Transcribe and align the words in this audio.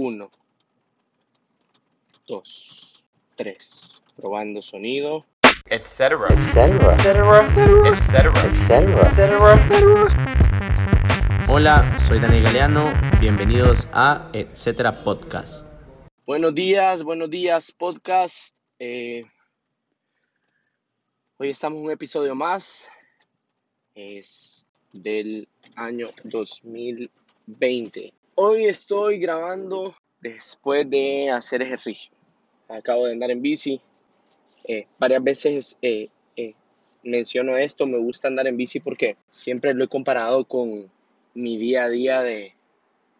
Uno, 0.00 0.30
dos, 2.28 3.04
tres. 3.34 4.00
Probando 4.14 4.62
sonido. 4.62 5.26
etcétera, 5.66 6.28
etcétera, 6.30 7.42
etcétera, 7.84 8.32
etcétera. 9.10 10.06
Hola, 11.48 11.98
soy 11.98 12.20
Daniel 12.20 12.44
Galeano, 12.44 12.92
bienvenidos 13.18 13.88
a 13.92 14.30
Etcétera 14.32 15.02
Podcast. 15.02 15.66
Buenos 16.24 16.54
días, 16.54 17.02
buenos 17.02 17.28
días, 17.28 17.72
podcast. 17.72 18.54
Eh, 18.78 19.24
hoy 21.38 21.50
estamos 21.50 21.80
en 21.80 21.86
un 21.86 21.90
episodio 21.90 22.36
más. 22.36 22.88
Es 23.96 24.64
del 24.92 25.48
año 25.74 26.06
2020. 26.22 28.12
Hoy 28.40 28.66
estoy 28.66 29.18
grabando 29.18 29.96
después 30.20 30.88
de 30.88 31.28
hacer 31.28 31.60
ejercicio. 31.60 32.12
Acabo 32.68 33.06
de 33.06 33.14
andar 33.14 33.32
en 33.32 33.42
bici. 33.42 33.80
Eh, 34.62 34.86
varias 34.96 35.24
veces 35.24 35.76
eh, 35.82 36.08
eh, 36.36 36.54
menciono 37.02 37.56
esto, 37.56 37.84
me 37.84 37.98
gusta 37.98 38.28
andar 38.28 38.46
en 38.46 38.56
bici 38.56 38.78
porque 38.78 39.16
siempre 39.28 39.74
lo 39.74 39.82
he 39.82 39.88
comparado 39.88 40.44
con 40.44 40.88
mi 41.34 41.58
día 41.58 41.82
a 41.82 41.88
día 41.88 42.22
de, 42.22 42.54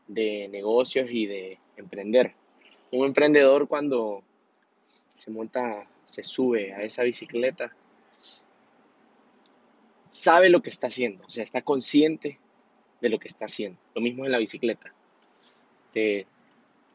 de 0.07 0.46
negocios 0.52 1.09
y 1.10 1.27
de 1.27 1.59
emprender. 1.77 2.35
Un 2.93 3.07
emprendedor 3.07 3.66
cuando 3.66 4.23
se 5.16 5.32
monta, 5.32 5.85
se 6.07 6.23
sube 6.23 6.74
a 6.74 6.85
esa 6.85 7.02
bicicleta, 7.02 7.74
sabe 10.10 10.48
lo 10.48 10.62
que 10.62 10.71
está 10.71 10.87
haciendo, 10.87 11.24
o 11.27 11.29
sea, 11.29 11.43
está 11.43 11.62
consciente 11.62 12.38
de 13.01 13.09
lo 13.09 13.19
que 13.19 13.27
está 13.27 13.46
haciendo. 13.46 13.80
Lo 13.96 14.01
mismo 14.01 14.24
en 14.24 14.30
la 14.30 14.38
bicicleta. 14.38 14.95
Te 15.98 16.27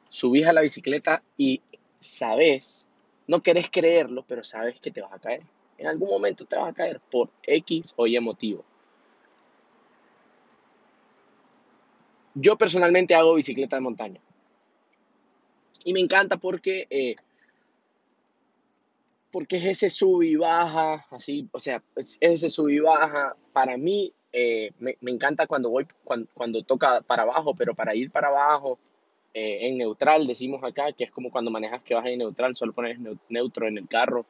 subís 0.08 0.48
a 0.48 0.54
la 0.54 0.62
bicicleta 0.62 1.22
y 1.38 1.62
sabes, 2.00 2.88
no 3.28 3.44
querés 3.44 3.70
creerlo, 3.70 4.24
pero 4.26 4.46
sabes 4.46 4.80
que 4.80 4.92
te 4.92 5.02
vas 5.02 5.12
a 5.12 5.20
caer. 5.20 5.42
En 5.78 5.88
algún 5.88 6.10
momento 6.10 6.46
te 6.46 6.56
vas 6.56 6.70
a 6.70 6.74
caer 6.74 7.02
por 7.12 7.30
X 7.42 7.94
o 7.98 8.08
Y 8.08 8.18
motivo. 8.22 8.64
Yo 12.34 12.58
personalmente 12.58 13.14
hago 13.14 13.34
bicicleta 13.34 13.76
de 13.76 13.82
montaña. 13.82 14.22
Y 15.84 15.92
me 15.92 16.00
encanta 16.00 16.38
porque, 16.38 16.88
eh, 16.90 17.16
porque 19.32 19.58
es 19.58 19.66
ese 19.66 19.90
sub 19.90 20.22
y 20.22 20.38
baja, 20.38 21.06
así, 21.12 21.50
o 21.52 21.60
sea, 21.60 21.84
es 21.98 22.18
ese 22.22 22.48
sub 22.48 22.70
y 22.70 22.80
baja. 22.80 23.36
Para 23.52 23.76
mí, 23.76 24.14
eh, 24.32 24.72
me, 24.80 24.96
me, 25.02 25.12
encanta 25.12 25.46
cuando 25.46 25.70
voy, 25.70 25.86
cuando, 26.06 26.30
cuando, 26.34 26.64
toca 26.64 27.02
para 27.02 27.24
abajo, 27.24 27.54
pero 27.54 27.76
para 27.76 27.94
ir 27.96 28.10
para 28.10 28.30
abajo 28.30 28.80
eh, 29.34 29.68
en 29.68 29.78
neutral, 29.78 30.28
decimos 30.28 30.64
acá, 30.64 30.92
que 30.92 31.04
es 31.04 31.12
como 31.12 31.32
cuando 31.32 31.50
manejas 31.50 31.82
que 31.82 31.96
vas 31.96 32.06
en 32.06 32.20
neutral, 32.20 32.56
solo 32.56 32.74
pones 32.74 33.00
neutro 33.30 33.68
en 33.68 33.80
el 33.80 33.88
carro 33.88 34.26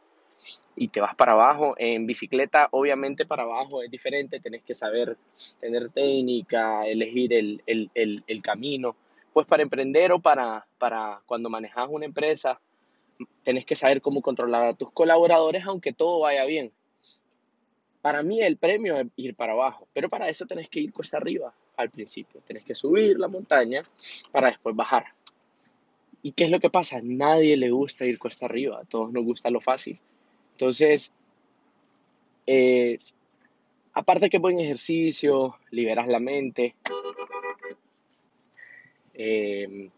y 0.75 0.87
te 0.87 1.01
vas 1.01 1.13
para 1.15 1.33
abajo. 1.33 1.75
En 1.77 2.05
bicicleta, 2.05 2.69
obviamente 2.71 3.25
para 3.25 3.43
abajo 3.43 3.83
es 3.83 3.91
diferente, 3.91 4.39
tenés 4.39 4.63
que 4.63 4.73
saber 4.73 5.17
tener 5.59 5.89
técnica, 5.89 6.87
elegir 6.87 7.33
el, 7.33 7.61
el, 7.65 8.23
el, 8.25 8.41
camino. 8.41 8.95
Pues 9.33 9.45
para 9.45 9.63
emprender 9.63 10.11
o 10.13 10.19
para, 10.19 10.65
para 10.77 11.21
cuando 11.25 11.49
manejas 11.49 11.87
una 11.89 12.05
empresa, 12.05 12.59
tenés 13.43 13.65
que 13.65 13.75
saber 13.75 14.01
cómo 14.01 14.21
controlar 14.21 14.67
a 14.67 14.73
tus 14.73 14.91
colaboradores, 14.91 15.65
aunque 15.65 15.91
todo 15.91 16.21
vaya 16.21 16.45
bien. 16.45 16.71
Para 18.01 18.21
mí 18.23 18.41
el 18.41 18.57
premio 18.57 18.97
es 18.97 19.07
ir 19.17 19.35
para 19.35 19.53
abajo, 19.53 19.87
pero 19.93 20.09
para 20.09 20.29
eso 20.29 20.45
tenés 20.45 20.69
que 20.69 20.81
ir 20.81 20.93
cuesta 20.93 21.17
arriba 21.17 21.53
al 21.77 21.89
principio. 21.89 22.41
Tenés 22.45 22.63
que 22.63 22.75
subir 22.75 23.19
la 23.19 23.27
montaña 23.27 23.83
para 24.31 24.47
después 24.47 24.75
bajar. 24.75 25.05
¿Y 26.21 26.31
qué 26.31 26.45
es 26.45 26.51
lo 26.51 26.59
que 26.59 26.69
pasa? 26.69 27.01
Nadie 27.03 27.57
le 27.57 27.69
gusta 27.71 28.05
ir 28.05 28.17
cuesta 28.17 28.45
arriba, 28.45 28.79
a 28.79 28.85
todos 28.85 29.11
nos 29.11 29.23
gusta 29.25 29.49
lo 29.49 29.59
fácil. 29.59 29.99
Entonces, 30.51 31.11
eh, 32.47 32.97
aparte 33.93 34.29
que 34.29 34.37
buen 34.37 34.59
ejercicio, 34.59 35.57
liberas 35.71 36.07
la 36.07 36.19
mente. 36.19 36.75
Eh, 39.13 39.89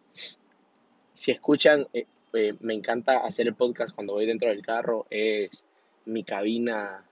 si 1.13 1.31
escuchan, 1.31 1.87
eh, 1.93 2.05
eh, 2.33 2.53
me 2.59 2.73
encanta 2.73 3.19
hacer 3.25 3.47
el 3.47 3.55
podcast 3.55 3.95
cuando 3.95 4.13
voy 4.13 4.25
dentro 4.25 4.49
del 4.49 4.61
carro, 4.61 5.05
es 5.09 5.65
mi 6.05 6.23
cabina 6.23 7.03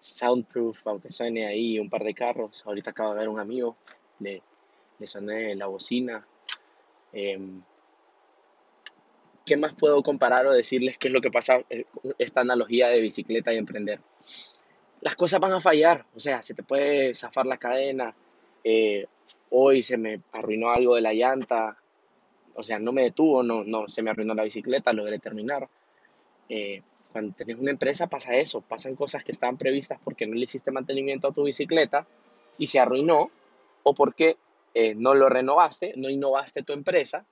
soundproof, 0.00 0.86
aunque 0.86 1.10
suene 1.10 1.46
ahí 1.46 1.78
un 1.78 1.88
par 1.88 2.02
de 2.02 2.14
carros. 2.14 2.64
Ahorita 2.66 2.90
acabo 2.90 3.12
de 3.12 3.20
ver 3.20 3.28
un 3.28 3.38
amigo, 3.38 3.76
le, 4.18 4.42
le 4.98 5.06
soné 5.06 5.54
la 5.54 5.66
bocina. 5.66 6.26
Eh, 7.12 7.38
¿Qué 9.44 9.56
más 9.56 9.74
puedo 9.74 10.02
comparar 10.02 10.46
o 10.46 10.52
decirles 10.52 10.96
qué 10.98 11.08
es 11.08 11.14
lo 11.14 11.20
que 11.20 11.30
pasa 11.30 11.62
esta 12.18 12.40
analogía 12.40 12.88
de 12.88 13.00
bicicleta 13.00 13.52
y 13.52 13.56
emprender? 13.56 14.00
Las 15.00 15.16
cosas 15.16 15.40
van 15.40 15.52
a 15.52 15.60
fallar, 15.60 16.04
o 16.14 16.20
sea, 16.20 16.42
se 16.42 16.54
te 16.54 16.62
puede 16.62 17.14
zafar 17.14 17.46
la 17.46 17.56
cadena. 17.56 18.14
Eh, 18.62 19.06
hoy 19.48 19.82
se 19.82 19.96
me 19.96 20.20
arruinó 20.32 20.70
algo 20.70 20.94
de 20.94 21.00
la 21.00 21.14
llanta, 21.14 21.78
o 22.54 22.62
sea, 22.62 22.78
no 22.78 22.92
me 22.92 23.02
detuvo, 23.02 23.42
no, 23.42 23.64
no 23.64 23.88
se 23.88 24.02
me 24.02 24.10
arruinó 24.10 24.34
la 24.34 24.44
bicicleta, 24.44 24.92
logré 24.92 25.18
terminar. 25.18 25.68
Eh, 26.48 26.82
cuando 27.12 27.34
tenés 27.34 27.58
una 27.58 27.70
empresa 27.70 28.06
pasa 28.06 28.34
eso, 28.34 28.60
pasan 28.60 28.96
cosas 28.96 29.24
que 29.24 29.32
estaban 29.32 29.56
previstas 29.56 29.98
porque 30.02 30.26
no 30.26 30.34
le 30.34 30.44
hiciste 30.44 30.70
mantenimiento 30.70 31.28
a 31.28 31.32
tu 31.32 31.44
bicicleta 31.44 32.06
y 32.58 32.66
se 32.66 32.78
arruinó 32.78 33.30
o 33.82 33.94
porque 33.94 34.36
eh, 34.74 34.94
no 34.94 35.14
lo 35.14 35.28
renovaste, 35.28 35.92
no 35.96 36.08
innovaste 36.08 36.62
tu 36.62 36.72
empresa 36.72 37.24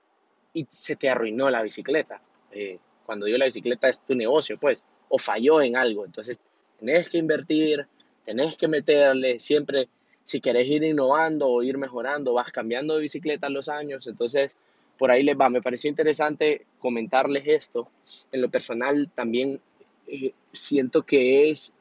y 0.53 0.65
se 0.69 0.95
te 0.95 1.09
arruinó 1.09 1.49
la 1.49 1.61
bicicleta. 1.61 2.21
Eh, 2.51 2.79
cuando 3.05 3.25
digo 3.25 3.37
la 3.37 3.45
bicicleta 3.45 3.87
es 3.87 4.01
tu 4.01 4.15
negocio, 4.15 4.57
pues, 4.57 4.83
o 5.07 5.17
falló 5.17 5.61
en 5.61 5.75
algo. 5.75 6.05
Entonces, 6.05 6.41
tenés 6.79 7.09
que 7.09 7.17
invertir, 7.17 7.87
tenés 8.25 8.57
que 8.57 8.67
meterle, 8.67 9.39
siempre, 9.39 9.87
si 10.23 10.41
querés 10.41 10.67
ir 10.67 10.83
innovando 10.83 11.47
o 11.47 11.63
ir 11.63 11.77
mejorando, 11.77 12.33
vas 12.33 12.51
cambiando 12.51 12.95
de 12.95 13.01
bicicleta 13.01 13.49
los 13.49 13.69
años. 13.69 14.05
Entonces, 14.07 14.57
por 14.97 15.09
ahí 15.09 15.23
les 15.23 15.39
va. 15.39 15.49
Me 15.49 15.61
pareció 15.61 15.89
interesante 15.89 16.65
comentarles 16.79 17.47
esto. 17.47 17.89
En 18.31 18.41
lo 18.41 18.49
personal, 18.49 19.09
también 19.15 19.61
eh, 20.09 20.33
siento 20.51 21.03
que 21.03 21.49
es 21.49 21.73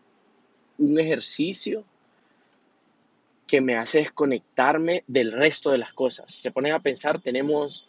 un 0.79 0.99
ejercicio 0.99 1.85
que 3.47 3.61
me 3.61 3.77
hace 3.77 3.99
desconectarme 3.99 5.05
del 5.07 5.33
resto 5.33 5.71
de 5.71 5.79
las 5.79 5.93
cosas. 5.95 6.33
Si 6.33 6.43
se 6.43 6.51
ponen 6.51 6.75
a 6.75 6.81
pensar, 6.81 7.21
tenemos 7.21 7.89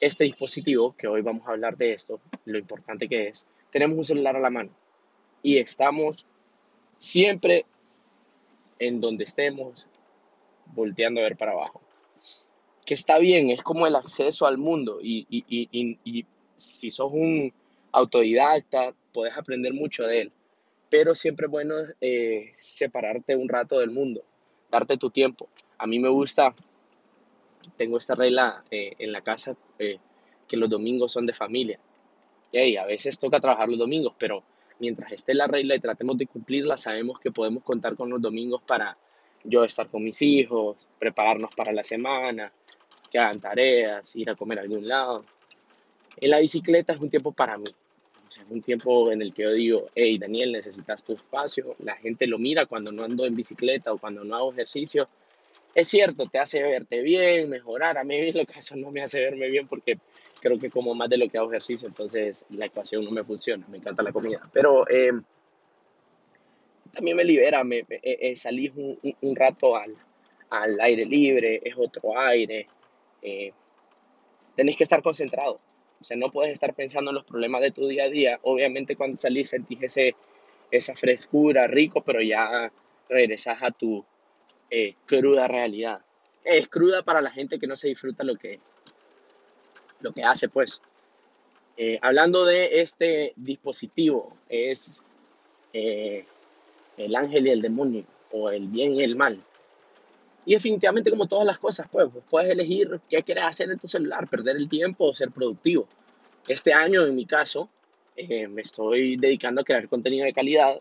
este 0.00 0.24
dispositivo, 0.24 0.94
que 0.96 1.08
hoy 1.08 1.22
vamos 1.22 1.46
a 1.46 1.50
hablar 1.50 1.76
de 1.76 1.92
esto, 1.92 2.20
lo 2.44 2.58
importante 2.58 3.08
que 3.08 3.28
es, 3.28 3.46
tenemos 3.70 3.98
un 3.98 4.04
celular 4.04 4.36
a 4.36 4.40
la 4.40 4.50
mano 4.50 4.70
y 5.42 5.58
estamos 5.58 6.24
siempre 6.96 7.66
en 8.78 9.00
donde 9.00 9.24
estemos 9.24 9.88
volteando 10.66 11.20
a 11.20 11.24
ver 11.24 11.36
para 11.36 11.52
abajo. 11.52 11.80
Que 12.86 12.94
está 12.94 13.18
bien, 13.18 13.50
es 13.50 13.62
como 13.62 13.86
el 13.86 13.96
acceso 13.96 14.46
al 14.46 14.58
mundo 14.58 15.00
y, 15.02 15.26
y, 15.28 15.44
y, 15.48 15.98
y 16.04 16.26
si 16.56 16.90
sos 16.90 17.10
un 17.12 17.52
autodidacta, 17.92 18.94
puedes 19.14 19.38
aprender 19.38 19.72
mucho 19.72 20.04
de 20.04 20.22
él, 20.22 20.32
pero 20.90 21.14
siempre 21.14 21.46
es 21.46 21.50
bueno 21.50 21.76
eh, 22.02 22.52
separarte 22.58 23.34
un 23.36 23.48
rato 23.48 23.78
del 23.78 23.90
mundo, 23.90 24.22
darte 24.70 24.98
tu 24.98 25.08
tiempo. 25.08 25.48
A 25.78 25.86
mí 25.86 25.98
me 25.98 26.10
gusta 26.10 26.54
tengo 27.76 27.98
esta 27.98 28.14
regla 28.14 28.64
eh, 28.70 28.92
en 28.98 29.12
la 29.12 29.22
casa 29.22 29.56
eh, 29.78 29.98
que 30.46 30.56
los 30.56 30.68
domingos 30.68 31.12
son 31.12 31.26
de 31.26 31.32
familia. 31.32 31.78
Y 32.52 32.76
a 32.76 32.84
veces 32.84 33.18
toca 33.18 33.40
trabajar 33.40 33.68
los 33.68 33.78
domingos, 33.78 34.14
pero 34.16 34.44
mientras 34.78 35.10
esté 35.10 35.34
la 35.34 35.48
regla 35.48 35.74
y 35.74 35.80
tratemos 35.80 36.16
de 36.16 36.26
cumplirla, 36.26 36.76
sabemos 36.76 37.18
que 37.18 37.32
podemos 37.32 37.64
contar 37.64 37.96
con 37.96 38.10
los 38.10 38.22
domingos 38.22 38.62
para 38.62 38.96
yo 39.42 39.64
estar 39.64 39.88
con 39.88 40.04
mis 40.04 40.22
hijos, 40.22 40.76
prepararnos 41.00 41.52
para 41.56 41.72
la 41.72 41.82
semana, 41.82 42.52
que 43.10 43.18
hagan 43.18 43.40
tareas, 43.40 44.14
ir 44.14 44.30
a 44.30 44.36
comer 44.36 44.60
a 44.60 44.62
algún 44.62 44.86
lado. 44.86 45.24
En 46.20 46.30
la 46.30 46.38
bicicleta 46.38 46.92
es 46.92 47.00
un 47.00 47.10
tiempo 47.10 47.32
para 47.32 47.58
mí. 47.58 47.64
Es 48.36 48.46
un 48.50 48.62
tiempo 48.62 49.10
en 49.12 49.22
el 49.22 49.32
que 49.32 49.42
yo 49.42 49.52
digo, 49.52 49.90
hey 49.94 50.18
Daniel, 50.18 50.52
necesitas 50.52 51.02
tu 51.02 51.12
espacio. 51.14 51.76
La 51.78 51.96
gente 51.96 52.26
lo 52.26 52.38
mira 52.38 52.66
cuando 52.66 52.92
no 52.92 53.04
ando 53.04 53.24
en 53.24 53.34
bicicleta 53.34 53.92
o 53.92 53.98
cuando 53.98 54.24
no 54.24 54.36
hago 54.36 54.52
ejercicio 54.52 55.08
es 55.74 55.88
cierto, 55.88 56.24
te 56.26 56.38
hace 56.38 56.62
verte 56.62 57.02
bien, 57.02 57.48
mejorar. 57.48 57.98
A 57.98 58.04
mí 58.04 58.16
en 58.16 58.36
lo 58.36 58.46
caso 58.46 58.76
no 58.76 58.90
me 58.92 59.02
hace 59.02 59.20
verme 59.20 59.48
bien 59.48 59.66
porque 59.66 59.98
creo 60.40 60.58
que 60.58 60.70
como 60.70 60.94
más 60.94 61.10
de 61.10 61.18
lo 61.18 61.28
que 61.28 61.36
hago 61.36 61.50
ejercicio, 61.50 61.88
entonces 61.88 62.46
la 62.50 62.66
ecuación 62.66 63.04
no 63.04 63.10
me 63.10 63.24
funciona. 63.24 63.66
Me 63.68 63.78
encanta 63.78 64.02
la 64.02 64.12
comida. 64.12 64.48
Pero 64.52 64.88
eh, 64.88 65.12
también 66.92 67.16
me 67.16 67.24
libera, 67.24 67.64
me, 67.64 67.84
me 67.88 68.00
eh, 68.02 68.36
salís 68.36 68.72
un, 68.76 68.98
un, 69.02 69.16
un, 69.20 69.36
rato 69.36 69.76
al, 69.76 69.96
al, 70.50 70.80
aire 70.80 71.04
libre, 71.06 71.60
es 71.64 71.74
otro 71.76 72.16
aire. 72.20 72.68
Eh, 73.20 73.52
tenés 74.54 74.76
que 74.76 74.84
estar 74.84 75.02
concentrado. 75.02 75.58
O 76.04 76.06
sea, 76.06 76.18
no 76.18 76.30
puedes 76.30 76.52
estar 76.52 76.74
pensando 76.74 77.12
en 77.12 77.14
los 77.14 77.24
problemas 77.24 77.62
de 77.62 77.70
tu 77.70 77.86
día 77.86 78.04
a 78.04 78.10
día. 78.10 78.38
Obviamente 78.42 78.94
cuando 78.94 79.16
salís 79.16 79.48
sentís 79.48 79.96
esa 80.70 80.94
frescura, 80.94 81.66
rico, 81.66 82.02
pero 82.02 82.20
ya 82.20 82.70
regresas 83.08 83.62
a 83.62 83.70
tu 83.70 84.04
eh, 84.68 84.96
cruda 85.06 85.48
realidad. 85.48 86.02
Es 86.44 86.68
cruda 86.68 87.02
para 87.02 87.22
la 87.22 87.30
gente 87.30 87.58
que 87.58 87.66
no 87.66 87.74
se 87.74 87.88
disfruta 87.88 88.22
lo 88.22 88.36
que, 88.36 88.60
lo 90.00 90.12
que 90.12 90.22
hace, 90.22 90.50
pues. 90.50 90.82
Eh, 91.78 91.98
hablando 92.02 92.44
de 92.44 92.82
este 92.82 93.32
dispositivo, 93.36 94.36
es 94.50 95.06
eh, 95.72 96.26
el 96.98 97.16
ángel 97.16 97.46
y 97.46 97.50
el 97.50 97.62
demonio, 97.62 98.04
o 98.30 98.50
el 98.50 98.68
bien 98.68 98.94
y 98.94 99.02
el 99.04 99.16
mal. 99.16 99.42
Y 100.46 100.54
definitivamente 100.54 101.10
como 101.10 101.26
todas 101.26 101.46
las 101.46 101.58
cosas, 101.58 101.88
pues, 101.90 102.08
puedes 102.28 102.50
elegir 102.50 103.00
qué 103.08 103.22
quieres 103.22 103.44
hacer 103.44 103.70
en 103.70 103.78
tu 103.78 103.88
celular, 103.88 104.28
perder 104.28 104.56
el 104.56 104.68
tiempo 104.68 105.06
o 105.06 105.12
ser 105.12 105.30
productivo. 105.30 105.86
Este 106.46 106.72
año, 106.72 107.04
en 107.04 107.14
mi 107.14 107.24
caso, 107.24 107.70
eh, 108.16 108.46
me 108.48 108.62
estoy 108.62 109.16
dedicando 109.16 109.62
a 109.62 109.64
crear 109.64 109.88
contenido 109.88 110.26
de 110.26 110.32
calidad. 110.32 110.80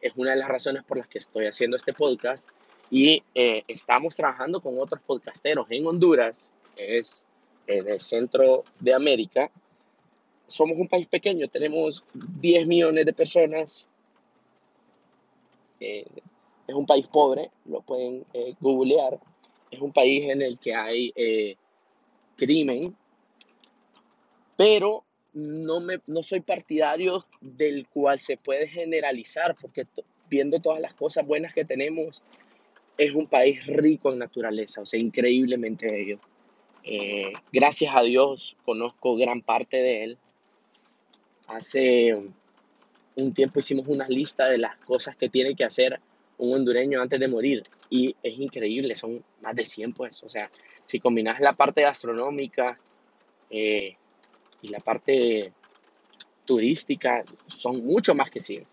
Es 0.00 0.12
una 0.16 0.32
de 0.32 0.36
las 0.36 0.48
razones 0.48 0.82
por 0.84 0.98
las 0.98 1.08
que 1.08 1.18
estoy 1.18 1.46
haciendo 1.46 1.76
este 1.76 1.92
podcast. 1.92 2.48
Y 2.90 3.22
eh, 3.34 3.62
estamos 3.66 4.14
trabajando 4.14 4.60
con 4.60 4.78
otros 4.78 5.00
podcasteros 5.06 5.66
en 5.70 5.86
Honduras, 5.86 6.50
es 6.76 7.26
en 7.66 7.88
el 7.88 8.00
centro 8.00 8.64
de 8.80 8.94
América. 8.94 9.50
Somos 10.46 10.78
un 10.78 10.86
país 10.86 11.08
pequeño, 11.08 11.48
tenemos 11.48 12.04
10 12.14 12.66
millones 12.66 13.06
de 13.06 13.12
personas. 13.12 13.88
Eh, 15.80 16.06
es 16.66 16.74
un 16.74 16.86
país 16.86 17.06
pobre, 17.08 17.50
lo 17.66 17.80
pueden 17.82 18.24
eh, 18.32 18.54
googlear. 18.60 19.18
Es 19.70 19.80
un 19.80 19.92
país 19.92 20.28
en 20.28 20.42
el 20.42 20.58
que 20.58 20.74
hay 20.74 21.12
eh, 21.16 21.56
crimen, 22.36 22.96
pero 24.56 25.04
no, 25.32 25.80
me, 25.80 26.00
no 26.06 26.22
soy 26.22 26.40
partidario 26.40 27.26
del 27.40 27.86
cual 27.88 28.20
se 28.20 28.36
puede 28.36 28.68
generalizar, 28.68 29.54
porque 29.60 29.86
viendo 30.28 30.60
todas 30.60 30.80
las 30.80 30.94
cosas 30.94 31.26
buenas 31.26 31.54
que 31.54 31.64
tenemos, 31.64 32.22
es 32.96 33.12
un 33.12 33.26
país 33.26 33.66
rico 33.66 34.10
en 34.10 34.18
naturaleza, 34.18 34.80
o 34.80 34.86
sea, 34.86 34.98
increíblemente 34.98 35.90
bello. 35.90 36.18
Eh, 36.82 37.32
gracias 37.52 37.94
a 37.94 38.02
Dios 38.02 38.56
conozco 38.64 39.16
gran 39.16 39.42
parte 39.42 39.76
de 39.76 40.04
él. 40.04 40.18
Hace 41.48 42.14
un 43.16 43.34
tiempo 43.34 43.60
hicimos 43.60 43.88
una 43.88 44.08
lista 44.08 44.46
de 44.46 44.58
las 44.58 44.76
cosas 44.78 45.16
que 45.16 45.28
tiene 45.28 45.54
que 45.54 45.64
hacer 45.64 46.00
un 46.38 46.54
hondureño 46.54 47.00
antes 47.00 47.18
de 47.18 47.28
morir 47.28 47.62
y 47.90 48.14
es 48.22 48.38
increíble, 48.38 48.94
son 48.94 49.24
más 49.40 49.54
de 49.54 49.64
100 49.64 49.92
pues, 49.92 50.22
o 50.22 50.28
sea, 50.28 50.50
si 50.84 51.00
combinas 51.00 51.40
la 51.40 51.52
parte 51.54 51.82
gastronómica 51.82 52.78
eh, 53.50 53.96
y 54.62 54.68
la 54.68 54.80
parte 54.80 55.52
turística, 56.44 57.24
son 57.46 57.84
mucho 57.84 58.14
más 58.14 58.30
que 58.30 58.40
100. 58.40 58.64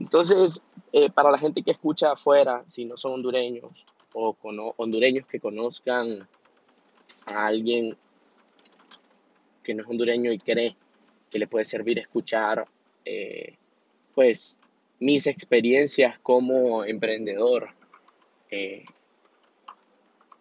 Entonces, 0.00 0.62
eh, 0.92 1.10
para 1.10 1.30
la 1.30 1.38
gente 1.38 1.62
que 1.62 1.70
escucha 1.72 2.12
afuera, 2.12 2.64
si 2.66 2.84
no 2.84 2.96
son 2.96 3.12
hondureños 3.14 3.84
o 4.14 4.32
cono- 4.34 4.74
hondureños 4.76 5.26
que 5.26 5.38
conozcan 5.40 6.18
a 7.26 7.46
alguien 7.46 7.96
que 9.62 9.74
no 9.74 9.82
es 9.82 9.88
hondureño 9.88 10.32
y 10.32 10.38
cree 10.38 10.76
que 11.30 11.38
le 11.38 11.46
puede 11.46 11.64
servir 11.64 11.98
escuchar, 11.98 12.64
eh, 13.04 13.54
pues, 14.14 14.58
mis 15.04 15.26
experiencias 15.26 16.18
como 16.18 16.82
emprendedor 16.82 17.68
eh, 18.50 18.86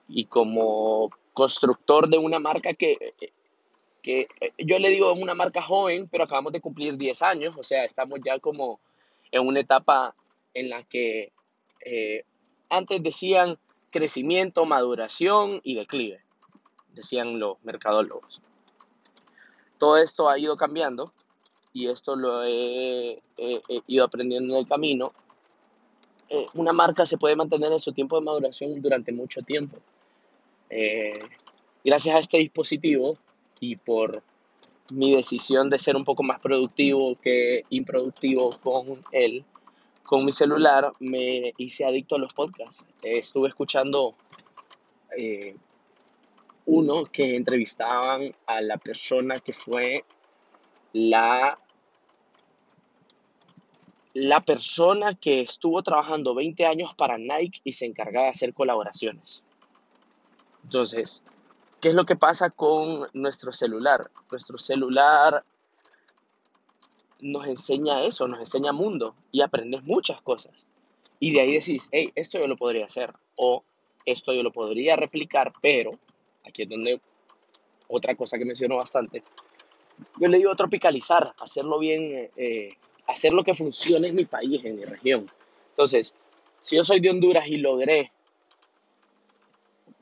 y 0.08 0.24
como 0.24 1.10
constructor 1.34 2.08
de 2.08 2.18
una 2.18 2.40
marca 2.40 2.74
que, 2.74 3.14
que 4.02 4.30
eh, 4.40 4.54
yo 4.58 4.80
le 4.80 4.90
digo 4.90 5.12
una 5.12 5.34
marca 5.34 5.62
joven, 5.62 6.08
pero 6.08 6.24
acabamos 6.24 6.54
de 6.54 6.62
cumplir 6.62 6.96
10 6.96 7.22
años, 7.24 7.58
o 7.58 7.64
sea, 7.64 7.84
estamos 7.84 8.22
ya 8.24 8.40
como 8.40 8.80
en 9.34 9.46
una 9.46 9.60
etapa 9.60 10.16
en 10.54 10.70
la 10.70 10.82
que 10.84 11.34
eh, 11.86 12.24
antes 12.70 13.04
decían 13.04 13.60
crecimiento, 13.90 14.64
maduración 14.64 15.60
y 15.66 15.76
declive, 15.76 16.22
decían 16.94 17.38
los 17.38 17.62
mercadólogos. 17.66 18.42
Todo 19.78 19.98
esto 19.98 20.30
ha 20.30 20.40
ido 20.40 20.56
cambiando 20.56 21.12
y 21.74 21.88
esto 21.88 22.16
lo 22.16 22.44
he, 22.44 23.22
ido 23.88 24.06
aprendiendo 24.06 24.54
en 24.54 24.60
el 24.60 24.68
camino. 24.68 25.12
Eh, 26.30 26.46
una 26.54 26.72
marca 26.72 27.06
se 27.06 27.18
puede 27.18 27.36
mantener 27.36 27.72
en 27.72 27.80
su 27.80 27.92
tiempo 27.92 28.16
de 28.18 28.26
maduración 28.26 28.82
durante 28.82 29.12
mucho 29.12 29.42
tiempo. 29.42 29.78
Eh, 30.70 31.22
gracias 31.84 32.16
a 32.16 32.20
este 32.20 32.38
dispositivo 32.38 33.14
y 33.60 33.76
por 33.76 34.24
mi 34.92 35.16
decisión 35.16 35.70
de 35.70 35.80
ser 35.80 35.96
un 35.96 36.06
poco 36.06 36.24
más 36.24 36.40
productivo 36.40 37.16
que 37.20 37.64
improductivo 37.70 38.52
con 38.62 39.04
él, 39.12 39.44
con 40.04 40.26
mi 40.26 40.32
celular, 40.32 40.92
me 41.00 41.54
hice 41.58 41.86
adicto 41.86 42.16
a 42.16 42.20
los 42.20 42.34
podcasts. 42.34 42.86
Estuve 43.02 43.48
escuchando 43.48 44.14
eh, 45.18 45.56
uno 46.66 47.06
que 47.06 47.36
entrevistaban 47.36 48.34
a 48.46 48.62
la 48.62 48.78
persona 48.78 49.40
que 49.40 49.54
fue 49.54 50.04
la, 50.94 51.58
la 54.14 54.42
persona 54.42 55.16
que 55.16 55.42
estuvo 55.42 55.82
trabajando 55.82 56.36
20 56.36 56.66
años 56.66 56.94
para 56.96 57.18
Nike 57.18 57.62
y 57.64 57.74
se 57.74 57.86
encargaba 57.86 58.26
de 58.26 58.32
hacer 58.32 58.54
colaboraciones. 58.54 59.44
Entonces, 60.64 61.24
¿qué 61.82 61.90
es 61.90 61.96
lo 61.96 62.06
que 62.06 62.16
pasa 62.16 62.50
con 62.50 63.08
nuestro 63.14 63.52
celular? 63.52 64.10
Nuestro 64.30 64.58
celular 64.58 65.44
nos 67.22 67.48
enseña 67.48 68.04
eso, 68.04 68.28
nos 68.28 68.40
enseña 68.40 68.72
mundo 68.72 69.16
y 69.32 69.42
aprendes 69.42 69.84
muchas 69.84 70.22
cosas. 70.22 70.68
Y 71.20 71.32
de 71.32 71.42
ahí 71.42 71.54
decís, 71.54 71.90
hey, 71.92 72.12
esto 72.16 72.38
yo 72.38 72.48
lo 72.48 72.58
podría 72.58 72.86
hacer 72.86 73.14
o 73.36 73.64
esto 74.06 74.34
yo 74.34 74.44
lo 74.44 74.52
podría 74.52 74.96
replicar, 74.96 75.52
pero 75.62 75.92
aquí 76.46 76.64
es 76.64 76.70
donde 76.70 77.02
otra 77.88 78.16
cosa 78.16 78.38
que 78.38 78.46
menciono 78.46 78.76
bastante, 78.76 79.24
yo 80.20 80.28
le 80.28 80.38
digo 80.38 80.56
tropicalizar, 80.56 81.34
hacerlo 81.40 81.80
bien, 81.80 82.30
eh, 82.36 82.70
hacer 83.08 83.34
lo 83.34 83.44
que 83.44 83.54
funcione 83.54 84.10
en 84.10 84.16
mi 84.16 84.26
país, 84.26 84.64
en 84.66 84.76
mi 84.76 84.86
región. 84.86 85.26
Entonces, 85.70 86.16
si 86.62 86.76
yo 86.76 86.84
soy 86.84 87.00
de 87.00 87.10
Honduras 87.10 87.48
y 87.48 87.58
logré, 87.58 88.12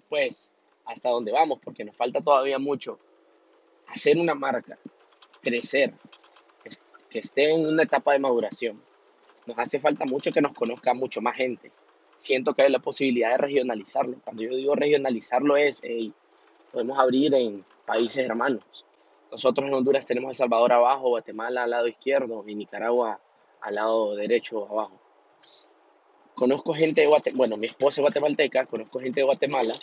pues, 0.10 0.54
hasta 0.86 1.10
donde 1.10 1.32
vamos, 1.32 1.60
porque 1.64 1.86
nos 1.86 1.96
falta 1.96 2.22
todavía 2.22 2.60
mucho, 2.60 3.00
hacer 3.88 4.18
una 4.18 4.36
marca, 4.36 4.78
crecer, 5.42 5.94
que 7.10 7.20
esté 7.20 7.52
en 7.52 7.66
una 7.66 7.84
etapa 7.84 8.14
de 8.14 8.20
maduración, 8.20 8.82
nos 9.46 9.58
hace 9.58 9.80
falta 9.80 10.06
mucho 10.06 10.32
que 10.32 10.42
nos 10.42 10.54
conozca 10.54 10.94
mucho 10.94 11.22
más 11.22 11.36
gente. 11.36 11.72
Siento 12.18 12.54
que 12.54 12.62
hay 12.62 12.72
la 12.72 12.80
posibilidad 12.80 13.32
de 13.32 13.38
regionalizarlo. 13.38 14.18
Cuando 14.24 14.44
yo 14.44 14.56
digo 14.56 14.76
regionalizarlo 14.76 15.58
es, 15.58 15.82
hey, 15.84 16.14
podemos 16.72 16.98
abrir 16.98 17.34
en 17.34 17.66
países 17.86 18.30
hermanos. 18.30 18.86
Nosotros 19.32 19.68
en 19.68 19.74
Honduras 19.74 20.06
tenemos 20.06 20.30
El 20.30 20.36
Salvador 20.36 20.74
abajo, 20.74 21.10
Guatemala 21.10 21.64
al 21.64 21.70
lado 21.70 21.88
izquierdo 21.88 22.44
y 22.46 22.54
Nicaragua 22.54 23.20
al 23.62 23.76
lado 23.76 24.16
derecho 24.16 24.68
abajo. 24.70 25.00
Conozco 26.36 26.74
gente 26.74 27.02
de 27.02 27.08
Guatemala, 27.08 27.38
bueno, 27.38 27.58
mi 27.58 27.68
esposa 27.68 28.02
es 28.02 28.04
guatemalteca, 28.04 28.66
conozco 28.66 29.00
gente 29.00 29.22
de 29.22 29.26
Guatemala 29.26 29.74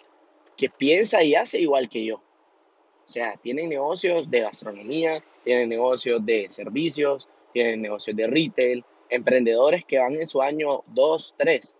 que 0.56 0.68
piensa 0.68 1.22
y 1.22 1.34
hace 1.34 1.60
igual 1.60 1.88
que 1.88 2.04
yo. 2.04 2.16
O 2.16 3.10
sea, 3.10 3.36
tienen 3.36 3.70
negocios 3.70 4.30
de 4.30 4.40
gastronomía, 4.40 5.22
tienen 5.44 5.70
negocios 5.70 6.24
de 6.26 6.50
servicios, 6.50 7.28
tienen 7.54 7.80
negocios 7.80 8.14
de 8.14 8.26
retail, 8.26 8.84
emprendedores 9.08 9.84
que 9.84 9.98
van 9.98 10.16
en 10.16 10.26
su 10.26 10.42
año 10.42 10.82
2, 10.88 11.34
3. 11.38 11.76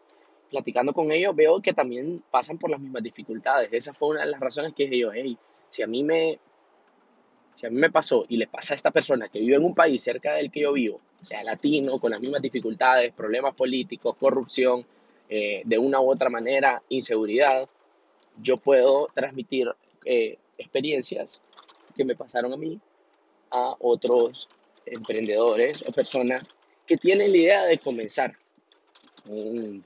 Platicando 0.49 0.95
con 0.95 1.12
ellos 1.12 1.37
veo 1.37 1.61
que 1.61 1.75
también 1.75 2.23
pasan 2.31 2.57
por 2.57 2.71
las 2.71 2.81
mismas 2.81 3.02
dificultades. 3.02 3.69
Esa 3.73 3.92
fue 3.92 4.09
una 4.09 4.21
de 4.21 4.31
las 4.31 4.40
razones 4.40 4.73
que 4.75 4.85
dije 4.85 4.99
yo, 4.99 5.12
hey, 5.12 5.37
si 5.69 5.83
a 5.83 5.87
mí 5.87 6.02
me, 6.02 6.38
si 7.59 7.67
a 7.67 7.71
mí 7.71 7.77
me 7.77 7.91
pasó 7.91 8.25
y 8.29 8.37
le 8.37 8.47
pasa 8.47 8.75
a 8.75 8.77
esta 8.77 8.93
persona 8.93 9.29
que 9.29 9.41
vive 9.41 9.57
en 9.57 9.65
un 9.65 9.75
país 9.75 10.00
cerca 10.00 10.35
del 10.35 10.49
que 10.49 10.61
yo 10.61 10.73
vivo, 10.73 11.00
sea, 11.23 11.43
latino, 11.43 11.99
con 11.99 12.12
las 12.12 12.21
mismas 12.21 12.41
dificultades, 12.41 13.12
problemas 13.12 13.53
políticos, 13.57 14.15
corrupción, 14.17 14.87
eh, 15.29 15.62
de 15.65 15.77
una 15.77 16.00
u 16.00 16.09
otra 16.09 16.31
manera, 16.31 16.81
inseguridad, 16.88 17.69
yo 18.41 18.59
puedo 18.59 19.09
transmitir 19.12 19.75
eh, 20.05 20.38
experiencias 20.57 21.43
que 21.97 22.05
me 22.05 22.15
pasaron 22.15 22.53
a 22.53 22.57
mí 22.57 22.79
a 23.50 23.75
otros 23.81 24.49
emprendedores 24.87 25.85
o 25.85 25.91
personas 25.91 26.49
que 26.87 26.97
tienen 26.97 27.33
la 27.33 27.38
idea 27.38 27.65
de 27.65 27.79
comenzar 27.79 28.37
un 29.27 29.85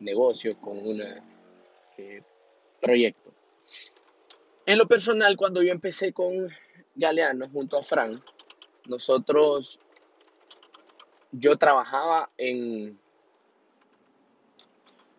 negocio, 0.00 0.54
con 0.60 0.86
un 0.86 1.02
eh, 1.96 2.22
proyecto. 2.78 3.32
En 4.66 4.78
lo 4.78 4.86
personal, 4.86 5.36
cuando 5.36 5.62
yo 5.62 5.72
empecé 5.72 6.12
con 6.12 6.48
Galeano 6.94 7.48
junto 7.50 7.78
a 7.78 7.82
Frank, 7.82 8.20
nosotros, 8.86 9.78
yo 11.32 11.56
trabajaba 11.56 12.30
en, 12.38 12.98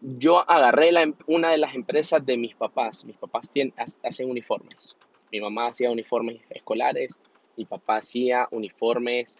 yo 0.01 0.39
agarré 0.49 0.91
la 0.91 1.03
em- 1.03 1.15
una 1.27 1.51
de 1.51 1.57
las 1.57 1.75
empresas 1.75 2.25
de 2.25 2.37
mis 2.37 2.55
papás. 2.55 3.05
Mis 3.05 3.17
papás 3.17 3.51
tien- 3.51 3.73
ha- 3.77 4.07
hacen 4.07 4.29
uniformes. 4.29 4.95
Mi 5.31 5.39
mamá 5.41 5.67
hacía 5.67 5.91
uniformes 5.91 6.41
escolares, 6.49 7.19
mi 7.57 7.65
papá 7.65 7.97
hacía 7.97 8.47
uniformes 8.51 9.37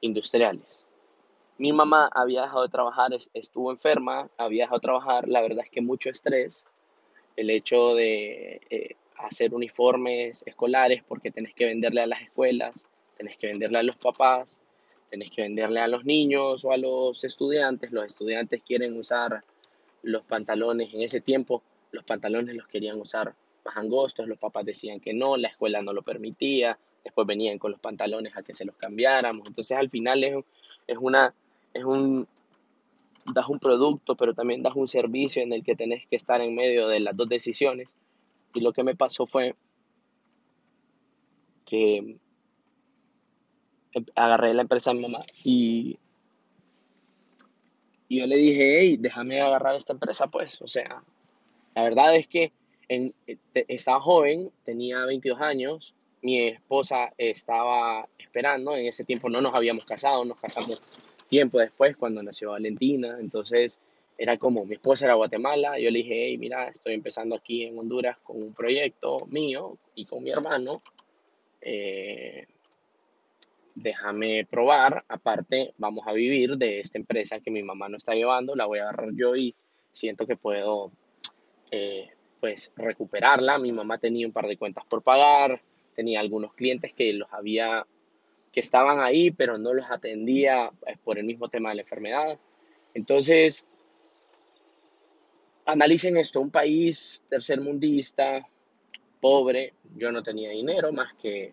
industriales. 0.00 0.86
Mi 1.56 1.72
mamá 1.72 2.08
había 2.14 2.42
dejado 2.42 2.62
de 2.62 2.68
trabajar, 2.68 3.12
es- 3.12 3.30
estuvo 3.34 3.72
enferma, 3.72 4.30
había 4.36 4.64
dejado 4.64 4.78
de 4.78 4.82
trabajar, 4.82 5.28
la 5.28 5.40
verdad 5.40 5.64
es 5.64 5.70
que 5.70 5.80
mucho 5.80 6.10
estrés, 6.10 6.68
el 7.36 7.50
hecho 7.50 7.94
de, 7.94 8.60
eh, 8.70 8.96
hacer 9.18 9.54
uniformes 9.54 10.44
escolares 10.46 11.02
porque 11.06 11.30
tenés 11.30 11.54
que 11.54 11.66
venderle 11.66 12.02
a 12.02 12.06
las 12.06 12.22
escuelas, 12.22 12.88
tenés 13.16 13.36
que 13.36 13.48
venderle 13.48 13.78
a 13.78 13.82
los 13.82 13.96
papás, 13.96 14.62
tenés 15.10 15.30
que 15.30 15.42
venderle 15.42 15.80
a 15.80 15.88
los 15.88 16.04
niños 16.04 16.64
o 16.64 16.72
a 16.72 16.76
los 16.76 17.24
estudiantes. 17.24 17.92
Los 17.92 18.04
estudiantes 18.04 18.62
quieren 18.62 18.96
usar 18.96 19.42
los 20.02 20.22
pantalones 20.22 20.94
en 20.94 21.02
ese 21.02 21.20
tiempo, 21.20 21.62
los 21.90 22.04
pantalones 22.04 22.54
los 22.54 22.68
querían 22.68 23.00
usar 23.00 23.34
más 23.64 23.76
angostos, 23.76 24.28
los 24.28 24.38
papás 24.38 24.64
decían 24.64 25.00
que 25.00 25.12
no, 25.12 25.36
la 25.36 25.48
escuela 25.48 25.82
no 25.82 25.92
lo 25.92 26.02
permitía, 26.02 26.78
después 27.04 27.26
venían 27.26 27.58
con 27.58 27.72
los 27.72 27.80
pantalones 27.80 28.36
a 28.36 28.42
que 28.42 28.54
se 28.54 28.64
los 28.64 28.76
cambiáramos. 28.76 29.48
Entonces 29.48 29.76
al 29.76 29.90
final 29.90 30.22
es, 30.24 30.36
es 30.86 30.98
una, 30.98 31.34
es 31.74 31.84
un, 31.84 32.28
das 33.34 33.48
un 33.48 33.58
producto, 33.58 34.14
pero 34.16 34.34
también 34.34 34.62
das 34.62 34.74
un 34.76 34.88
servicio 34.88 35.42
en 35.42 35.52
el 35.52 35.64
que 35.64 35.74
tenés 35.74 36.06
que 36.06 36.16
estar 36.16 36.40
en 36.40 36.54
medio 36.54 36.88
de 36.88 37.00
las 37.00 37.16
dos 37.16 37.28
decisiones. 37.28 37.96
Y 38.54 38.60
lo 38.60 38.72
que 38.72 38.82
me 38.82 38.96
pasó 38.96 39.26
fue 39.26 39.54
que 41.64 42.16
agarré 44.14 44.54
la 44.54 44.62
empresa 44.62 44.90
de 44.90 44.96
mi 44.96 45.02
mamá 45.02 45.24
y, 45.44 45.98
yo 48.10 48.26
le 48.26 48.36
dije, 48.36 48.80
hey, 48.80 48.96
déjame 48.98 49.40
agarrar 49.40 49.76
esta 49.76 49.92
empresa, 49.92 50.28
pues. 50.28 50.62
O 50.62 50.68
sea, 50.68 51.02
la 51.74 51.82
verdad 51.82 52.16
es 52.16 52.26
que 52.26 52.52
en, 52.88 53.14
estaba 53.52 54.00
joven, 54.00 54.50
tenía 54.64 55.04
22 55.04 55.40
años, 55.40 55.94
mi 56.22 56.48
esposa 56.48 57.12
estaba 57.18 58.08
esperando, 58.18 58.74
en 58.74 58.86
ese 58.86 59.04
tiempo 59.04 59.28
no 59.28 59.42
nos 59.42 59.54
habíamos 59.54 59.84
casado, 59.84 60.24
nos 60.24 60.38
casamos 60.38 60.82
tiempo 61.28 61.58
después 61.58 61.96
cuando 61.96 62.22
nació 62.22 62.52
Valentina, 62.52 63.18
entonces 63.20 63.80
era 64.18 64.36
como 64.36 64.64
mi 64.64 64.74
esposa 64.74 65.06
era 65.06 65.14
Guatemala, 65.14 65.78
yo 65.78 65.90
le 65.90 66.00
dije, 66.00 66.26
hey, 66.26 66.38
mira, 66.38 66.68
estoy 66.68 66.94
empezando 66.94 67.36
aquí 67.36 67.64
en 67.64 67.78
Honduras 67.78 68.18
con 68.18 68.42
un 68.42 68.52
proyecto 68.52 69.18
mío 69.28 69.78
y 69.94 70.04
con 70.06 70.24
mi 70.24 70.30
hermano, 70.30 70.82
eh, 71.60 72.46
déjame 73.76 74.44
probar, 74.44 75.04
aparte 75.08 75.72
vamos 75.78 76.06
a 76.06 76.12
vivir 76.12 76.56
de 76.56 76.80
esta 76.80 76.98
empresa 76.98 77.38
que 77.38 77.50
mi 77.50 77.62
mamá 77.62 77.88
no 77.88 77.96
está 77.96 78.14
llevando, 78.14 78.56
la 78.56 78.66
voy 78.66 78.80
a 78.80 78.82
agarrar 78.82 79.10
yo 79.14 79.36
y 79.36 79.54
siento 79.92 80.26
que 80.26 80.36
puedo 80.36 80.90
eh, 81.70 82.08
pues 82.40 82.72
recuperarla. 82.76 83.58
Mi 83.58 83.72
mamá 83.72 83.98
tenía 83.98 84.26
un 84.26 84.32
par 84.32 84.46
de 84.46 84.56
cuentas 84.56 84.84
por 84.86 85.02
pagar, 85.02 85.60
tenía 85.94 86.20
algunos 86.20 86.54
clientes 86.54 86.92
que 86.92 87.12
los 87.12 87.32
había 87.32 87.86
que 88.52 88.60
estaban 88.60 89.00
ahí, 89.00 89.30
pero 89.30 89.58
no 89.58 89.74
los 89.74 89.90
atendía 89.90 90.72
eh, 90.86 90.96
por 91.04 91.18
el 91.18 91.24
mismo 91.24 91.48
tema 91.48 91.68
de 91.70 91.76
la 91.76 91.82
enfermedad. 91.82 92.38
Entonces, 92.94 93.66
analicen 95.68 96.16
esto, 96.16 96.40
un 96.40 96.50
país 96.50 97.22
tercermundista, 97.28 98.48
pobre, 99.20 99.74
yo 99.96 100.10
no 100.10 100.22
tenía 100.22 100.48
dinero 100.48 100.92
más 100.92 101.12
que 101.12 101.52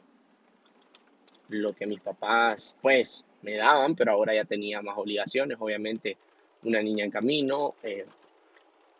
lo 1.49 1.73
que 1.73 1.85
mis 1.85 1.99
papás 1.99 2.75
pues 2.81 3.25
me 3.41 3.55
daban, 3.55 3.93
pero 3.93 4.13
ahora 4.13 4.33
ya 4.33 4.45
tenía 4.45 4.81
más 4.81 4.97
obligaciones, 4.97 5.57
obviamente 5.59 6.17
una 6.63 6.81
niña 6.81 7.03
en 7.03 7.11
camino, 7.11 7.75
eh, 7.83 8.05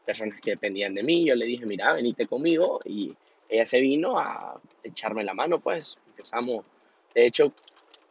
personas 0.05 0.41
que 0.41 0.51
dependían 0.51 0.93
de 0.93 1.03
mí, 1.03 1.25
yo 1.25 1.33
le 1.35 1.45
dije, 1.45 1.65
mira, 1.65 1.93
venite 1.93 2.27
conmigo 2.27 2.81
y 2.83 3.15
ella 3.47 3.65
se 3.65 3.79
vino 3.79 4.19
a 4.19 4.59
echarme 4.83 5.23
la 5.23 5.33
mano, 5.33 5.61
pues 5.61 5.97
empezamos, 6.07 6.65
de 7.13 7.25
hecho, 7.25 7.53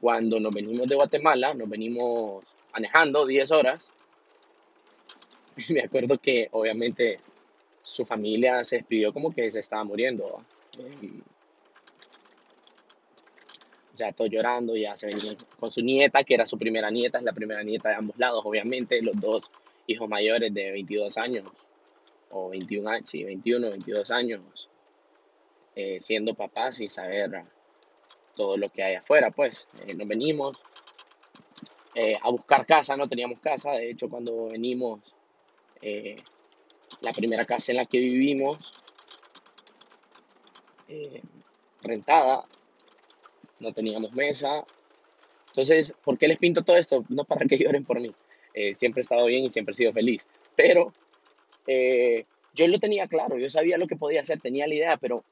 cuando 0.00 0.40
nos 0.40 0.54
venimos 0.54 0.88
de 0.88 0.94
Guatemala, 0.94 1.52
nos 1.52 1.68
venimos 1.68 2.44
manejando 2.72 3.26
10 3.26 3.50
horas, 3.50 3.92
me 5.70 5.82
acuerdo 5.82 6.18
que 6.18 6.48
obviamente 6.52 7.18
su 7.82 8.04
familia 8.04 8.64
se 8.64 8.76
despidió 8.76 9.12
como 9.12 9.32
que 9.32 9.50
se 9.50 9.60
estaba 9.60 9.84
muriendo. 9.84 10.42
O 13.94 13.96
sea, 13.96 14.12
todo 14.12 14.26
llorando, 14.26 14.76
ya 14.76 14.96
se 14.96 15.06
venía 15.06 15.36
con 15.60 15.70
su 15.70 15.80
nieta, 15.80 16.24
que 16.24 16.34
era 16.34 16.44
su 16.44 16.58
primera 16.58 16.90
nieta, 16.90 17.18
es 17.18 17.24
la 17.24 17.32
primera 17.32 17.62
nieta 17.62 17.90
de 17.90 17.94
ambos 17.94 18.18
lados, 18.18 18.42
obviamente, 18.44 19.00
los 19.02 19.14
dos 19.20 19.50
hijos 19.86 20.08
mayores 20.08 20.52
de 20.52 20.72
22 20.72 21.16
años, 21.18 21.44
o 22.30 22.48
21 22.48 22.90
años, 22.90 23.08
sí, 23.08 23.22
21, 23.22 23.70
22 23.70 24.10
años, 24.10 24.68
eh, 25.76 26.00
siendo 26.00 26.34
papás 26.34 26.80
y 26.80 26.88
saber 26.88 27.44
todo 28.34 28.56
lo 28.56 28.68
que 28.68 28.82
hay 28.82 28.96
afuera, 28.96 29.30
pues, 29.30 29.68
eh, 29.86 29.94
nos 29.94 30.08
venimos 30.08 30.60
eh, 31.94 32.18
a 32.20 32.30
buscar 32.30 32.66
casa, 32.66 32.96
no 32.96 33.08
teníamos 33.08 33.38
casa, 33.38 33.72
de 33.72 33.90
hecho, 33.90 34.08
cuando 34.08 34.48
venimos, 34.48 35.13
la 37.00 37.12
primera 37.12 37.44
casa 37.44 37.72
en 37.72 37.76
la 37.76 37.86
que 37.86 37.98
vivimos, 37.98 38.72
rentada, 41.82 42.44
no 43.60 43.72
teníamos 43.72 44.12
mesa. 44.12 44.64
Entonces, 45.48 45.94
¿por 46.02 46.18
qué 46.18 46.28
les 46.28 46.38
pinto 46.38 46.62
todo 46.62 46.76
esto? 46.76 47.04
No 47.08 47.24
para 47.24 47.46
que 47.46 47.58
lloren 47.58 47.84
por 47.84 48.00
mí. 48.00 48.12
Eh, 48.54 48.74
siempre 48.74 49.00
he 49.00 49.02
estado 49.02 49.26
bien 49.26 49.44
y 49.44 49.50
siempre 49.50 49.72
he 49.72 49.76
sido 49.76 49.92
feliz. 49.92 50.28
Pero 50.56 50.92
eh, 51.66 52.26
yo 52.54 52.68
lo 52.68 52.78
tenía 52.78 53.08
claro, 53.08 53.38
yo 53.38 53.50
sabía 53.50 53.78
lo 53.78 53.86
que 53.86 53.96
podía 53.96 54.20
hacer, 54.20 54.40
tenía 54.40 54.66
la 54.66 54.74
idea, 54.74 54.96
pero 54.96 55.24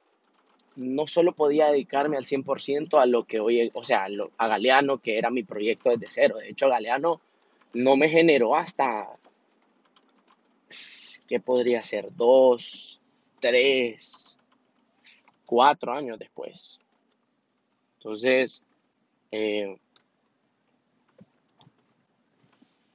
no 0.75 1.07
solo 1.07 1.33
podía 1.33 1.71
dedicarme 1.71 2.17
al 2.17 2.25
100% 2.25 3.01
a 3.01 3.07
lo 3.07 3.25
que 3.25 3.41
hoy, 3.41 3.71
o 3.75 3.85
sea, 3.85 4.07
a 4.39 4.49
Galeano, 4.49 4.99
que 4.99 5.19
era 5.19 5.31
mi 5.31 5.43
proyecto 5.43 5.91
desde 5.91 6.07
cero. 6.09 6.37
De 6.39 6.49
hecho, 6.49 6.69
Galeano 6.69 7.21
no 7.75 7.97
me 7.97 8.09
generó 8.09 8.57
hasta, 8.57 9.09
¿qué 11.27 11.41
podría 11.41 11.83
ser? 11.83 12.15
Dos, 12.15 13.01
tres, 13.41 14.39
cuatro 15.47 15.93
años 15.93 16.19
después. 16.19 16.79
Entonces, 17.99 18.63
eh, 19.31 19.77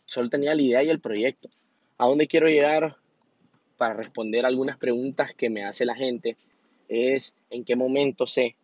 solo 0.05 0.29
tenía 0.29 0.55
la 0.55 0.61
idea 0.61 0.83
y 0.83 0.89
el 0.89 0.99
proyecto. 0.99 1.49
¿A 1.97 2.07
dónde 2.07 2.27
quiero 2.27 2.47
llegar 2.47 2.97
para 3.77 3.93
responder 3.93 4.45
algunas 4.45 4.77
preguntas 4.77 5.33
que 5.33 5.49
me 5.49 5.63
hace 5.63 5.85
la 5.85 5.95
gente? 5.95 6.37
Es 6.87 7.33
en 7.49 7.63
qué 7.63 7.75
momento 7.75 8.25
sé 8.25 8.55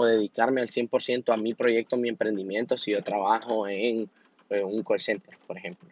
o 0.00 0.06
dedicarme 0.06 0.60
al 0.60 0.68
100% 0.68 1.34
a 1.34 1.36
mi 1.36 1.54
proyecto, 1.54 1.96
mi 1.96 2.08
emprendimiento, 2.08 2.76
si 2.76 2.92
yo 2.92 3.02
trabajo 3.02 3.66
en, 3.66 4.08
un 4.48 4.82
call 4.84 5.00
center, 5.00 5.36
por 5.44 5.58
ejemplo, 5.58 5.88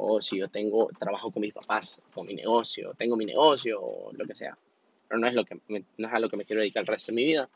o 0.00 0.20
si 0.20 0.38
yo 0.38 0.48
tengo 0.48 0.88
trabajo 0.98 1.30
con 1.30 1.42
mis 1.42 1.52
papás, 1.52 2.00
con 2.12 2.26
mi 2.26 2.34
negocio, 2.34 2.94
tengo 2.96 3.16
mi 3.16 3.26
negocio 3.26 3.80
o 3.80 4.12
lo 4.12 4.26
que 4.26 4.34
sea. 4.34 4.56
Pero 5.06 5.20
no 5.20 5.26
es, 5.26 5.34
lo 5.34 5.44
que 5.44 5.58
no 5.68 6.08
es 6.08 6.14
a 6.14 6.18
lo 6.18 6.28
que 6.28 6.36
me 6.36 6.44
quiero 6.44 6.60
dedicar 6.60 6.82
el 6.82 6.86
resto 6.86 7.12
de 7.12 7.16
mi 7.16 7.24
vida. 7.24 7.48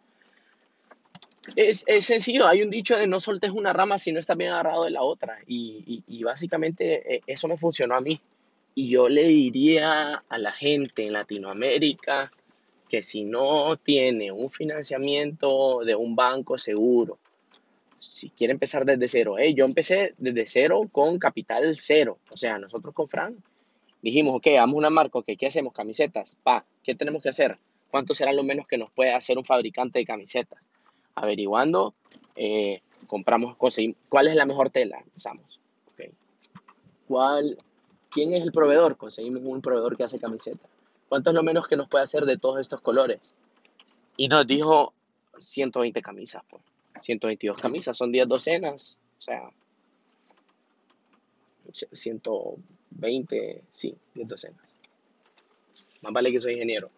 Es, 1.57 1.85
sencillo, 2.01 2.47
hay 2.47 2.63
un 2.63 2.71
dicho 2.71 2.97
de 2.97 3.07
no 3.07 3.21
soltes 3.21 3.51
una 3.51 3.73
rama 3.73 3.99
si 3.99 4.13
no 4.13 4.19
estás 4.19 4.37
bien 4.37 4.51
agarrado 4.51 4.85
de 4.85 4.91
la 4.91 5.03
otra. 5.03 5.39
Y, 5.47 6.23
básicamente 6.23 7.17
eh, 7.17 7.23
eso 7.27 7.49
me 7.49 7.57
funcionó 7.57 7.95
a 7.95 8.01
mí. 8.01 8.21
Y 8.75 8.89
yo 8.89 9.09
le 9.09 9.25
diría 9.25 10.25
a 10.29 10.39
la 10.39 10.51
gente 10.51 11.07
en 11.07 11.13
Latinoamérica 11.13 12.33
que 12.89 13.03
si 13.03 13.25
no 13.25 13.77
tiene 13.77 14.33
un 14.33 14.51
financiamiento 14.51 15.81
de 15.85 15.95
un 15.95 16.17
banco 16.17 16.59
seguro, 16.59 17.19
si 18.07 18.31
quiere 18.31 18.53
empezar 18.53 18.85
desde 18.85 19.09
cero, 19.09 19.39
eh, 19.39 19.55
yo 19.55 19.65
empecé 19.65 20.15
desde 20.19 20.47
cero 20.47 20.89
con 20.91 21.19
capital 21.19 21.77
cero. 21.77 22.19
O 22.31 22.37
sea, 22.37 22.59
nosotros 22.59 22.95
con 22.95 23.07
Fran 23.07 23.37
dijimos, 24.03 24.37
ok, 24.37 24.47
vamos 24.55 24.77
una 24.77 24.91
marca, 24.91 25.19
ok, 25.19 25.31
¿qué 25.39 25.47
hacemos? 25.47 25.73
Camisetas. 25.73 26.37
Pa, 26.43 26.65
¿qué 26.83 26.95
tenemos 26.95 27.23
que 27.23 27.31
hacer? 27.31 27.59
¿Cuánto 27.91 28.15
será 28.15 28.33
lo 28.33 28.43
menos 28.43 28.67
que 28.67 28.79
nos 28.79 28.91
puede 28.91 29.13
hacer 29.13 29.39
un 29.39 29.45
fabricante 29.45 29.99
de 29.99 30.05
camisetas? 30.05 30.59
averiguando, 31.15 31.95
eh, 32.37 32.83
compramos, 33.07 33.57
conseguimos, 33.57 33.97
¿cuál 34.09 34.29
es 34.29 34.35
la 34.35 34.47
mejor 34.47 34.71
tela? 34.71 34.99
Empezamos. 35.01 35.61
¿Cuál, 37.07 37.59
¿Quién 38.11 38.33
es 38.33 38.43
el 38.43 38.51
proveedor? 38.51 38.97
Conseguimos 38.97 39.43
un 39.45 39.61
proveedor 39.61 39.97
que 39.97 40.05
hace 40.05 40.19
camiseta. 40.19 40.67
¿Cuánto 41.09 41.31
es 41.31 41.35
lo 41.35 41.43
menos 41.43 41.69
que 41.69 41.77
nos 41.77 41.89
puede 41.89 42.03
hacer 42.03 42.25
de 42.25 42.39
todos 42.39 42.61
estos 42.61 42.81
colores? 42.81 43.35
Y 44.17 44.29
nos 44.29 44.47
dijo 44.47 44.95
120 45.39 46.01
camisas, 46.01 46.43
pues. 46.49 46.63
122 46.99 47.61
camisas, 47.61 47.97
son 47.97 48.13
10 48.13 48.29
docenas, 48.29 48.99
o 49.19 49.23
sea, 49.23 49.51
120, 51.93 53.63
sí, 53.71 53.97
10 54.15 54.29
docenas. 54.29 54.75
Más 56.03 56.13
vale 56.13 56.31
que 56.31 56.39
soy 56.39 56.53
ingeniero. 56.53 56.91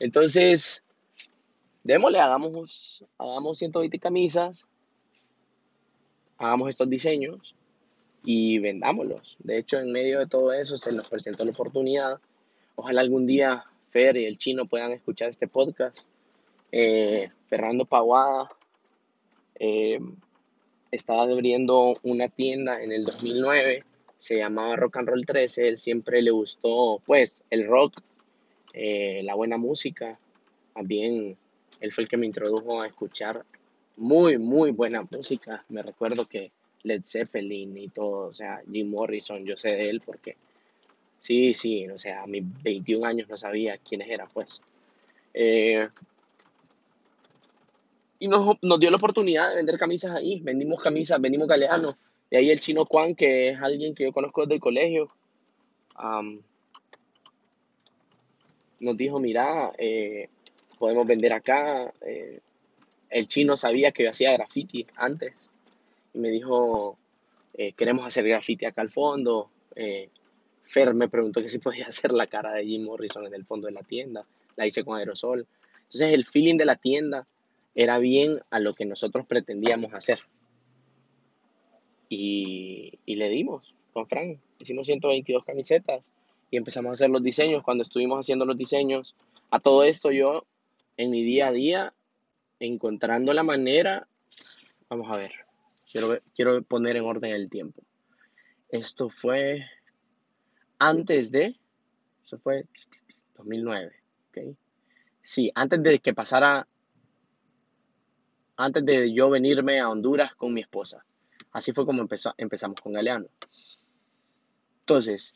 Entonces, 0.00 0.82
démosle, 1.82 2.18
hagamos, 2.20 3.04
hagamos 3.18 3.58
120 3.58 3.98
camisas, 3.98 4.66
hagamos 6.38 6.70
estos 6.70 6.88
diseños 6.88 7.54
y 8.24 8.58
vendámoslos. 8.58 9.36
De 9.40 9.58
hecho, 9.58 9.78
en 9.78 9.92
medio 9.92 10.18
de 10.18 10.26
todo 10.26 10.52
eso 10.52 10.76
se 10.76 10.92
nos 10.92 11.08
presentó 11.08 11.44
la 11.44 11.52
oportunidad. 11.52 12.18
Ojalá 12.74 13.02
algún 13.02 13.26
día 13.26 13.64
Fer 13.90 14.16
y 14.16 14.24
el 14.24 14.38
chino 14.38 14.66
puedan 14.66 14.92
escuchar 14.92 15.28
este 15.28 15.46
podcast. 15.46 16.08
Eh, 16.72 17.30
Fernando 17.46 17.84
Paguada 17.84 18.48
eh, 19.58 19.98
estaba 20.90 21.22
abriendo 21.22 21.98
una 22.02 22.28
tienda 22.28 22.82
en 22.82 22.92
el 22.92 23.04
2009, 23.04 23.84
se 24.16 24.36
llamaba 24.36 24.76
Rock 24.76 24.98
and 24.98 25.08
Roll 25.08 25.26
13, 25.26 25.68
él 25.68 25.76
siempre 25.76 26.22
le 26.22 26.30
gustó 26.30 27.00
pues 27.04 27.44
el 27.50 27.66
rock, 27.66 28.00
eh, 28.72 29.22
la 29.24 29.34
buena 29.34 29.56
música, 29.56 30.18
bien 30.82 31.36
él 31.80 31.92
fue 31.92 32.04
el 32.04 32.08
que 32.08 32.16
me 32.16 32.26
introdujo 32.26 32.80
a 32.80 32.86
escuchar 32.86 33.44
muy, 33.96 34.38
muy 34.38 34.70
buena 34.70 35.06
música. 35.10 35.64
Me 35.68 35.82
recuerdo 35.82 36.26
que 36.26 36.50
Led 36.82 37.02
Zeppelin 37.04 37.76
y 37.76 37.88
todo, 37.88 38.28
o 38.28 38.34
sea, 38.34 38.62
Jim 38.70 38.90
Morrison, 38.90 39.44
yo 39.44 39.56
sé 39.56 39.70
de 39.70 39.90
él 39.90 40.00
porque 40.00 40.36
sí, 41.18 41.54
sí, 41.54 41.88
o 41.88 41.98
sea, 41.98 42.22
a 42.22 42.26
mis 42.26 42.42
21 42.62 43.06
años 43.06 43.28
no 43.28 43.36
sabía 43.36 43.78
quiénes 43.78 44.08
eran, 44.08 44.28
pues. 44.32 44.60
Eh, 45.32 45.86
y 48.18 48.28
nos, 48.28 48.56
nos 48.62 48.80
dio 48.80 48.90
la 48.90 48.96
oportunidad 48.96 49.50
de 49.50 49.56
vender 49.56 49.78
camisas 49.78 50.14
ahí. 50.14 50.40
Vendimos 50.40 50.80
camisas, 50.80 51.20
vendimos 51.20 51.48
galeanos. 51.48 51.94
De 52.30 52.38
ahí 52.38 52.50
el 52.50 52.60
chino 52.60 52.84
Juan, 52.84 53.14
que 53.14 53.50
es 53.50 53.60
alguien 53.60 53.94
que 53.94 54.04
yo 54.04 54.12
conozco 54.12 54.42
desde 54.42 54.54
el 54.54 54.60
colegio, 54.60 55.08
am, 55.94 56.40
nos 58.80 58.96
dijo, 58.96 59.18
mira, 59.18 59.72
eh, 59.78 60.28
podemos 60.78 61.06
vender 61.06 61.32
acá. 61.32 61.92
eh, 62.00 62.40
el 63.10 63.28
chino 63.28 63.56
sabía 63.56 63.92
que 63.92 64.02
yo 64.02 64.10
hacía 64.10 64.32
graffiti 64.32 64.86
antes 64.96 65.50
y 66.12 66.18
me 66.18 66.30
dijo, 66.30 66.98
eh, 67.52 67.72
queremos 67.74 68.04
hacer 68.04 68.26
graffiti 68.26 68.64
acá 68.64 68.80
al 68.82 68.90
fondo. 68.90 69.50
Fer 70.64 70.94
me 70.94 71.08
preguntó 71.08 71.40
que 71.40 71.48
si 71.48 71.58
podía 71.58 71.86
hacer 71.88 72.12
la 72.12 72.26
cara 72.26 72.52
de 72.52 72.64
Jim 72.64 72.84
Morrison 72.84 73.26
en 73.26 73.34
el 73.34 73.44
fondo 73.44 73.66
de 73.66 73.72
la 73.72 73.82
tienda. 73.82 74.24
La 74.56 74.66
hice 74.66 74.84
con 74.84 74.98
aerosol. 74.98 75.46
Entonces 75.84 76.12
el 76.12 76.24
feeling 76.24 76.56
de 76.56 76.64
la 76.64 76.76
tienda 76.76 77.26
era 77.74 77.98
bien 77.98 78.40
a 78.50 78.60
lo 78.60 78.74
que 78.74 78.86
nosotros 78.86 79.26
pretendíamos 79.26 79.92
hacer. 79.94 80.20
Y, 82.08 82.98
y 83.04 83.16
le 83.16 83.28
dimos 83.28 83.74
con 83.92 84.06
Frank. 84.06 84.38
Hicimos 84.58 84.86
122 84.86 85.44
camisetas 85.44 86.12
y 86.50 86.56
empezamos 86.56 86.90
a 86.90 86.94
hacer 86.94 87.10
los 87.10 87.22
diseños. 87.22 87.62
Cuando 87.62 87.82
estuvimos 87.82 88.20
haciendo 88.20 88.44
los 88.44 88.56
diseños, 88.56 89.16
a 89.50 89.60
todo 89.60 89.84
esto 89.84 90.10
yo 90.10 90.44
en 90.96 91.10
mi 91.10 91.22
día 91.22 91.48
a 91.48 91.52
día, 91.52 91.94
encontrando 92.60 93.32
la 93.32 93.42
manera, 93.42 94.06
vamos 94.88 95.08
a 95.10 95.18
ver, 95.18 95.32
quiero, 95.90 96.18
quiero 96.34 96.62
poner 96.62 96.96
en 96.96 97.04
orden 97.04 97.32
el 97.32 97.50
tiempo. 97.50 97.82
Esto 98.68 99.08
fue 99.08 99.64
antes 100.78 101.30
de, 101.30 101.56
eso 102.22 102.38
fue 102.38 102.64
2009, 103.36 103.92
¿ok? 104.28 104.56
Sí, 105.22 105.50
antes 105.54 105.82
de 105.82 105.98
que 106.00 106.14
pasara, 106.14 106.66
antes 108.56 108.84
de 108.84 109.12
yo 109.12 109.30
venirme 109.30 109.80
a 109.80 109.90
Honduras 109.90 110.34
con 110.34 110.52
mi 110.52 110.60
esposa. 110.60 111.04
Así 111.52 111.72
fue 111.72 111.86
como 111.86 112.02
empezó, 112.02 112.34
empezamos 112.36 112.80
con 112.80 112.92
Galeano. 112.92 113.26
Entonces, 114.80 115.34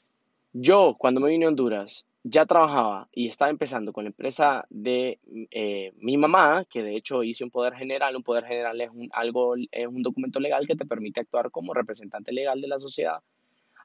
yo 0.53 0.97
cuando 0.99 1.21
me 1.21 1.31
vine 1.31 1.47
a 1.47 1.49
Honduras 1.49 2.07
ya 2.25 2.45
trabajaba 2.47 3.09
y 3.13 3.29
estaba 3.29 3.51
empezando 3.51 3.93
con 3.93 4.05
la 4.05 4.09
empresa 4.09 4.67
de 4.69 5.19
eh, 5.51 5.93
mi 5.99 6.17
mamá, 6.17 6.65
que 6.69 6.83
de 6.83 6.97
hecho 6.97 7.23
hice 7.23 7.45
un 7.45 7.51
poder 7.51 7.75
general. 7.75 8.17
Un 8.17 8.23
poder 8.23 8.45
general 8.45 8.81
es 8.81 8.91
un, 8.91 9.09
algo, 9.13 9.55
es 9.57 9.87
un 9.87 10.03
documento 10.03 10.41
legal 10.41 10.67
que 10.67 10.77
te 10.77 10.85
permite 10.85 11.21
actuar 11.21 11.51
como 11.51 11.75
representante 11.75 12.33
legal 12.33 12.61
de 12.61 12.69
la 12.69 12.79
sociedad, 12.79 13.23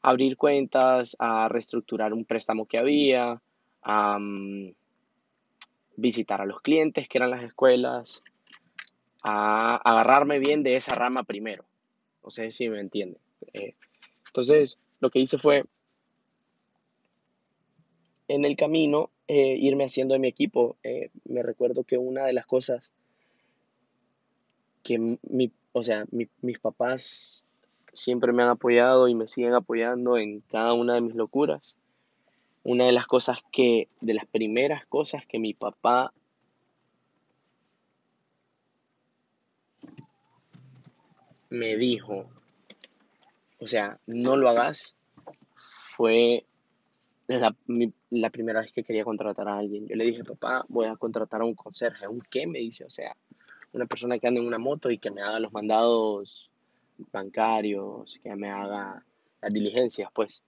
abrir 0.02 0.36
cuentas, 0.36 1.16
a 1.20 1.48
reestructurar 1.48 2.14
un 2.14 2.26
préstamo 2.26 2.66
que 2.66 2.80
había, 2.80 3.42
a 3.84 4.18
visitar 5.96 6.42
a 6.42 6.46
los 6.46 6.62
clientes 6.62 7.08
que 7.08 7.18
eran 7.20 7.30
las 7.30 7.44
escuelas, 7.44 8.24
a 9.24 9.76
agarrarme 9.78 10.40
bien 10.40 10.64
de 10.64 10.76
esa 10.76 10.94
rama 10.96 11.24
primero. 11.24 11.66
No 12.24 12.30
sé 12.30 12.52
si 12.52 12.70
me 12.70 12.80
entienden. 12.80 13.20
Eh, 13.54 13.76
entonces, 14.28 14.80
lo 15.00 15.10
que 15.10 15.20
hice 15.20 15.38
fue 15.38 15.66
en 18.28 18.46
el 18.46 18.56
camino 18.56 19.10
eh, 19.28 19.56
irme 19.60 19.86
haciendo 19.86 20.14
de 20.14 20.20
mi 20.20 20.28
equipo. 20.28 20.78
Eh, 20.84 21.10
me 21.26 21.44
recuerdo 21.44 21.84
que 21.84 21.98
una 21.98 22.26
de 22.26 22.34
las 22.34 22.46
cosas 22.46 22.94
que 24.84 24.98
mi, 25.00 25.52
o 25.72 25.84
sea, 25.84 26.06
mi- 26.12 26.30
mis 26.42 26.60
papás 26.60 27.46
siempre 27.94 28.34
me 28.34 28.44
han 28.44 28.50
apoyado 28.50 29.08
y 29.08 29.16
me 29.16 29.28
siguen 29.28 29.54
apoyando 29.54 30.18
en 30.18 30.42
cada 30.42 30.74
una 30.74 30.96
de 30.96 31.02
mis 31.02 31.16
locuras. 31.16 31.78
Una 32.64 32.86
de 32.86 32.92
las 32.94 33.08
cosas 33.08 33.40
que, 33.52 33.88
de 34.02 34.14
las 34.14 34.26
primeras 34.26 34.86
cosas 34.86 35.26
que 35.26 35.40
mi 35.40 35.54
papá 35.54 36.14
me 41.54 41.78
dijo, 41.78 42.26
o 43.60 43.68
sea, 43.68 44.00
no 44.08 44.36
lo 44.38 44.50
hagas, 44.50 44.96
fue 45.56 46.46
la, 47.28 47.56
primera 48.32 48.62
vez 48.62 48.74
que 48.74 48.84
quería 48.84 49.04
contratar 49.04 49.48
a 49.48 49.60
alguien. 49.60 49.88
Yo 49.88 49.96
le 49.96 50.06
dije, 50.06 50.24
papá, 50.24 50.66
voy 50.68 50.88
a 50.88 50.96
contratar 50.96 51.42
a 51.42 51.46
un 51.46 51.54
conserje. 51.54 52.08
¿Un 52.08 52.22
qué? 52.22 52.48
Me 52.48 52.58
dice, 52.58 52.86
o 52.86 52.90
sea, 52.90 53.16
una 53.72 53.86
persona 53.86 54.18
que 54.18 54.28
ande 54.28 54.40
en 54.42 54.48
una 54.48 54.58
moto 54.58 54.90
y 54.90 54.98
que 54.98 55.12
me 55.12 55.22
haga 55.22 55.40
los 55.40 55.54
mandados 55.54 56.50
bancarios, 57.12 58.20
que 58.24 58.36
me 58.36 58.50
haga 58.50 59.06
las 59.40 59.54
diligencias, 59.54 60.10
pues. 60.12 60.42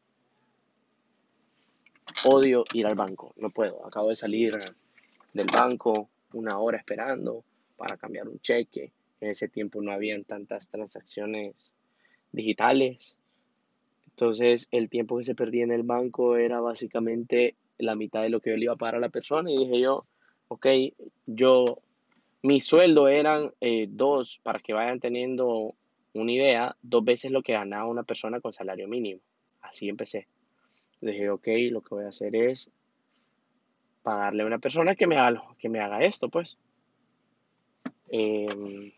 Odio 2.25 2.63
ir 2.73 2.87
al 2.87 2.95
banco, 2.95 3.31
no 3.37 3.51
puedo. 3.51 3.85
Acabo 3.85 4.09
de 4.09 4.15
salir 4.15 4.53
del 5.33 5.47
banco 5.53 6.09
una 6.33 6.57
hora 6.57 6.77
esperando 6.77 7.43
para 7.77 7.95
cambiar 7.95 8.27
un 8.27 8.39
cheque. 8.39 8.91
En 9.21 9.29
ese 9.29 9.47
tiempo 9.47 9.81
no 9.81 9.91
habían 9.91 10.23
tantas 10.23 10.69
transacciones 10.69 11.71
digitales. 12.31 13.17
Entonces, 14.09 14.67
el 14.71 14.89
tiempo 14.89 15.17
que 15.17 15.23
se 15.23 15.35
perdía 15.35 15.63
en 15.63 15.71
el 15.71 15.83
banco 15.83 16.37
era 16.37 16.59
básicamente 16.59 17.55
la 17.77 17.95
mitad 17.95 18.21
de 18.21 18.29
lo 18.29 18.39
que 18.39 18.51
yo 18.51 18.57
le 18.57 18.65
iba 18.65 18.73
a 18.73 18.77
pagar 18.77 18.95
a 18.95 18.99
la 18.99 19.09
persona. 19.09 19.51
Y 19.51 19.57
dije 19.57 19.79
yo, 19.79 20.05
ok, 20.47 20.67
yo, 21.25 21.79
mi 22.41 22.61
sueldo 22.61 23.07
eran 23.07 23.51
eh, 23.61 23.87
dos, 23.89 24.39
para 24.43 24.59
que 24.59 24.73
vayan 24.73 24.99
teniendo 24.99 25.75
una 26.13 26.31
idea, 26.31 26.75
dos 26.81 27.03
veces 27.03 27.31
lo 27.31 27.41
que 27.41 27.53
ganaba 27.53 27.89
una 27.89 28.03
persona 28.03 28.39
con 28.39 28.53
salario 28.53 28.87
mínimo. 28.87 29.21
Así 29.61 29.89
empecé. 29.89 30.27
Dije, 31.01 31.29
ok, 31.29 31.47
lo 31.71 31.81
que 31.81 31.95
voy 31.95 32.05
a 32.05 32.09
hacer 32.09 32.35
es 32.35 32.71
pagarle 34.01 34.43
a 34.43 34.45
una 34.45 34.59
persona 34.59 34.95
que 34.95 35.07
me 35.07 35.17
haga, 35.17 35.43
que 35.59 35.67
me 35.67 35.79
haga 35.79 36.03
esto, 36.03 36.29
pues. 36.29 36.57
Em, 38.09 38.91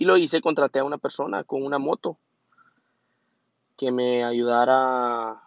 y 0.00 0.06
lo 0.06 0.16
hice, 0.16 0.40
contraté 0.40 0.78
a 0.78 0.84
una 0.84 0.96
persona 0.96 1.44
con 1.44 1.62
una 1.62 1.78
moto 1.78 2.16
que 3.76 3.92
me 3.92 4.24
ayudara 4.24 5.42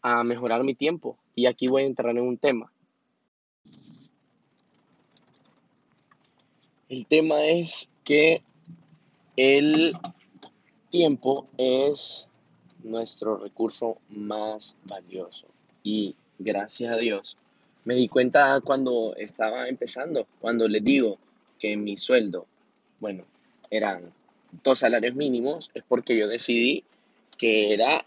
a 0.00 0.24
mejorar 0.24 0.64
mi 0.64 0.74
tiempo. 0.74 1.18
Y 1.34 1.44
aquí 1.44 1.68
voy 1.68 1.82
a 1.82 1.86
entrar 1.86 2.16
en 2.16 2.22
un 2.22 2.38
tema. 2.38 2.72
El 6.88 7.06
tema 7.06 7.44
es 7.44 7.86
que 8.02 8.42
el 9.36 9.94
tiempo 10.88 11.48
es 11.58 12.26
nuestro 12.82 13.36
recurso 13.36 13.98
más 14.08 14.78
valioso. 14.88 15.48
Y 15.82 16.16
gracias 16.38 16.94
a 16.94 16.96
Dios 16.96 17.36
me 17.84 17.94
di 17.94 18.08
cuenta 18.08 18.58
cuando 18.62 19.14
estaba 19.16 19.68
empezando, 19.68 20.26
cuando 20.40 20.66
les 20.66 20.82
digo 20.82 21.18
que 21.58 21.76
mi 21.76 21.98
sueldo, 21.98 22.46
bueno, 23.00 23.24
eran 23.70 24.12
dos 24.62 24.80
salarios 24.80 25.14
mínimos, 25.14 25.70
es 25.74 25.82
porque 25.88 26.16
yo 26.16 26.28
decidí 26.28 26.84
que 27.36 27.72
era, 27.74 28.04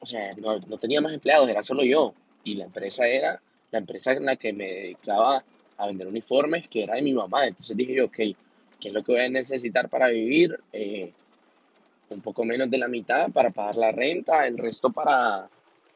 o 0.00 0.06
sea, 0.06 0.32
no, 0.36 0.58
no 0.58 0.78
tenía 0.78 1.00
más 1.00 1.12
empleados, 1.12 1.48
era 1.48 1.62
solo 1.62 1.84
yo. 1.84 2.14
Y 2.44 2.56
la 2.56 2.64
empresa 2.64 3.06
era 3.06 3.40
la 3.70 3.78
empresa 3.78 4.12
en 4.12 4.26
la 4.26 4.36
que 4.36 4.52
me 4.52 4.66
dedicaba 4.66 5.44
a 5.76 5.86
vender 5.86 6.08
uniformes, 6.08 6.68
que 6.68 6.84
era 6.84 6.96
de 6.96 7.02
mi 7.02 7.12
mamá. 7.12 7.46
Entonces 7.46 7.76
dije 7.76 7.94
yo, 7.94 8.06
ok, 8.06 8.16
¿qué 8.16 8.36
es 8.88 8.92
lo 8.92 9.02
que 9.02 9.12
voy 9.12 9.22
a 9.22 9.28
necesitar 9.28 9.88
para 9.88 10.08
vivir? 10.08 10.58
Eh, 10.72 11.12
un 12.10 12.20
poco 12.20 12.44
menos 12.44 12.70
de 12.70 12.78
la 12.78 12.88
mitad 12.88 13.30
para 13.30 13.50
pagar 13.50 13.76
la 13.76 13.92
renta, 13.92 14.46
el 14.46 14.58
resto 14.58 14.90
para 14.90 15.48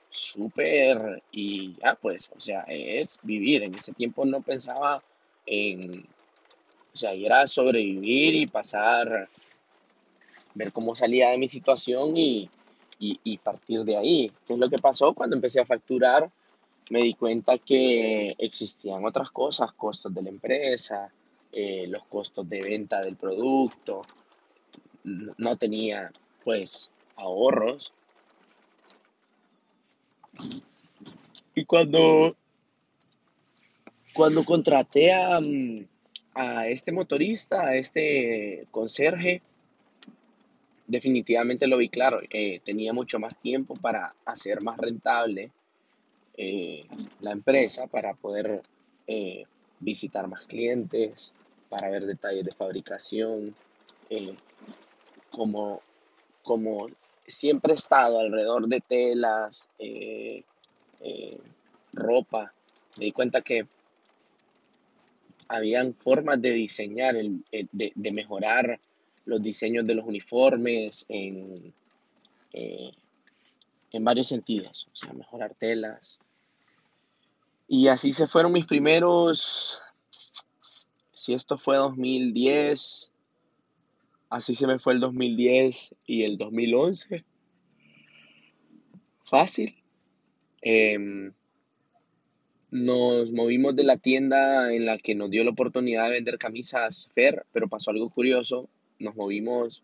súper 0.08 1.22
y 1.30 1.76
ya 1.76 1.94
pues, 1.94 2.30
o 2.34 2.40
sea, 2.40 2.62
es 2.68 3.18
vivir. 3.22 3.62
En 3.62 3.74
ese 3.74 3.92
tiempo 3.92 4.24
no 4.24 4.40
pensaba 4.40 5.02
en, 5.44 6.06
o 6.96 6.98
sea, 6.98 7.12
era 7.12 7.46
sobrevivir 7.46 8.34
y 8.34 8.46
pasar, 8.46 9.28
ver 10.54 10.72
cómo 10.72 10.94
salía 10.94 11.28
de 11.28 11.36
mi 11.36 11.46
situación 11.46 12.16
y, 12.16 12.48
y, 12.98 13.20
y 13.22 13.36
partir 13.36 13.84
de 13.84 13.98
ahí. 13.98 14.32
¿Qué 14.46 14.54
es 14.54 14.58
lo 14.58 14.70
que 14.70 14.78
pasó? 14.78 15.12
Cuando 15.12 15.36
empecé 15.36 15.60
a 15.60 15.66
facturar, 15.66 16.30
me 16.88 17.02
di 17.02 17.12
cuenta 17.12 17.58
que 17.58 18.34
existían 18.38 19.04
otras 19.04 19.30
cosas, 19.30 19.72
costos 19.72 20.14
de 20.14 20.22
la 20.22 20.30
empresa, 20.30 21.12
eh, 21.52 21.86
los 21.86 22.06
costos 22.06 22.48
de 22.48 22.62
venta 22.62 23.02
del 23.02 23.16
producto, 23.16 24.00
no 25.04 25.56
tenía 25.58 26.10
pues 26.44 26.90
ahorros. 27.16 27.92
Y 31.54 31.62
cuando, 31.66 32.34
cuando 34.14 34.44
contraté 34.44 35.12
a, 35.12 35.38
mm, 35.42 35.84
a 36.36 36.68
este 36.68 36.92
motorista, 36.92 37.66
a 37.66 37.76
este 37.76 38.66
conserje, 38.70 39.40
definitivamente 40.86 41.66
lo 41.66 41.78
vi 41.78 41.88
claro. 41.88 42.20
eh, 42.30 42.60
tenía 42.62 42.92
mucho 42.92 43.18
más 43.18 43.38
tiempo 43.38 43.74
para 43.74 44.14
hacer 44.26 44.62
más 44.62 44.76
rentable 44.76 45.50
eh, 46.36 46.86
la 47.20 47.32
empresa 47.32 47.86
para 47.86 48.12
poder 48.12 48.60
eh, 49.06 49.44
visitar 49.80 50.28
más 50.28 50.44
clientes, 50.44 51.32
para 51.70 51.88
ver 51.88 52.04
detalles 52.04 52.44
de 52.44 52.52
fabricación, 52.52 53.54
como, 55.30 55.80
como 56.42 56.88
siempre 57.26 57.72
he 57.72 57.74
estado 57.74 58.20
alrededor 58.20 58.68
de 58.68 58.80
telas, 58.80 59.68
ropa, 61.92 62.52
me 62.98 63.06
di 63.06 63.12
cuenta 63.12 63.40
que 63.40 63.66
habían 65.48 65.94
formas 65.94 66.40
de 66.40 66.50
diseñar, 66.52 67.16
el- 67.16 67.44
de, 67.50 67.92
de 67.94 68.12
mejorar 68.12 68.80
los 69.24 69.42
diseños 69.42 69.86
de 69.86 69.94
los 69.94 70.06
uniformes 70.06 71.04
en, 71.08 71.72
eh, 72.52 72.90
en 73.92 74.04
varios 74.04 74.28
sentidos, 74.28 74.88
o 74.92 74.96
sea, 74.96 75.12
mejorar 75.12 75.54
telas. 75.54 76.20
Y 77.68 77.88
así 77.88 78.12
se 78.12 78.26
fueron 78.26 78.52
mis 78.52 78.66
primeros, 78.66 79.80
si 81.12 81.34
esto 81.34 81.58
fue 81.58 81.76
2010, 81.76 83.12
así 84.30 84.54
se 84.54 84.66
me 84.66 84.78
fue 84.78 84.92
el 84.92 85.00
2010 85.00 85.94
y 86.06 86.22
el 86.22 86.36
2011, 86.36 87.24
fácil. 89.24 89.74
Em, 90.62 91.32
nos 92.76 93.32
movimos 93.32 93.74
de 93.74 93.84
la 93.84 93.96
tienda 93.96 94.72
en 94.72 94.86
la 94.86 94.98
que 94.98 95.14
nos 95.14 95.30
dio 95.30 95.44
la 95.44 95.50
oportunidad 95.50 96.04
de 96.04 96.12
vender 96.12 96.38
camisas 96.38 97.08
Fer, 97.12 97.46
pero 97.52 97.68
pasó 97.68 97.90
algo 97.90 98.10
curioso. 98.10 98.68
Nos 98.98 99.16
movimos 99.16 99.82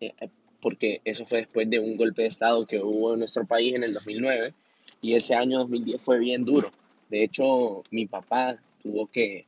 eh, 0.00 0.12
eh, 0.20 0.28
porque 0.60 1.00
eso 1.04 1.26
fue 1.26 1.38
después 1.38 1.68
de 1.68 1.78
un 1.78 1.96
golpe 1.96 2.22
de 2.22 2.28
estado 2.28 2.66
que 2.66 2.78
hubo 2.78 3.14
en 3.14 3.20
nuestro 3.20 3.46
país 3.46 3.74
en 3.74 3.84
el 3.84 3.94
2009 3.94 4.54
y 5.00 5.14
ese 5.14 5.34
año 5.34 5.58
2010 5.60 6.02
fue 6.02 6.18
bien 6.18 6.44
duro. 6.44 6.70
De 7.08 7.22
hecho, 7.24 7.82
mi 7.90 8.06
papá 8.06 8.58
tuvo 8.82 9.06
que 9.06 9.46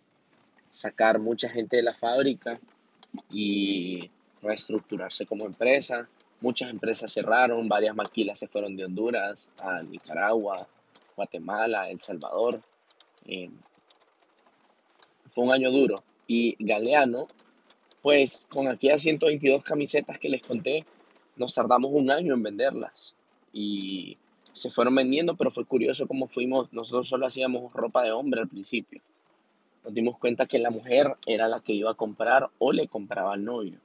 sacar 0.70 1.18
mucha 1.18 1.48
gente 1.48 1.76
de 1.76 1.82
la 1.82 1.92
fábrica 1.92 2.58
y 3.30 4.10
reestructurarse 4.42 5.26
como 5.26 5.46
empresa. 5.46 6.08
Muchas 6.40 6.70
empresas 6.70 7.12
cerraron, 7.12 7.68
varias 7.68 7.94
maquilas 7.94 8.38
se 8.38 8.48
fueron 8.48 8.76
de 8.76 8.84
Honduras 8.84 9.50
a 9.62 9.80
Nicaragua, 9.82 10.66
Guatemala, 11.16 11.90
El 11.90 12.00
Salvador. 12.00 12.60
Eh, 13.26 13.50
fue 15.28 15.44
un 15.44 15.52
año 15.52 15.70
duro. 15.70 15.96
Y 16.26 16.56
Galeano, 16.58 17.26
pues 18.02 18.46
con 18.50 18.68
aquellas 18.68 19.02
122 19.02 19.64
camisetas 19.64 20.18
que 20.18 20.28
les 20.28 20.42
conté, 20.42 20.84
nos 21.36 21.54
tardamos 21.54 21.90
un 21.92 22.10
año 22.10 22.34
en 22.34 22.42
venderlas. 22.42 23.14
Y 23.52 24.18
se 24.52 24.70
fueron 24.70 24.94
vendiendo, 24.94 25.36
pero 25.36 25.50
fue 25.50 25.64
curioso 25.64 26.06
cómo 26.06 26.26
fuimos, 26.26 26.72
nosotros 26.72 27.08
solo 27.08 27.26
hacíamos 27.26 27.72
ropa 27.72 28.02
de 28.02 28.12
hombre 28.12 28.42
al 28.42 28.48
principio. 28.48 29.00
Nos 29.84 29.94
dimos 29.94 30.18
cuenta 30.18 30.46
que 30.46 30.58
la 30.58 30.70
mujer 30.70 31.16
era 31.26 31.48
la 31.48 31.60
que 31.60 31.72
iba 31.72 31.90
a 31.90 31.94
comprar 31.94 32.50
o 32.58 32.72
le 32.72 32.86
compraba 32.86 33.34
al 33.34 33.44
novio. 33.44 33.78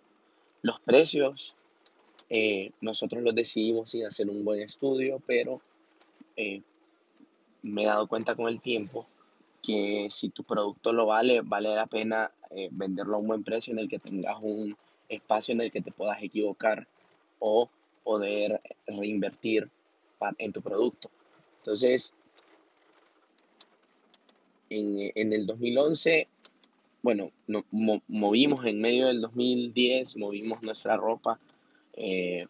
Los 0.62 0.80
precios, 0.80 1.56
eh, 2.30 2.72
nosotros 2.82 3.24
los 3.24 3.34
decidimos 3.34 3.92
sin 3.92 4.06
hacer 4.06 4.30
un 4.30 4.44
buen 4.44 4.62
estudio, 4.62 5.22
pero 5.26 5.62
eh, 6.36 6.62
me 7.62 7.84
he 7.84 7.86
dado 7.86 8.08
cuenta 8.08 8.36
con 8.36 8.48
el 8.48 8.62
tiempo 8.62 9.08
que 9.62 10.08
si 10.12 10.30
tu 10.30 10.44
producto 10.44 10.94
lo 10.94 11.06
vale, 11.08 11.42
vale 11.42 11.76
la 11.76 11.88
pena 11.88 12.32
eh, 12.52 12.70
venderlo 12.72 13.16
a 13.18 13.20
un 13.20 13.28
buen 13.28 13.44
precio 13.44 13.74
en 13.74 13.80
el 13.80 13.90
que 13.90 14.00
tengas 14.00 14.38
un 14.42 14.76
espacio 15.10 15.54
en 15.54 15.62
el 15.62 15.72
que 15.72 15.82
te 15.82 15.92
puedas 15.92 16.22
equivocar 16.22 16.88
o 17.40 17.70
poder 18.04 18.62
reinvertir 18.88 19.70
en 20.38 20.54
tu 20.54 20.62
producto. 20.62 21.12
Entonces, 21.60 22.14
en, 24.70 25.12
en 25.16 25.34
el 25.34 25.46
2011, 25.46 26.28
bueno, 27.02 27.32
no- 27.48 27.66
mo- 27.72 28.04
movimos 28.08 28.66
en 28.66 28.82
medio 28.82 29.08
del 29.08 29.22
2010, 29.22 30.16
movimos 30.18 30.62
nuestra 30.62 30.98
ropa. 30.98 31.40
eh, 31.94 32.46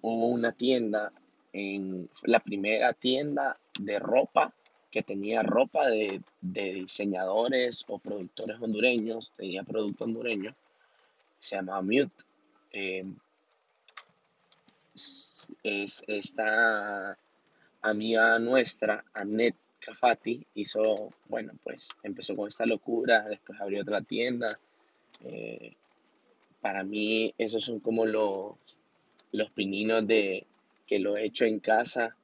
hubo 0.00 0.28
una 0.28 0.52
tienda, 0.52 1.12
en, 1.52 2.08
la 2.24 2.40
primera 2.40 2.92
tienda 2.92 3.58
de 3.78 3.98
ropa 3.98 4.52
que 4.90 5.02
tenía 5.02 5.42
ropa 5.42 5.88
de, 5.88 6.22
de 6.40 6.72
diseñadores 6.72 7.84
o 7.88 7.98
productores 7.98 8.60
hondureños, 8.60 9.32
tenía 9.36 9.62
producto 9.62 10.04
hondureño, 10.04 10.54
se 11.38 11.56
llamaba 11.56 11.82
Mute. 11.82 12.24
Es, 14.94 15.52
es 15.62 16.02
esta 16.06 17.18
amiga 17.82 18.38
nuestra, 18.38 19.04
Annette 19.12 19.56
Cafati, 19.78 20.46
hizo, 20.54 21.10
bueno, 21.28 21.52
pues 21.62 21.88
empezó 22.02 22.34
con 22.34 22.48
esta 22.48 22.66
locura, 22.66 23.22
después 23.22 23.60
abrió 23.60 23.82
otra 23.82 24.00
tienda. 24.02 24.58
eh, 25.20 25.76
para 26.60 26.82
mí, 26.82 27.32
esos 27.38 27.62
son 27.62 27.78
como 27.78 28.06
los, 28.06 28.56
los 29.30 29.50
pininos 29.50 30.04
de 30.06 30.46
que 30.86 30.98
lo 30.98 31.16
he 31.16 31.26
hecho 31.26 31.44
en 31.44 31.60
casa 31.60 32.16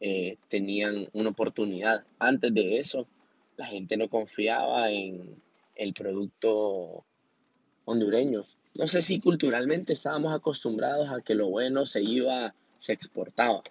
eh, 0.00 0.38
tenían 0.48 1.08
una 1.12 1.30
oportunidad. 1.30 2.04
Antes 2.18 2.54
de 2.54 2.78
eso, 2.78 3.06
la 3.56 3.66
gente 3.66 3.96
no 3.96 4.08
confiaba 4.08 4.90
en 4.90 5.36
el 5.74 5.92
producto 5.92 7.04
hondureño. 7.84 8.44
No 8.74 8.86
sé 8.86 9.02
si 9.02 9.20
culturalmente 9.20 9.92
estábamos 9.92 10.32
acostumbrados 10.32 11.10
a 11.10 11.20
que 11.20 11.34
lo 11.34 11.48
bueno 11.48 11.84
se 11.86 12.02
iba, 12.02 12.54
se 12.78 12.92
exportaba 12.92 13.62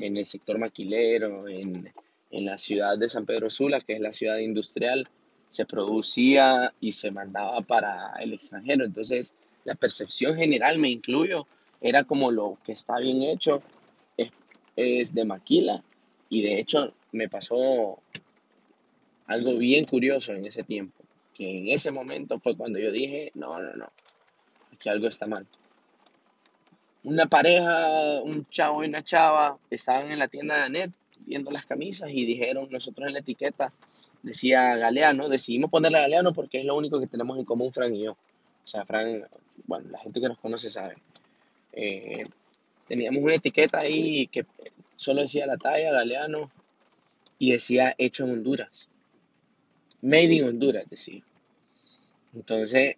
en 0.00 0.16
el 0.16 0.26
sector 0.26 0.58
maquilero, 0.58 1.46
en, 1.48 1.92
en 2.30 2.44
la 2.44 2.58
ciudad 2.58 2.98
de 2.98 3.08
San 3.08 3.26
Pedro 3.26 3.50
Sula, 3.50 3.80
que 3.80 3.94
es 3.94 4.00
la 4.00 4.12
ciudad 4.12 4.38
industrial, 4.38 5.04
se 5.48 5.64
producía 5.64 6.72
y 6.80 6.92
se 6.92 7.10
mandaba 7.10 7.60
para 7.62 8.14
el 8.20 8.32
extranjero. 8.32 8.84
Entonces, 8.84 9.34
la 9.64 9.74
percepción 9.74 10.34
general, 10.34 10.78
me 10.78 10.90
incluyo, 10.90 11.46
era 11.80 12.04
como 12.04 12.30
lo 12.30 12.54
que 12.64 12.72
está 12.72 12.98
bien 12.98 13.22
hecho 13.22 13.62
es, 14.78 15.08
es 15.08 15.14
de 15.14 15.24
maquila. 15.24 15.82
Y 16.28 16.42
de 16.42 16.60
hecho, 16.60 16.92
me 17.12 17.28
pasó 17.28 17.98
algo 19.26 19.56
bien 19.56 19.84
curioso 19.84 20.32
en 20.32 20.46
ese 20.46 20.64
tiempo, 20.64 21.04
que 21.34 21.58
en 21.58 21.68
ese 21.68 21.90
momento 21.90 22.40
fue 22.40 22.56
cuando 22.56 22.78
yo 22.78 22.90
dije, 22.90 23.30
no, 23.34 23.60
no, 23.60 23.74
no, 23.74 23.90
aquí 24.72 24.88
algo 24.88 25.06
está 25.06 25.26
mal. 25.26 25.46
Una 27.04 27.26
pareja, 27.26 28.20
un 28.22 28.46
chavo 28.50 28.82
y 28.82 28.88
una 28.88 29.04
chava, 29.04 29.58
estaban 29.70 30.10
en 30.10 30.18
la 30.18 30.28
tienda 30.28 30.56
de 30.56 30.62
Anet 30.62 30.92
viendo 31.20 31.50
las 31.50 31.66
camisas 31.66 32.10
y 32.10 32.24
dijeron, 32.24 32.68
nosotros 32.70 33.06
en 33.06 33.14
la 33.14 33.20
etiqueta 33.20 33.72
decía 34.22 34.76
Galeano, 34.76 35.28
decidimos 35.28 35.70
ponerle 35.70 36.00
Galeano 36.00 36.32
porque 36.32 36.60
es 36.60 36.64
lo 36.64 36.76
único 36.76 36.98
que 36.98 37.06
tenemos 37.06 37.38
en 37.38 37.44
común 37.44 37.72
Fran 37.72 37.94
y 37.94 38.04
yo. 38.04 38.12
O 38.12 38.66
sea, 38.66 38.84
Fran, 38.84 39.26
bueno, 39.66 39.88
la 39.90 39.98
gente 39.98 40.20
que 40.20 40.28
nos 40.28 40.38
conoce 40.38 40.70
sabe. 40.70 40.96
Eh, 41.72 42.24
teníamos 42.88 43.22
una 43.22 43.34
etiqueta 43.34 43.80
ahí 43.80 44.26
que 44.28 44.46
solo 44.96 45.20
decía 45.20 45.46
la 45.46 45.58
talla, 45.58 45.92
Galeano, 45.92 46.50
y 47.38 47.52
decía 47.52 47.94
hecho 47.98 48.24
en 48.24 48.32
Honduras. 48.32 48.88
Made 50.00 50.32
in 50.32 50.44
Honduras, 50.44 50.86
decía. 50.88 51.22
Entonces, 52.34 52.96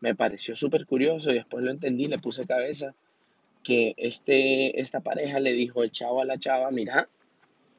me 0.00 0.14
pareció 0.14 0.54
súper 0.54 0.86
curioso 0.86 1.30
y 1.30 1.34
después 1.34 1.64
lo 1.64 1.72
entendí, 1.72 2.06
le 2.06 2.18
puse 2.18 2.46
cabeza 2.46 2.94
que 3.64 3.94
este, 3.96 4.80
esta 4.80 5.00
pareja 5.00 5.40
le 5.40 5.52
dijo 5.52 5.82
el 5.82 5.90
chavo 5.90 6.22
a 6.22 6.24
la 6.24 6.38
chava, 6.38 6.70
mira, 6.70 7.08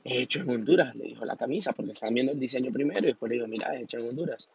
es 0.04 0.17
hecho 0.17 0.41
en 0.41 0.50
Honduras, 0.50 0.96
le 0.96 1.06
dijo 1.06 1.24
la 1.26 1.38
camisa, 1.38 1.72
porque 1.72 1.94
estaban 1.94 2.13
viendo 2.13 2.34
el 2.34 2.39
diseño 2.39 2.72
primero 2.72 3.00
y 3.02 3.08
después 3.08 3.30
le 3.30 3.36
dijo, 3.36 3.48
mira, 3.48 3.74
es 3.74 3.84
hecho 3.84 4.00
en 4.00 4.10
Honduras. 4.10 4.50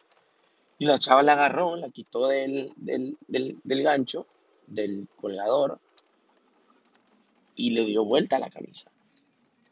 Y 0.77 0.85
la 0.85 0.99
chava 0.99 1.23
la 1.23 1.33
agarró, 1.33 1.75
la 1.75 1.89
quitó 1.89 2.27
del, 2.27 2.71
del, 2.75 3.17
del, 3.27 3.57
del 3.63 3.83
gancho, 3.83 4.27
del 4.67 5.07
colgador, 5.19 5.79
y 7.57 7.71
le 7.71 7.83
dio 7.85 8.05
vuelta 8.05 8.37
a 8.37 8.39
la 8.39 8.49
camisa, 8.49 8.89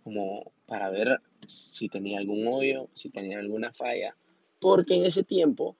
como 0.03 0.51
para 0.65 0.89
ver 0.89 1.21
si 1.47 1.87
tenía 1.87 2.17
algún 2.17 2.45
hoyo, 2.47 2.89
si 2.93 3.09
tenía 3.09 3.39
alguna 3.39 3.71
falla, 3.71 4.17
porque 4.59 4.95
en 4.95 5.05
ese 5.05 5.23
tiempo 5.23 5.77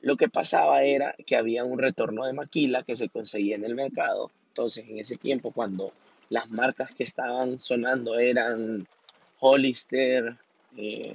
lo 0.00 0.16
que 0.16 0.28
pasaba 0.28 0.82
era 0.82 1.14
que 1.24 1.36
había 1.36 1.64
un 1.64 1.78
retorno 1.78 2.26
de 2.26 2.32
maquila 2.32 2.82
que 2.82 2.96
se 2.96 3.08
conseguía 3.08 3.56
en 3.56 3.64
el 3.64 3.74
mercado. 3.74 4.30
Entonces, 4.48 4.86
en 4.88 4.98
ese 4.98 5.16
tiempo, 5.16 5.52
cuando 5.52 5.92
las 6.28 6.50
marcas 6.50 6.94
que 6.94 7.04
estaban 7.04 7.58
sonando 7.58 8.18
eran 8.18 8.86
Hollister, 9.40 10.36
eh, 10.76 11.14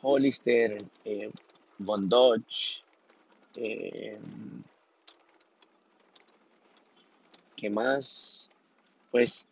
Hollister, 0.00 0.78
eh, 1.04 1.30
Von 1.78 2.08
Dodge, 2.08 2.84
eh, 3.56 4.18
¿qué 7.62 7.70
más? 7.70 8.50
Pues 9.12 9.46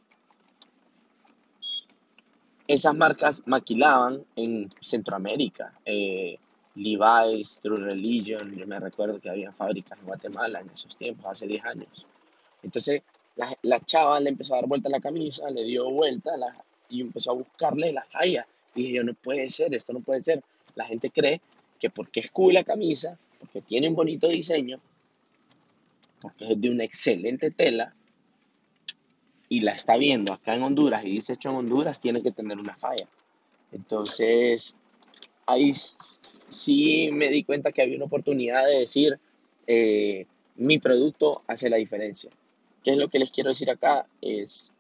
esas 2.67 2.95
marcas 2.95 3.43
maquilaban 3.47 4.25
en 4.37 4.69
Centroamérica. 4.81 5.73
eh, 5.85 6.37
Levi's, 6.75 7.61
True 7.63 7.79
Religion, 7.91 8.55
yo 8.57 8.67
me 8.67 8.79
recuerdo 8.81 9.21
que 9.21 9.29
había 9.29 9.53
fábricas 9.53 9.99
en 9.99 10.07
Guatemala 10.07 10.61
en 10.61 10.71
esos 10.71 10.97
tiempos, 10.97 11.27
hace 11.27 11.47
10 11.47 11.65
años. 11.65 12.07
Entonces, 12.63 13.03
La, 13.37 13.49
la 13.63 13.81
chava 13.81 14.19
le 14.21 14.31
empezó 14.31 14.55
a 14.55 14.57
dar 14.59 14.67
vuelta 14.67 14.89
a 14.89 14.93
la 14.93 15.01
camisa, 15.01 15.49
le 15.51 15.65
dio 15.65 15.89
vuelta 15.91 16.37
la- 16.37 16.53
y 16.89 17.01
empezó 17.01 17.31
a 17.31 17.35
buscarle 17.35 17.93
la 17.93 18.03
falla. 18.05 18.47
Y 18.75 18.83
dije 18.83 18.95
yo, 18.97 19.05
no 19.05 19.15
puede 19.15 19.49
ser, 19.49 19.73
esto 19.75 19.93
no 19.93 20.01
puede 20.01 20.21
ser. 20.21 20.43
La 20.75 20.85
gente 20.85 21.11
cree 21.11 21.41
que 21.79 21.91
porque 21.91 22.21
es 22.21 22.31
cool 22.33 22.55
la 22.55 22.65
camisa, 22.65 23.17
porque 23.39 23.63
tiene 23.63 23.89
un 23.89 23.95
bonito 23.95 24.27
diseño, 24.29 24.79
porque 26.21 26.53
es 26.53 26.61
de 26.61 26.71
una 26.71 26.85
excelente 26.85 27.51
tela, 27.51 27.95
y 29.51 29.61
la 29.61 29.73
está 29.73 29.97
viendo 29.97 30.33
acá 30.33 30.55
en 30.55 30.63
Honduras 30.63 31.05
y 31.05 31.11
dice 31.11 31.33
hecho 31.35 31.51
en 31.51 31.57
Honduras, 31.57 32.01
tiene 32.01 32.23
que 32.23 32.31
tener 32.31 32.57
una 32.57 32.73
falla. 32.73 33.07
Entonces, 33.73 34.77
ahí 35.45 35.75
sí 35.75 37.11
me 37.13 37.29
di 37.29 37.43
cuenta 37.43 37.73
que 37.73 37.83
había 37.83 37.97
una 37.97 38.05
oportunidad 38.05 38.65
de 38.65 38.79
decir, 38.79 39.19
eh, 39.67 40.27
mi 40.55 40.79
producto 40.79 41.43
hace 41.49 41.69
la 41.69 41.79
diferencia. 41.79 42.31
¿Qué 42.85 42.93
es 42.93 42.97
lo 42.97 43.09
que 43.09 43.19
les 43.19 43.33
quiero 43.33 43.49
decir 43.49 43.69
acá? 43.73 44.07
Es, 44.23 44.73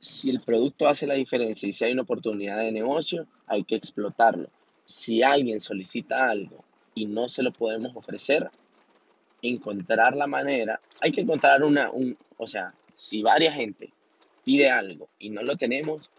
si 0.00 0.30
el 0.30 0.40
producto 0.40 0.88
hace 0.88 1.06
la 1.06 1.14
diferencia 1.14 1.68
y 1.68 1.72
si 1.72 1.84
hay 1.84 1.92
una 1.92 2.02
oportunidad 2.02 2.58
de 2.60 2.72
negocio, 2.72 3.26
hay 3.46 3.62
que 3.64 3.76
explotarlo. 3.76 4.48
Si 4.86 5.22
alguien 5.22 5.60
solicita 5.60 6.30
algo 6.30 6.64
y 6.94 7.04
no 7.04 7.28
se 7.28 7.42
lo 7.42 7.52
podemos 7.52 7.94
ofrecer, 7.94 8.50
encontrar 9.42 10.16
la 10.16 10.26
manera, 10.26 10.80
hay 11.00 11.12
que 11.12 11.20
encontrar 11.20 11.64
una, 11.64 11.90
un, 11.90 12.16
o 12.36 12.46
sea, 12.46 12.72
si 12.94 13.22
varias 13.22 13.54
gente 13.54 13.92
pide 14.44 14.70
algo 14.70 15.08
y 15.18 15.30
no 15.30 15.42
lo 15.42 15.56
tenemos 15.56 16.10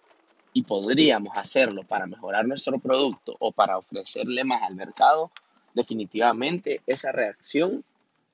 y 0.54 0.64
podríamos 0.64 1.36
hacerlo 1.38 1.84
para 1.84 2.06
mejorar 2.06 2.46
nuestro 2.46 2.78
producto 2.80 3.34
o 3.40 3.52
para 3.52 3.78
ofrecerle 3.78 4.44
más 4.44 4.62
al 4.62 4.76
mercado, 4.76 5.32
definitivamente 5.74 6.82
esa 6.86 7.12
reacción 7.12 7.84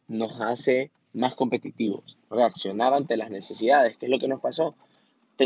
nos 0.08 0.42
hace 0.42 0.92
más 1.14 1.36
competitivos. 1.36 2.18
Reaccionar 2.30 2.94
ante 2.94 3.16
las 3.16 3.30
necesidades, 3.30 3.98
que 3.98 4.08
es 4.08 4.12
lo 4.12 4.20
que 4.20 4.28
nos 4.28 4.42
pasó. 4.42 4.76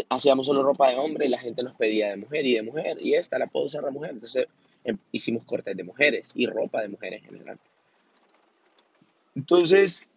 Hacíamos 0.09 0.47
solo 0.47 0.63
ropa 0.63 0.89
de 0.89 0.97
hombre 0.97 1.27
y 1.27 1.29
la 1.29 1.37
gente 1.37 1.61
nos 1.61 1.75
pedía 1.75 2.09
de 2.09 2.17
mujer 2.17 2.45
y 2.45 2.55
de 2.55 2.63
mujer 2.63 2.97
y 2.99 3.13
esta 3.13 3.37
la 3.37 3.47
puedo 3.47 3.67
usar 3.67 3.83
la 3.83 3.91
mujer. 3.91 4.11
Entonces 4.11 4.47
em, 4.83 4.97
hicimos 5.11 5.43
cortes 5.45 5.77
de 5.77 5.83
mujeres 5.83 6.31
y 6.33 6.47
ropa 6.47 6.81
de 6.81 6.87
mujeres 6.87 7.21
en 7.21 7.29
general. 7.29 7.59
Entonces, 9.35 10.07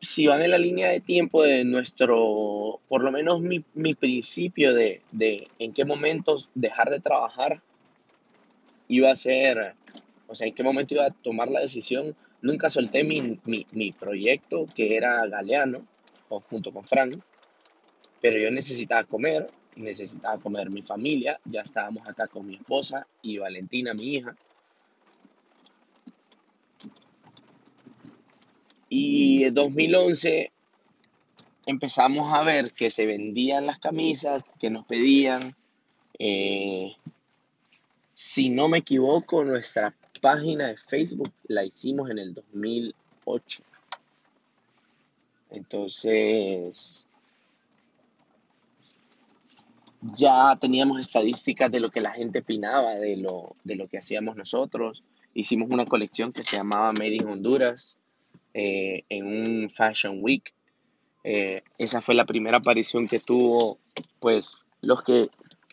si 0.00 0.26
van 0.26 0.42
en 0.42 0.50
la 0.50 0.58
línea 0.58 0.88
de 0.88 1.00
tiempo 1.00 1.42
de 1.42 1.64
nuestro, 1.64 2.80
por 2.88 3.02
lo 3.02 3.10
menos 3.10 3.40
mi, 3.40 3.64
mi 3.74 3.94
principio 3.94 4.74
de, 4.74 5.02
de 5.12 5.48
en 5.58 5.72
qué 5.72 5.84
momentos 5.84 6.50
dejar 6.54 6.90
de 6.90 7.00
trabajar 7.00 7.62
iba 8.88 9.10
a 9.10 9.16
ser, 9.16 9.74
o 10.26 10.34
sea, 10.34 10.46
en 10.46 10.54
qué 10.54 10.62
momento 10.62 10.94
iba 10.94 11.06
a 11.06 11.10
tomar 11.10 11.48
la 11.48 11.60
decisión, 11.60 12.16
nunca 12.42 12.70
solté 12.70 13.04
mi, 13.04 13.38
mi, 13.44 13.66
mi 13.72 13.92
proyecto 13.92 14.66
que 14.74 14.96
era 14.96 15.26
Galeano, 15.26 15.86
o 16.28 16.40
junto 16.40 16.72
con 16.72 16.84
Frank, 16.84 17.18
pero 18.20 18.38
yo 18.38 18.50
necesitaba 18.50 19.04
comer, 19.04 19.46
necesitaba 19.76 20.38
comer 20.38 20.70
mi 20.72 20.82
familia, 20.82 21.40
ya 21.44 21.62
estábamos 21.62 22.08
acá 22.08 22.26
con 22.26 22.46
mi 22.46 22.56
esposa 22.56 23.06
y 23.22 23.38
Valentina, 23.38 23.94
mi 23.94 24.14
hija, 24.14 24.36
y 28.88 29.44
en 29.44 29.54
2011 29.54 30.52
empezamos 31.66 32.32
a 32.32 32.42
ver 32.42 32.72
que 32.72 32.90
se 32.90 33.06
vendían 33.06 33.66
las 33.66 33.78
camisas 33.80 34.56
que 34.58 34.70
nos 34.70 34.86
pedían. 34.86 35.54
eh, 36.18 36.96
si 38.12 38.50
no 38.50 38.66
me 38.66 38.78
equivoco, 38.78 39.44
nuestra 39.44 39.94
página 40.20 40.66
de 40.66 40.76
Facebook 40.76 41.32
la 41.44 41.64
hicimos 41.64 42.10
en 42.10 42.18
el 42.18 42.34
2008. 42.34 43.62
Entonces, 45.50 47.06
ya 50.00 50.56
teníamos 50.60 50.98
estadísticas 50.98 51.70
de 51.70 51.78
lo 51.78 51.90
que 51.90 52.00
la 52.00 52.10
gente 52.10 52.40
opinaba 52.40 52.94
de 52.94 53.18
lo, 53.18 53.54
de 53.62 53.76
lo 53.76 53.86
que 53.86 53.98
hacíamos 53.98 54.34
nosotros. 54.34 55.04
Hicimos 55.34 55.68
una 55.70 55.86
colección 55.86 56.32
que 56.32 56.42
se 56.42 56.56
llamaba 56.56 56.92
Made 56.92 57.14
in 57.14 57.28
Honduras 57.28 57.98
eh, 58.60 59.04
en 59.08 59.24
un 59.24 59.70
Fashion 59.70 60.18
Week. 60.20 60.52
Eh, 61.22 61.62
esa 61.78 62.00
fue 62.00 62.16
la 62.16 62.26
primera 62.26 62.56
aparición 62.56 63.06
que 63.06 63.20
tuvo, 63.20 63.78
pues 64.18 64.58
los 64.80 65.04
que 65.04 65.28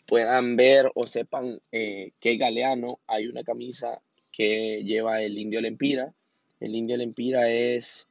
puedan 0.06 0.54
ver 0.54 0.92
o 0.94 1.04
sepan 1.04 1.60
eh, 1.72 2.12
que 2.20 2.36
Galeano 2.36 3.00
hay 3.08 3.26
una 3.26 3.42
camisa 3.42 4.00
que 4.30 4.84
lleva 4.84 5.20
el 5.20 5.36
indio 5.36 5.60
Lempira. 5.60 6.14
El 6.60 6.76
indio 6.76 6.96
Lempira 6.96 7.50
es 7.50 8.06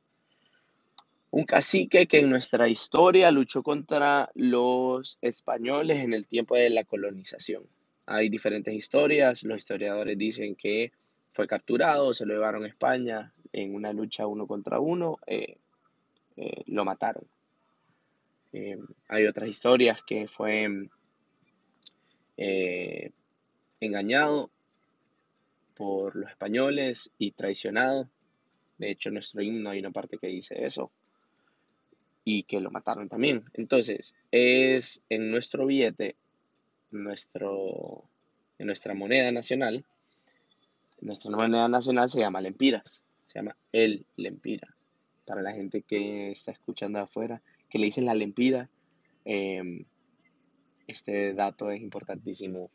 un 1.32 1.46
cacique 1.46 2.06
que 2.06 2.20
en 2.20 2.30
nuestra 2.30 2.68
historia 2.68 3.32
luchó 3.32 3.64
contra 3.64 4.30
los 4.36 5.18
españoles 5.22 6.02
en 6.02 6.14
el 6.14 6.28
tiempo 6.28 6.58
de 6.58 6.70
la 6.70 6.84
colonización. 6.84 7.64
Hay 8.08 8.28
diferentes 8.28 8.74
historias, 8.74 9.44
los 9.44 9.60
historiadores 9.60 10.18
dicen 10.18 10.54
que 10.54 10.92
fue 11.32 11.48
capturado, 11.48 12.14
se 12.14 12.26
lo 12.26 12.34
llevaron 12.34 12.66
a 12.66 12.68
España 12.68 13.34
en 13.56 13.74
una 13.74 13.94
lucha 13.94 14.28
uno 14.28 14.46
contra 14.48 14.80
uno, 14.82 15.18
eh, 15.26 15.58
eh, 16.36 16.64
lo 16.68 16.84
mataron. 16.84 17.26
Eh, 18.52 18.78
hay 19.08 19.26
otras 19.26 19.48
historias 19.50 20.04
que 20.04 20.28
fue 20.28 20.90
engañado 23.80 24.50
por 25.74 26.18
los 26.18 26.30
españoles 26.30 27.12
y 27.18 27.32
traicionado. 27.32 28.10
De 28.78 28.92
hecho, 28.92 29.08
en 29.08 29.14
nuestro 29.14 29.42
himno 29.42 29.70
hay 29.70 29.80
una 29.80 29.92
parte 29.92 30.18
que 30.18 30.28
dice 30.28 30.66
eso. 30.66 30.92
Y 32.26 32.44
que 32.44 32.60
lo 32.60 32.72
mataron 32.72 33.08
también. 33.08 33.46
Entonces, 33.54 34.16
es 34.32 35.02
en 35.10 35.32
nuestro 35.32 35.66
billete, 35.66 36.18
nuestro, 36.92 38.04
en 38.58 38.68
nuestra 38.68 38.94
moneda 38.94 39.32
nacional, 39.32 39.86
nuestra 41.00 41.32
moneda 41.32 41.70
nacional 41.70 42.10
se 42.10 42.20
llama 42.20 42.42
Lempiras. 42.42 43.04
Se 43.36 43.40
llama 43.40 43.58
el 43.74 44.06
Lempira. 44.16 44.74
Para 45.26 45.42
la 45.42 45.52
gente 45.52 45.82
que 45.82 46.32
está 46.32 46.54
escuchando 46.54 47.00
afuera, 47.00 47.42
que 47.70 47.80
le 47.80 47.88
dicen 47.88 48.06
la 48.06 48.14
Lempira, 48.14 48.70
eh, 49.26 49.86
este 50.88 51.34
dato 51.34 51.70
es 51.70 51.82
importantísimo 51.82 52.72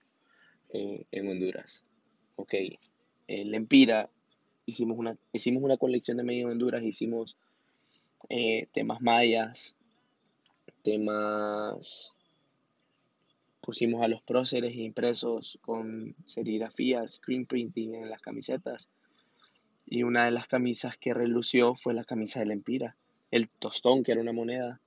eh, 0.68 1.06
en 1.12 1.28
Honduras. 1.28 1.86
Ok, 2.36 2.52
en 3.26 3.50
Lempira 3.50 4.10
hicimos 4.66 4.98
una, 4.98 5.16
hicimos 5.32 5.62
una 5.62 5.78
colección 5.78 6.18
de 6.18 6.24
medio 6.24 6.48
de 6.48 6.52
Honduras, 6.52 6.82
hicimos 6.82 7.38
eh, 8.28 8.68
temas 8.70 9.00
mayas, 9.00 9.76
temas, 10.82 12.12
pusimos 13.62 14.02
a 14.02 14.08
los 14.08 14.20
próceres 14.20 14.76
impresos 14.76 15.58
con 15.62 16.14
serigrafías, 16.26 17.12
screen 17.12 17.46
printing 17.46 17.94
en 17.94 18.10
las 18.10 18.20
camisetas. 18.20 18.90
Y 19.92 20.04
una 20.04 20.24
de 20.24 20.30
las 20.30 20.46
camisas 20.46 20.96
que 20.96 21.12
relució 21.12 21.74
fue 21.74 21.94
la 21.94 22.04
camisa 22.04 22.38
de 22.38 22.46
Lempira, 22.46 22.96
el 23.32 23.48
tostón, 23.48 24.04
que 24.04 24.12
era 24.12 24.20
una 24.20 24.32
moneda. 24.32 24.80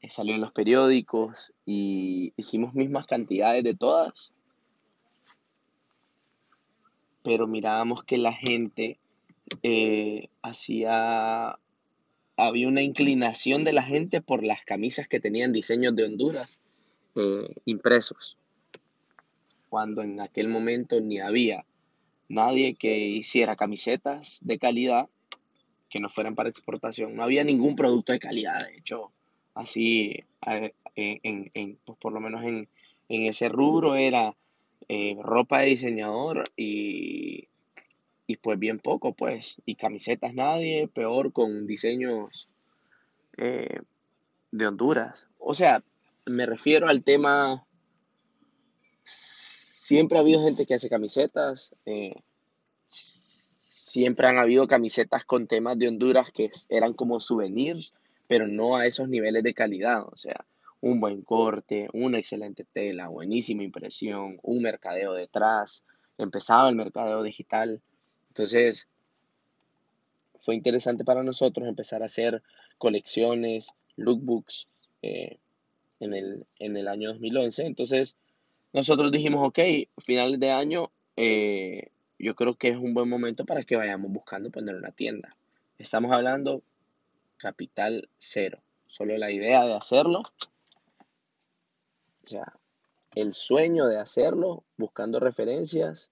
Eh, 0.00 0.08
Salió 0.10 0.36
en 0.36 0.40
los 0.40 0.52
periódicos 0.52 1.52
y 1.66 2.32
hicimos 2.36 2.74
mismas 2.74 3.06
cantidades 3.06 3.64
de 3.64 3.74
todas, 3.74 4.32
pero 7.24 7.48
mirábamos 7.48 8.04
que 8.04 8.16
la 8.16 8.32
gente 8.32 9.00
eh, 9.64 10.28
hacía, 10.40 11.58
había 12.36 12.68
una 12.68 12.82
inclinación 12.82 13.64
de 13.64 13.72
la 13.72 13.82
gente 13.82 14.20
por 14.20 14.44
las 14.44 14.64
camisas 14.64 15.08
que 15.08 15.18
tenían 15.18 15.52
diseños 15.52 15.96
de 15.96 16.04
Honduras 16.04 16.60
eh, 17.16 17.54
impresos, 17.64 18.38
cuando 19.68 20.02
en 20.02 20.20
aquel 20.20 20.46
momento 20.46 21.00
ni 21.00 21.18
había 21.18 21.64
nadie 22.28 22.74
que 22.74 22.98
hiciera 22.98 23.56
camisetas 23.56 24.40
de 24.42 24.58
calidad 24.58 25.08
que 25.90 26.00
no 26.00 26.08
fueran 26.08 26.34
para 26.34 26.48
exportación, 26.48 27.14
no 27.14 27.22
había 27.22 27.44
ningún 27.44 27.76
producto 27.76 28.12
de 28.12 28.18
calidad, 28.18 28.66
de 28.66 28.76
hecho, 28.78 29.12
así, 29.54 30.24
en, 30.44 31.50
en, 31.54 31.78
pues 31.84 31.98
por 31.98 32.12
lo 32.12 32.20
menos 32.20 32.42
en, 32.44 32.68
en 33.08 33.26
ese 33.26 33.48
rubro 33.48 33.94
era 33.94 34.34
eh, 34.88 35.16
ropa 35.22 35.60
de 35.60 35.66
diseñador 35.66 36.44
y, 36.56 37.48
y 38.26 38.36
pues 38.36 38.58
bien 38.58 38.78
poco, 38.78 39.14
pues, 39.14 39.56
y 39.66 39.76
camisetas 39.76 40.34
nadie, 40.34 40.88
peor 40.88 41.32
con 41.32 41.66
diseños 41.66 42.48
eh, 43.36 43.80
de 44.50 44.66
Honduras. 44.66 45.28
O 45.38 45.54
sea, 45.54 45.82
me 46.26 46.46
refiero 46.46 46.88
al 46.88 47.04
tema, 47.04 47.66
siempre 49.94 50.18
ha 50.18 50.22
habido 50.22 50.42
gente 50.42 50.66
que 50.66 50.74
hace 50.74 50.88
camisetas, 50.88 51.76
eh, 51.86 52.16
siempre 52.88 54.26
han 54.26 54.38
habido 54.38 54.66
camisetas 54.66 55.24
con 55.24 55.46
temas 55.46 55.78
de 55.78 55.86
Honduras 55.86 56.32
que 56.32 56.50
eran 56.68 56.94
como 56.94 57.20
souvenirs, 57.20 57.94
pero 58.26 58.48
no 58.48 58.76
a 58.76 58.86
esos 58.86 59.08
niveles 59.08 59.44
de 59.44 59.54
calidad, 59.54 60.02
o 60.02 60.16
sea, 60.16 60.44
un 60.80 60.98
buen 60.98 61.22
corte, 61.22 61.88
una 61.92 62.18
excelente 62.18 62.64
tela, 62.64 63.06
buenísima 63.06 63.62
impresión, 63.62 64.40
un 64.42 64.62
mercadeo 64.62 65.12
detrás, 65.12 65.84
empezaba 66.18 66.68
el 66.68 66.74
mercadeo 66.74 67.22
digital, 67.22 67.80
entonces 68.30 68.88
fue 70.34 70.56
interesante 70.56 71.04
para 71.04 71.22
nosotros 71.22 71.68
empezar 71.68 72.02
a 72.02 72.06
hacer 72.06 72.42
colecciones, 72.78 73.70
lookbooks 73.94 74.66
eh, 75.02 75.38
en, 76.00 76.14
el, 76.14 76.46
en 76.58 76.76
el 76.76 76.88
año 76.88 77.10
2011. 77.10 77.64
Entonces, 77.64 78.16
nosotros 78.74 79.12
dijimos, 79.12 79.46
ok, 79.46 79.60
finales 79.98 80.40
de 80.40 80.50
año, 80.50 80.90
eh, 81.16 81.92
yo 82.18 82.34
creo 82.34 82.56
que 82.56 82.70
es 82.70 82.76
un 82.76 82.92
buen 82.92 83.08
momento 83.08 83.44
para 83.46 83.62
que 83.62 83.76
vayamos 83.76 84.10
buscando 84.10 84.50
poner 84.50 84.74
una 84.74 84.90
tienda. 84.90 85.30
Estamos 85.78 86.10
hablando 86.10 86.60
capital 87.36 88.08
cero. 88.18 88.58
Solo 88.88 89.16
la 89.16 89.30
idea 89.30 89.64
de 89.64 89.74
hacerlo. 89.74 90.22
O 92.24 92.26
sea, 92.26 92.52
el 93.14 93.32
sueño 93.32 93.86
de 93.86 93.98
hacerlo, 94.00 94.64
buscando 94.76 95.20
referencias. 95.20 96.10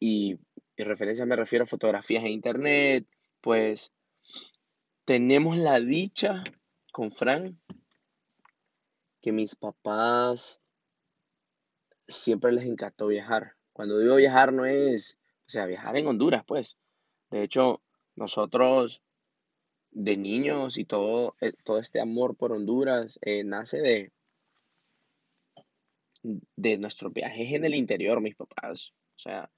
Y, 0.00 0.36
y 0.76 0.82
referencias 0.82 1.28
me 1.28 1.36
refiero 1.36 1.62
a 1.62 1.68
fotografías 1.68 2.24
en 2.24 2.32
internet. 2.32 3.06
Pues 3.40 3.92
tenemos 5.04 5.58
la 5.58 5.80
dicha 5.80 6.42
con 6.92 7.10
Fran 7.10 7.60
que 9.20 9.32
mis 9.32 9.56
papás 9.56 10.60
siempre 12.06 12.52
les 12.52 12.64
encantó 12.66 13.06
viajar. 13.06 13.56
Cuando 13.72 13.98
digo 13.98 14.16
viajar 14.16 14.52
no 14.52 14.66
es, 14.66 15.18
o 15.46 15.50
sea, 15.50 15.66
viajar 15.66 15.96
en 15.96 16.06
Honduras, 16.06 16.44
pues. 16.46 16.76
De 17.30 17.42
hecho, 17.42 17.82
nosotros 18.14 19.02
de 19.90 20.16
niños 20.16 20.78
y 20.78 20.84
todo, 20.84 21.36
eh, 21.40 21.52
todo 21.64 21.78
este 21.78 22.00
amor 22.00 22.36
por 22.36 22.52
Honduras 22.52 23.18
eh, 23.22 23.44
nace 23.44 23.78
de, 23.78 24.12
de 26.22 26.78
nuestros 26.78 27.12
viajes 27.12 27.52
en 27.52 27.64
el 27.64 27.74
interior, 27.74 28.20
mis 28.20 28.36
papás. 28.36 28.92
O 29.16 29.18
sea, 29.18 29.50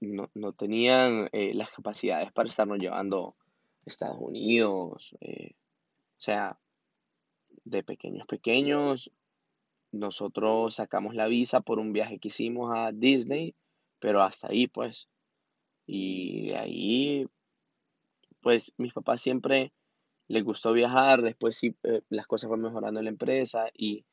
no, 0.00 0.30
no 0.34 0.52
tenían 0.52 1.28
eh, 1.32 1.52
las 1.54 1.70
capacidades 1.72 2.32
para 2.32 2.48
estarnos 2.48 2.78
llevando 2.78 3.36
Estados 3.84 4.18
Unidos. 4.20 5.14
o 5.20 6.20
sea, 6.20 6.58
de 7.64 7.82
pequeños 7.82 8.26
pequeños, 8.26 9.10
nosotros 9.92 10.74
sacamos 10.74 11.14
la 11.14 11.26
visa 11.26 11.60
por 11.60 11.78
un 11.78 11.92
viaje 11.92 12.18
que 12.18 12.28
hicimos 12.28 12.72
a 12.74 12.92
Disney, 12.92 13.54
pero 13.98 14.22
hasta 14.22 14.48
ahí 14.48 14.66
pues. 14.66 15.08
Y 15.86 16.48
de 16.48 16.56
ahí, 16.56 17.28
pues 18.40 18.72
mis 18.78 18.92
papás 18.92 19.20
siempre 19.20 19.72
les 20.28 20.44
gustó 20.44 20.72
viajar, 20.72 21.22
después 21.22 21.56
sí 21.56 21.76
eh, 21.82 22.02
las 22.08 22.26
cosas 22.26 22.48
fueron 22.48 22.64
mejorando 22.64 23.00
en 23.00 23.04
la 23.04 23.10
empresa 23.10 23.68
y, 23.74 24.06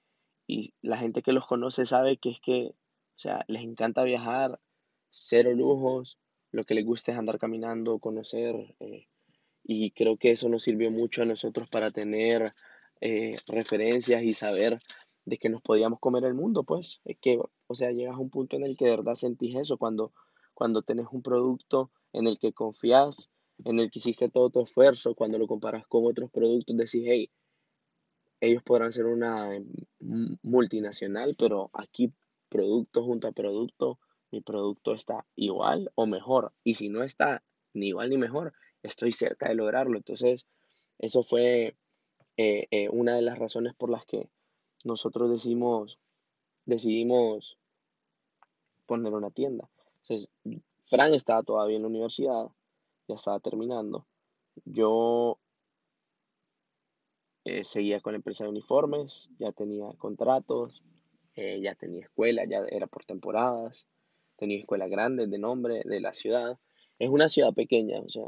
y 0.48 0.74
la 0.82 0.98
gente 0.98 1.22
que 1.22 1.32
los 1.32 1.48
conoce 1.48 1.86
sabe 1.86 2.18
que 2.18 2.30
es 2.32 2.42
que, 2.42 2.72
o 2.72 3.20
sea, 3.20 3.46
les 3.48 3.64
encanta 3.64 4.04
viajar, 4.04 4.60
cero 5.10 5.54
lujos, 5.54 6.20
lo 6.52 6.66
que 6.66 6.74
les 6.74 6.86
gusta 6.86 7.12
es 7.12 7.18
andar 7.18 7.40
caminando, 7.40 8.00
conocer, 8.00 8.76
eh, 8.80 9.08
y 9.64 9.92
creo 9.92 10.18
que 10.18 10.32
eso 10.32 10.50
nos 10.50 10.64
sirvió 10.64 10.92
mucho 10.92 11.22
a 11.22 11.26
nosotros 11.26 11.70
para 11.70 11.92
tener 11.92 12.52
eh, 13.02 13.36
referencias 13.48 14.24
y 14.24 14.34
saber 14.34 14.80
de 15.26 15.38
que 15.38 15.50
nos 15.50 15.62
podíamos 15.62 16.00
comer 16.00 16.26
el 16.26 16.34
mundo, 16.34 16.64
pues. 16.64 17.02
Es 17.06 17.18
que, 17.20 17.40
o 17.68 17.76
sea, 17.76 17.92
llegas 17.92 18.16
a 18.16 18.20
un 18.20 18.30
punto 18.30 18.56
en 18.56 18.64
el 18.64 18.78
que 18.78 18.86
de 18.86 18.92
verdad 18.92 19.16
sentís 19.16 19.56
eso, 19.56 19.78
cuando, 19.78 20.12
cuando 20.54 20.82
tenés 20.82 21.08
un 21.12 21.22
producto 21.22 21.92
en 22.14 22.28
el 22.28 22.40
que 22.40 22.54
confías, 22.54 23.32
en 23.66 23.80
el 23.80 23.92
que 23.92 24.00
hiciste 24.00 24.30
todo 24.30 24.50
tu 24.50 24.62
esfuerzo, 24.62 25.16
cuando 25.16 25.38
lo 25.38 25.48
comparas 25.48 25.86
con 25.88 26.06
otros 26.06 26.32
productos, 26.32 26.76
decís, 26.76 27.04
hey, 27.06 27.30
ellos 28.42 28.64
podrán 28.64 28.92
ser 28.92 29.06
una 29.06 29.50
multinacional, 30.44 31.36
pero 31.38 31.70
aquí 31.74 32.14
producto 32.50 33.04
junto 33.04 33.28
a 33.28 33.32
producto, 33.32 34.00
mi 34.32 34.42
producto 34.42 34.94
está 34.94 35.26
igual 35.36 35.92
o 35.96 36.06
mejor. 36.06 36.54
Y 36.64 36.76
si 36.76 36.90
no 36.90 37.04
está 37.04 37.44
ni 37.74 37.88
igual 37.90 38.10
ni 38.10 38.18
mejor, 38.18 38.54
estoy 38.84 39.12
cerca 39.12 39.50
de 39.50 39.56
lograrlo. 39.56 39.98
Entonces, 39.98 40.48
eso 40.98 41.24
fue 41.24 41.76
eh, 42.38 42.68
eh, 42.72 42.90
una 42.90 43.16
de 43.16 43.22
las 43.22 43.40
razones 43.40 43.74
por 43.76 43.90
las 43.90 44.06
que 44.06 44.30
nosotros 44.84 45.30
decidimos, 45.30 46.00
decidimos 46.66 47.58
poner 48.86 49.14
una 49.14 49.32
tienda. 49.32 49.70
Entonces, 50.02 50.32
Fran 50.86 51.14
estaba 51.14 51.44
todavía 51.44 51.76
en 51.76 51.84
la 51.84 51.90
universidad, 51.90 52.48
ya 53.08 53.16
estaba 53.16 53.40
terminando. 53.40 54.08
Yo 54.66 55.38
eh, 57.46 57.64
seguía 57.64 58.02
con 58.02 58.14
la 58.14 58.18
empresa 58.18 58.44
de 58.44 58.52
uniformes, 58.52 59.30
ya 59.38 59.52
tenía 59.52 59.92
contratos, 59.98 60.84
ya 61.36 61.74
tenía 61.76 62.02
escuela, 62.02 62.44
ya 62.44 62.60
era 62.70 62.86
por 62.88 63.06
temporadas, 63.06 63.88
tenía 64.36 64.60
escuela 64.60 64.90
grande 64.90 65.26
de 65.28 65.38
nombre 65.40 65.84
de 65.86 66.02
la 66.02 66.12
ciudad. 66.12 66.60
Es 67.00 67.10
una 67.10 67.30
ciudad 67.30 67.54
pequeña, 67.54 68.02
o 68.02 68.10
sea, 68.10 68.26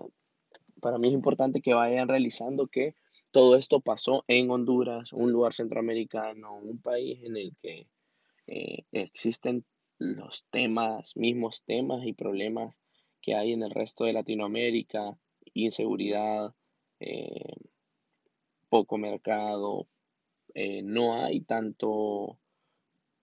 para 0.81 0.97
mí 0.97 1.07
es 1.07 1.13
importante 1.13 1.61
que 1.61 1.73
vayan 1.73 2.07
realizando 2.09 2.67
que 2.67 2.95
todo 3.31 3.55
esto 3.55 3.79
pasó 3.79 4.25
en 4.27 4.51
Honduras, 4.51 5.13
un 5.13 5.31
lugar 5.31 5.53
centroamericano, 5.53 6.55
un 6.55 6.81
país 6.81 7.23
en 7.23 7.37
el 7.37 7.55
que 7.61 7.87
eh, 8.47 8.83
existen 8.91 9.63
los 9.97 10.45
temas, 10.49 11.15
mismos 11.15 11.63
temas 11.63 12.05
y 12.05 12.13
problemas 12.13 12.81
que 13.21 13.35
hay 13.35 13.53
en 13.53 13.63
el 13.63 13.71
resto 13.71 14.03
de 14.03 14.13
Latinoamérica, 14.13 15.17
inseguridad, 15.53 16.53
eh, 16.99 17.53
poco 18.67 18.97
mercado, 18.97 19.87
eh, 20.53 20.81
no 20.83 21.13
hay 21.13 21.41
tanto 21.41 22.39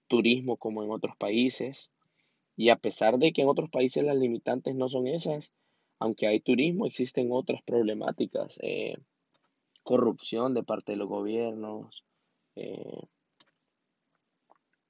turismo 0.06 0.56
como 0.56 0.82
en 0.82 0.90
otros 0.90 1.16
países. 1.16 1.90
Y 2.56 2.70
a 2.70 2.76
pesar 2.76 3.18
de 3.18 3.32
que 3.32 3.42
en 3.42 3.48
otros 3.48 3.70
países 3.70 4.04
las 4.04 4.16
limitantes 4.16 4.74
no 4.74 4.88
son 4.88 5.06
esas, 5.06 5.52
aunque 5.98 6.26
hay 6.26 6.40
turismo, 6.40 6.86
existen 6.86 7.28
otras 7.30 7.62
problemáticas 7.62 8.58
corrupción 9.88 10.52
de 10.52 10.62
parte 10.62 10.92
de 10.92 10.98
los 10.98 11.08
gobiernos, 11.08 12.04
eh, 12.56 13.00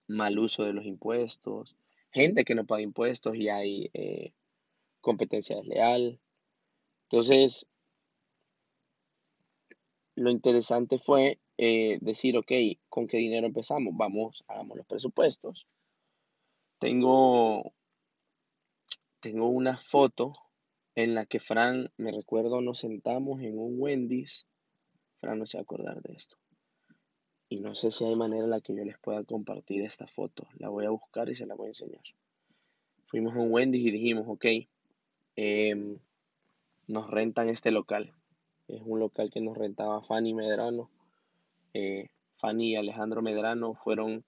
mal 0.08 0.36
uso 0.40 0.64
de 0.64 0.72
los 0.72 0.86
impuestos, 0.86 1.76
gente 2.10 2.44
que 2.44 2.56
no 2.56 2.66
paga 2.66 2.82
impuestos 2.82 3.36
y 3.36 3.48
hay 3.48 3.90
eh, 3.94 4.32
competencia 5.00 5.54
desleal. 5.54 6.18
Entonces, 7.04 7.64
lo 10.16 10.30
interesante 10.30 10.98
fue 10.98 11.38
eh, 11.58 11.98
decir, 12.00 12.36
ok, 12.36 12.50
¿con 12.88 13.06
qué 13.06 13.18
dinero 13.18 13.46
empezamos? 13.46 13.94
Vamos, 13.96 14.44
hagamos 14.48 14.78
los 14.78 14.86
presupuestos. 14.86 15.68
Tengo, 16.80 17.72
tengo 19.20 19.46
una 19.46 19.76
foto 19.76 20.32
en 20.98 21.14
la 21.14 21.26
que 21.26 21.38
Fran, 21.38 21.92
me 21.96 22.10
recuerdo, 22.10 22.60
nos 22.60 22.80
sentamos 22.80 23.40
en 23.42 23.56
un 23.56 23.76
Wendy's 23.78 24.48
Fran 25.20 25.38
no 25.38 25.46
se 25.46 25.56
va 25.56 25.60
a 25.60 25.62
acordar 25.62 26.02
de 26.02 26.14
esto. 26.14 26.36
Y 27.48 27.60
no 27.60 27.76
sé 27.76 27.92
si 27.92 28.04
hay 28.04 28.16
manera 28.16 28.42
en 28.42 28.50
la 28.50 28.60
que 28.60 28.74
yo 28.74 28.84
les 28.84 28.98
pueda 28.98 29.22
compartir 29.22 29.82
esta 29.82 30.08
foto. 30.08 30.48
La 30.58 30.70
voy 30.70 30.86
a 30.86 30.90
buscar 30.90 31.28
y 31.28 31.36
se 31.36 31.46
la 31.46 31.54
voy 31.54 31.66
a 31.66 31.70
enseñar. 31.70 32.02
Fuimos 33.06 33.36
a 33.36 33.38
un 33.38 33.52
Wendy's 33.52 33.86
y 33.86 33.92
dijimos, 33.92 34.24
ok, 34.26 34.46
em, 35.36 35.98
nos 36.88 37.08
rentan 37.08 37.48
este 37.48 37.70
local. 37.70 38.12
Es 38.66 38.82
un 38.84 38.98
local 38.98 39.30
que 39.30 39.40
nos 39.40 39.56
rentaba 39.56 40.02
Fanny 40.02 40.34
Medrano. 40.34 40.90
Eh, 41.74 42.08
Fanny 42.34 42.72
y 42.72 42.76
Alejandro 42.76 43.22
Medrano 43.22 43.74
fueron 43.74 44.24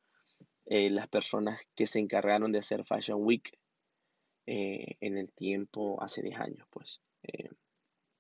eh, 0.67 0.89
las 0.89 1.09
personas 1.09 1.61
que 1.75 1.89
se 1.89 1.99
encargaron 1.99 2.53
de 2.53 2.61
hacer 2.61 2.85
Fashion 2.85 3.25
Week 3.25 3.59
eh, 4.53 4.97
en 5.01 5.17
el 5.17 5.31
tiempo, 5.31 6.03
hace 6.03 6.23
10 6.23 6.41
años, 6.41 6.67
pues, 6.71 7.01
en 7.23 7.57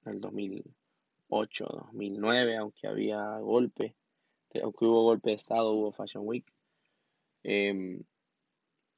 el 0.05 0.21
2000, 0.21 0.63
2009, 1.29 2.57
aunque 2.57 2.87
había 2.87 3.39
golpe, 3.39 3.97
aunque 4.63 4.85
hubo 4.85 5.03
golpe 5.03 5.31
de 5.31 5.35
Estado, 5.35 5.73
hubo 5.73 5.91
Fashion 5.91 6.23
Week. 6.25 6.47
Em, 7.43 8.05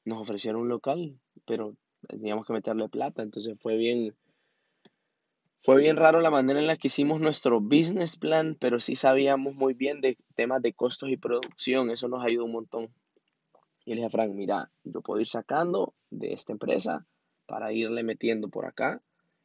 nos 0.05 0.21
ofrecieron 0.21 0.61
un 0.61 0.69
local, 0.69 1.19
pero 1.47 1.75
teníamos 2.07 2.47
que 2.47 2.53
meterle 2.53 2.91
plata, 2.91 3.23
entonces 3.23 3.59
fue 3.59 3.77
bien, 3.79 4.15
fue 5.57 5.81
bien 5.81 5.97
raro 5.97 6.21
la 6.21 6.31
manera 6.31 6.61
en 6.61 6.67
la 6.67 6.77
que 6.77 6.89
hicimos 6.89 7.19
nuestro 7.19 7.63
business 7.63 8.19
plan, 8.19 8.59
pero 8.61 8.79
sí 8.79 8.95
sabíamos 8.95 9.55
muy 9.55 9.73
bien 9.73 10.03
de 10.03 10.19
temas 10.35 10.61
de 10.61 10.75
costos 10.75 11.09
y 11.09 11.17
producción, 11.17 11.91
eso 11.91 12.09
nos 12.09 12.23
ayudó 12.23 12.45
un 12.45 12.53
montón. 12.53 12.95
Y 13.87 13.93
le 13.93 13.97
dije 13.97 14.07
a 14.09 14.11
Frank, 14.11 14.33
mira, 14.35 14.71
yo 14.85 15.01
puedo 15.01 15.19
ir 15.19 15.27
sacando 15.27 15.95
de 16.11 16.35
esta 16.35 16.53
empresa 16.53 17.07
para 17.53 17.71
irle 17.71 18.03
metiendo 18.03 18.49
por 18.49 18.65
acá 18.65 19.03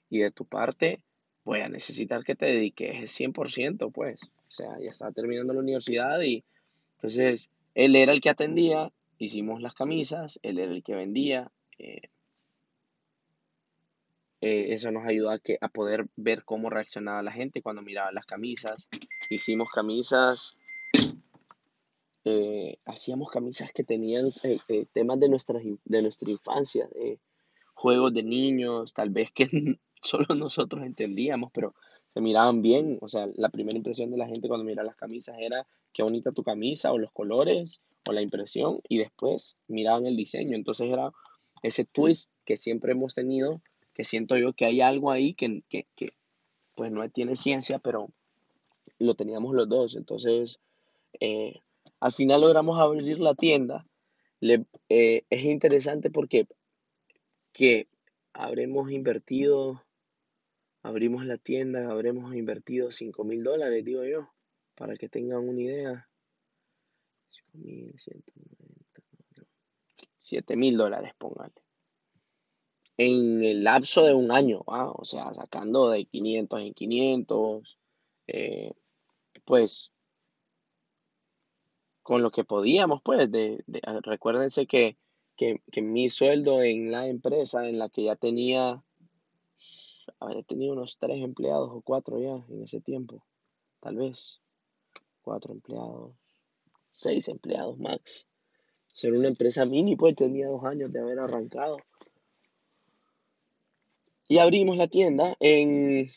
y 0.10 0.20
de 0.20 0.32
tu 0.32 0.45
parte 0.45 1.01
voy 1.43 1.60
a 1.60 1.68
necesitar 1.68 2.24
que 2.24 2.36
te 2.36 2.45
dediques 2.45 3.20
100%, 3.20 3.91
pues. 3.91 4.24
O 4.24 4.51
sea, 4.51 4.80
ya 4.80 4.91
estaba 4.91 5.12
terminando 5.12 5.51
la 5.51 5.60
universidad 5.60 6.22
y 6.22 6.45
entonces 6.95 7.49
él 7.76 7.97
era 7.97 8.14
el 8.14 8.22
que 8.22 8.30
atendía, 8.30 8.93
hicimos 9.18 9.62
las 9.62 9.74
camisas, 9.74 10.39
él 10.41 10.58
era 10.58 10.72
el 10.72 10.84
que 10.84 10.95
vendía. 10.95 11.51
Eh, 11.80 12.03
eh, 14.39 14.68
eso 14.70 14.89
nos 14.91 15.05
ayudó 15.05 15.32
a, 15.32 15.39
que, 15.39 15.58
a 15.60 15.68
poder 15.68 16.08
ver 16.16 16.45
cómo 16.45 16.70
reaccionaba 16.70 17.22
la 17.22 17.34
gente 17.34 17.62
cuando 17.62 17.82
miraba 17.82 18.14
las 18.14 18.26
camisas. 18.26 18.88
Hicimos 19.30 19.70
camisas 19.70 20.58
eh, 22.30 22.78
hacíamos 22.84 23.32
camisas 23.32 23.72
que 23.72 23.86
tenían 23.86 24.30
eh, 24.43 24.86
temas 24.91 25.18
de 25.18 25.30
nuestra, 25.30 25.62
de 25.62 26.01
nuestra 26.01 26.30
infancia, 26.30 26.89
juegos 27.78 28.11
de 28.11 28.23
niños, 28.23 28.93
tal 28.93 29.11
vez 29.11 29.32
que 29.32 29.47
solo 30.01 30.34
nosotros 30.36 30.84
entendíamos, 30.84 31.51
pero 31.53 31.75
se 32.07 32.21
miraban 32.21 32.63
bien. 32.63 32.97
O 33.01 33.07
sea, 33.07 33.30
la 33.36 33.49
primera 33.49 33.78
impresión 33.78 34.09
de 34.09 34.17
la 34.17 34.25
gente 34.25 34.47
cuando 34.47 34.65
mira 34.65 34.84
las 34.84 34.95
camisas 34.95 35.38
era 35.39 35.67
qué 35.93 36.01
bonita 36.01 36.32
tu 36.32 36.43
camisa 36.43 36.91
o 36.91 36.97
los 36.97 37.11
colores 37.11 37.82
o 38.07 38.13
la 38.13 38.21
impresión 38.21 38.82
y 38.89 38.97
después 38.97 39.59
miraban 39.67 40.07
el 40.07 40.17
diseño. 40.17 40.55
Entonces 40.55 40.91
era 40.91 41.11
ese 41.61 41.86
twist 41.86 42.32
que 42.45 42.57
siempre 42.57 42.93
hemos 42.93 43.13
tenido, 43.13 43.61
que 43.93 44.03
siento 44.03 44.38
yo 44.38 44.53
que 44.53 44.65
hay 44.65 44.82
algo 44.82 45.11
ahí 45.11 45.36
que, 45.36 45.61
que, 45.69 45.86
que 45.95 46.09
pues 46.73 46.91
no 46.91 47.07
tiene 47.09 47.36
ciencia, 47.36 47.78
pero 47.78 48.09
lo 48.97 49.13
teníamos 49.13 49.53
los 49.53 49.69
dos. 49.69 49.95
Entonces, 49.95 50.59
eh, 51.19 51.61
al 51.99 52.11
final 52.11 52.41
logramos 52.41 52.80
abrir 52.80 53.19
la 53.19 53.36
tienda. 53.36 53.86
Le, 54.39 54.65
eh, 54.89 55.25
es 55.30 55.43
interesante 55.43 56.09
porque 56.09 56.47
que 57.58 57.88
habremos 58.34 58.91
invertido, 58.91 59.84
abrimos 60.84 61.26
la 61.26 61.39
tienda, 61.39 61.89
habremos 61.89 62.36
invertido 62.36 62.91
5 62.91 63.24
mil 63.24 63.43
dólares, 63.43 63.84
digo 63.84 64.05
yo, 64.05 64.30
para 64.76 64.95
que 64.95 65.10
tengan 65.10 65.49
una 65.49 65.60
idea. 65.60 66.10
7 70.18 70.55
mil 70.55 70.78
dólares, 70.78 71.14
póngale. 71.18 71.55
En 72.95 73.43
el 73.43 73.64
lapso 73.64 74.05
de 74.05 74.14
un 74.14 74.32
año, 74.32 74.64
¿ah? 74.68 74.91
o 74.95 75.03
sea, 75.03 75.34
sacando 75.34 75.89
de 75.89 76.05
500 76.05 76.62
en 76.62 76.74
500, 76.76 77.80
eh, 78.28 78.72
pues 79.45 79.91
con 82.03 82.22
lo 82.22 82.30
que 82.30 82.43
podíamos, 82.43 83.01
pues, 83.01 83.32
de 83.32 83.64
recuérdense 84.03 84.68
que, 84.68 84.95
que, 85.38 85.62
que, 85.72 85.82
mi 85.82 86.10
sueldo 86.10 86.64
en 86.64 86.92
la 86.92 87.08
empresa 87.08 87.68
en 87.70 87.80
la 87.80 87.90
que 87.90 88.04
ya 88.04 88.16
tenía, 88.16 88.84
había 90.20 90.44
tenido 90.44 90.74
unos 90.74 90.98
tres 90.98 91.24
empleados 91.24 91.70
o 91.72 91.82
cuatro 91.82 92.20
ya 92.20 92.44
en 92.50 92.64
ese 92.64 92.82
tiempo, 92.82 93.24
tal 93.80 93.98
vez, 93.98 94.42
cuatro 95.22 95.54
empleados, 95.54 96.14
seis 96.90 97.28
empleados 97.28 97.78
max. 97.78 98.28
Ser 98.88 99.14
una 99.14 99.28
empresa 99.28 99.66
mini, 99.66 99.96
pues 99.96 100.16
tenía 100.16 100.48
dos 100.48 100.64
años 100.64 100.92
de 100.92 101.00
haber 101.00 101.20
arrancado. 101.20 101.78
Y 104.28 104.40
abrimos 104.40 104.78
la 104.78 104.88
tienda 104.88 105.38
en, 105.40 106.12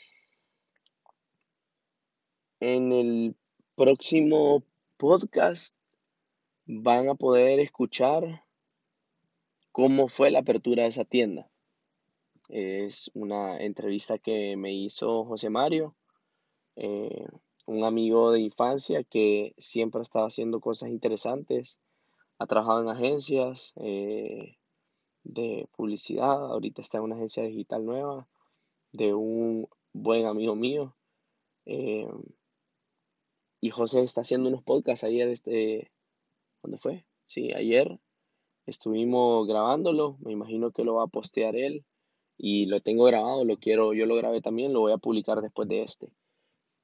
en 2.60 2.92
el 2.92 3.36
próximo 3.76 4.64
podcast 4.96 5.74
van 6.66 7.08
a 7.08 7.14
poder 7.14 7.60
escuchar 7.60 8.44
cómo 9.72 10.08
fue 10.08 10.30
la 10.30 10.40
apertura 10.40 10.84
de 10.84 10.88
esa 10.88 11.04
tienda. 11.04 11.50
Es 12.48 13.10
una 13.14 13.58
entrevista 13.58 14.18
que 14.18 14.56
me 14.56 14.72
hizo 14.72 15.24
José 15.24 15.50
Mario, 15.50 15.94
eh, 16.76 17.26
un 17.66 17.84
amigo 17.84 18.32
de 18.32 18.40
infancia 18.40 19.04
que 19.04 19.54
siempre 19.56 20.02
estaba 20.02 20.26
haciendo 20.26 20.60
cosas 20.60 20.90
interesantes, 20.90 21.80
ha 22.38 22.46
trabajado 22.46 22.82
en 22.82 22.88
agencias 22.88 23.72
eh, 23.76 24.56
de 25.22 25.68
publicidad, 25.76 26.46
ahorita 26.46 26.80
está 26.80 26.98
en 26.98 27.04
una 27.04 27.16
agencia 27.16 27.42
digital 27.44 27.84
nueva 27.84 28.26
de 28.92 29.14
un 29.14 29.68
buen 29.92 30.26
amigo 30.26 30.56
mío. 30.56 30.96
Eh, 31.66 32.08
y 33.60 33.70
José 33.70 34.02
está 34.02 34.22
haciendo 34.22 34.48
unos 34.48 34.62
podcasts 34.62 35.04
ayer, 35.04 35.28
este, 35.28 35.92
¿Cuándo 36.60 36.78
fue? 36.78 37.04
Sí, 37.26 37.52
ayer 37.52 38.00
estuvimos 38.66 39.46
grabándolo, 39.46 40.16
me 40.20 40.32
imagino 40.32 40.70
que 40.72 40.84
lo 40.84 40.94
va 40.94 41.04
a 41.04 41.08
postear 41.08 41.56
él 41.56 41.84
y 42.36 42.66
lo 42.66 42.80
tengo 42.80 43.04
grabado, 43.04 43.44
lo 43.44 43.58
quiero, 43.58 43.92
yo 43.92 44.06
lo 44.06 44.16
grabé 44.16 44.40
también, 44.40 44.72
lo 44.72 44.80
voy 44.80 44.92
a 44.92 44.98
publicar 44.98 45.40
después 45.42 45.68
de 45.68 45.82
este. 45.82 46.12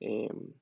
Em, 0.00 0.54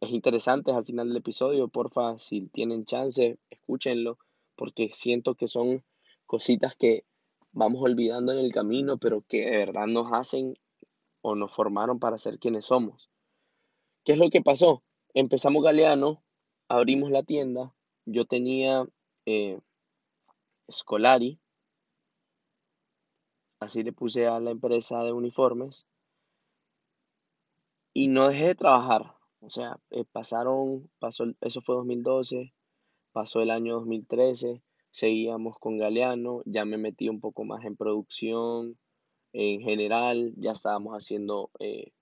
es 0.00 0.10
interesante 0.10 0.72
al 0.72 0.84
final 0.84 1.08
del 1.08 1.18
episodio, 1.18 1.68
porfa, 1.68 2.18
si 2.18 2.48
tienen 2.48 2.84
chance, 2.84 3.38
escúchenlo, 3.50 4.18
porque 4.56 4.88
siento 4.88 5.34
que 5.34 5.46
son 5.46 5.84
cositas 6.26 6.76
que 6.76 7.04
vamos 7.52 7.82
olvidando 7.82 8.32
en 8.32 8.38
el 8.38 8.52
camino, 8.52 8.98
pero 8.98 9.22
que 9.28 9.44
de 9.44 9.56
verdad 9.58 9.86
nos 9.86 10.12
hacen 10.12 10.54
o 11.20 11.34
nos 11.34 11.52
formaron 11.52 11.98
para 11.98 12.18
ser 12.18 12.38
quienes 12.38 12.66
somos. 12.66 13.10
¿Qué 14.04 14.12
es 14.12 14.18
lo 14.18 14.30
que 14.30 14.42
pasó? 14.42 14.82
Empezamos 15.14 15.62
Galeano, 15.62 16.22
abrimos 16.68 17.10
la 17.10 17.22
tienda, 17.22 17.74
yo 18.04 18.24
tenía 18.24 18.86
eh, 19.26 19.58
Scolari, 20.70 21.38
así 23.60 23.82
le 23.82 23.92
puse 23.92 24.26
a 24.26 24.40
la 24.40 24.50
empresa 24.50 25.02
de 25.02 25.12
uniformes, 25.12 25.86
y 27.92 28.08
no 28.08 28.28
dejé 28.28 28.48
de 28.48 28.54
trabajar. 28.54 29.14
O 29.40 29.50
sea, 29.50 29.78
eh, 29.90 30.04
pasaron, 30.04 30.90
pasó, 30.98 31.24
eso 31.40 31.60
fue 31.62 31.76
2012, 31.76 32.52
pasó 33.12 33.40
el 33.40 33.50
año 33.50 33.74
2013, 33.74 34.62
seguíamos 34.90 35.58
con 35.58 35.78
Galeano, 35.78 36.42
ya 36.44 36.64
me 36.64 36.78
metí 36.78 37.08
un 37.08 37.20
poco 37.20 37.44
más 37.44 37.64
en 37.64 37.76
producción, 37.76 38.78
en 39.32 39.60
general, 39.60 40.32
ya 40.36 40.52
estábamos 40.52 40.94
haciendo 40.94 41.50
eh, 41.58 41.92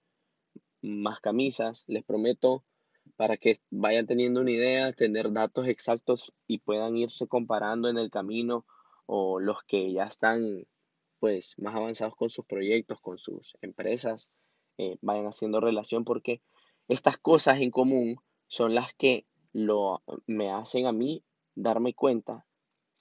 más 0.82 1.20
camisas. 1.20 1.84
Les 1.86 2.04
prometo 2.04 2.64
para 3.16 3.36
que 3.36 3.58
vayan 3.70 4.06
teniendo 4.06 4.40
una 4.40 4.50
idea, 4.50 4.92
tener 4.92 5.32
datos 5.32 5.66
exactos 5.68 6.32
y 6.46 6.58
puedan 6.58 6.96
irse 6.96 7.26
comparando 7.26 7.88
en 7.88 7.98
el 7.98 8.10
camino 8.10 8.66
o 9.06 9.40
los 9.40 9.62
que 9.64 9.92
ya 9.92 10.04
están 10.04 10.66
pues 11.18 11.54
más 11.58 11.74
avanzados 11.74 12.14
con 12.14 12.28
sus 12.28 12.44
proyectos, 12.44 13.00
con 13.00 13.16
sus 13.16 13.56
empresas, 13.62 14.30
eh, 14.76 14.98
vayan 15.00 15.26
haciendo 15.26 15.60
relación 15.60 16.04
porque 16.04 16.42
estas 16.88 17.16
cosas 17.16 17.60
en 17.60 17.70
común 17.70 18.16
son 18.48 18.74
las 18.74 18.92
que 18.92 19.26
lo, 19.52 20.02
me 20.26 20.50
hacen 20.50 20.86
a 20.86 20.92
mí 20.92 21.24
darme 21.54 21.94
cuenta 21.94 22.46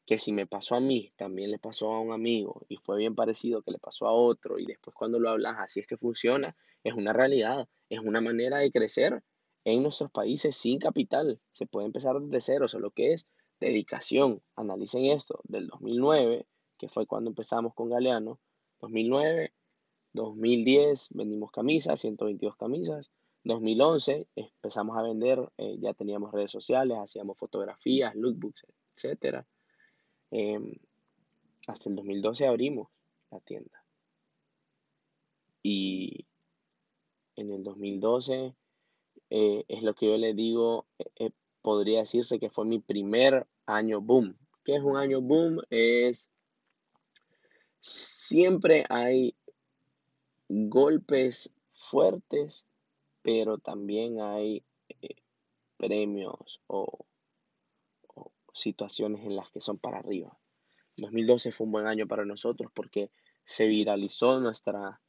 que 0.05 0.17
si 0.17 0.31
me 0.31 0.47
pasó 0.47 0.75
a 0.75 0.79
mí, 0.79 1.11
también 1.17 1.51
le 1.51 1.59
pasó 1.59 1.91
a 1.91 1.99
un 1.99 2.13
amigo 2.13 2.65
y 2.69 2.77
fue 2.77 2.97
bien 2.97 3.15
parecido 3.15 3.63
que 3.63 3.71
le 3.71 3.79
pasó 3.79 4.07
a 4.07 4.13
otro 4.13 4.59
y 4.59 4.65
después 4.65 4.95
cuando 4.95 5.19
lo 5.19 5.29
hablas 5.29 5.55
así 5.59 5.81
es 5.81 5.87
que 5.87 5.97
funciona, 5.97 6.55
es 6.83 6.93
una 6.93 7.11
realidad, 7.11 7.67
es 7.89 7.99
una 7.99 8.21
manera 8.21 8.59
de 8.59 8.71
crecer 8.71 9.23
en 9.65 9.83
nuestros 9.83 10.11
países 10.11 10.55
sin 10.55 10.79
capital. 10.79 11.41
Se 11.51 11.65
puede 11.65 11.87
empezar 11.87 12.19
desde 12.21 12.39
cero, 12.39 12.67
solo 12.67 12.91
que 12.91 13.13
es 13.13 13.27
dedicación. 13.59 14.41
Analicen 14.55 15.05
esto, 15.05 15.41
del 15.43 15.67
2009, 15.67 16.47
que 16.77 16.87
fue 16.87 17.05
cuando 17.07 17.31
empezamos 17.31 17.73
con 17.73 17.89
Galeano, 17.89 18.39
2009, 18.79 19.53
2010 20.13 21.09
vendimos 21.11 21.51
camisas, 21.51 21.99
122 21.99 22.55
camisas, 22.55 23.11
2011 23.43 24.27
empezamos 24.35 24.97
a 24.97 25.01
vender, 25.01 25.51
eh, 25.57 25.77
ya 25.79 25.93
teníamos 25.93 26.31
redes 26.31 26.51
sociales, 26.51 26.97
hacíamos 26.97 27.37
fotografías, 27.37 28.15
lookbooks, 28.15 28.65
etc. 28.95 29.45
Em, 30.31 30.75
hasta 31.67 31.89
el 31.89 31.95
2012 31.95 32.47
abrimos 32.47 32.89
la 33.31 33.39
tienda. 33.39 33.83
Y 35.61 36.25
en 37.35 37.51
el 37.51 37.63
2012 37.63 38.55
eh, 39.29 39.63
es 39.67 39.83
lo 39.83 39.95
que 39.95 40.07
yo 40.07 40.17
le 40.17 40.33
digo, 40.33 40.85
eh, 40.99 41.05
eh, 41.17 41.31
podría 41.61 41.99
decirse 41.99 42.39
que 42.39 42.49
fue 42.49 42.65
mi 42.65 42.79
primer 42.79 43.47
año 43.65 44.01
boom. 44.01 44.37
¿Qué 44.63 44.75
es 44.75 44.81
un 44.81 44.97
año 44.97 45.21
boom? 45.21 45.61
Es 45.69 46.29
siempre 47.79 48.85
hay 48.89 49.35
golpes 50.47 51.51
fuertes, 51.73 52.65
pero 53.21 53.57
también 53.57 54.21
hay 54.21 54.63
premios 55.77 56.61
o, 56.67 57.05
o, 58.07 58.31
situaciones 58.53 59.25
en 59.25 59.35
las 59.35 59.51
que 59.51 59.61
son 59.61 59.77
para 59.77 59.99
arriba. 59.99 60.37
2012 60.97 61.51
fue 61.51 61.65
un 61.65 61.71
buen 61.73 61.87
año 61.87 62.07
para 62.07 62.25
nosotros 62.25 62.71
porque 62.73 63.11
se 63.43 63.67
viralizó 63.67 64.39
nuestra, 64.39 65.01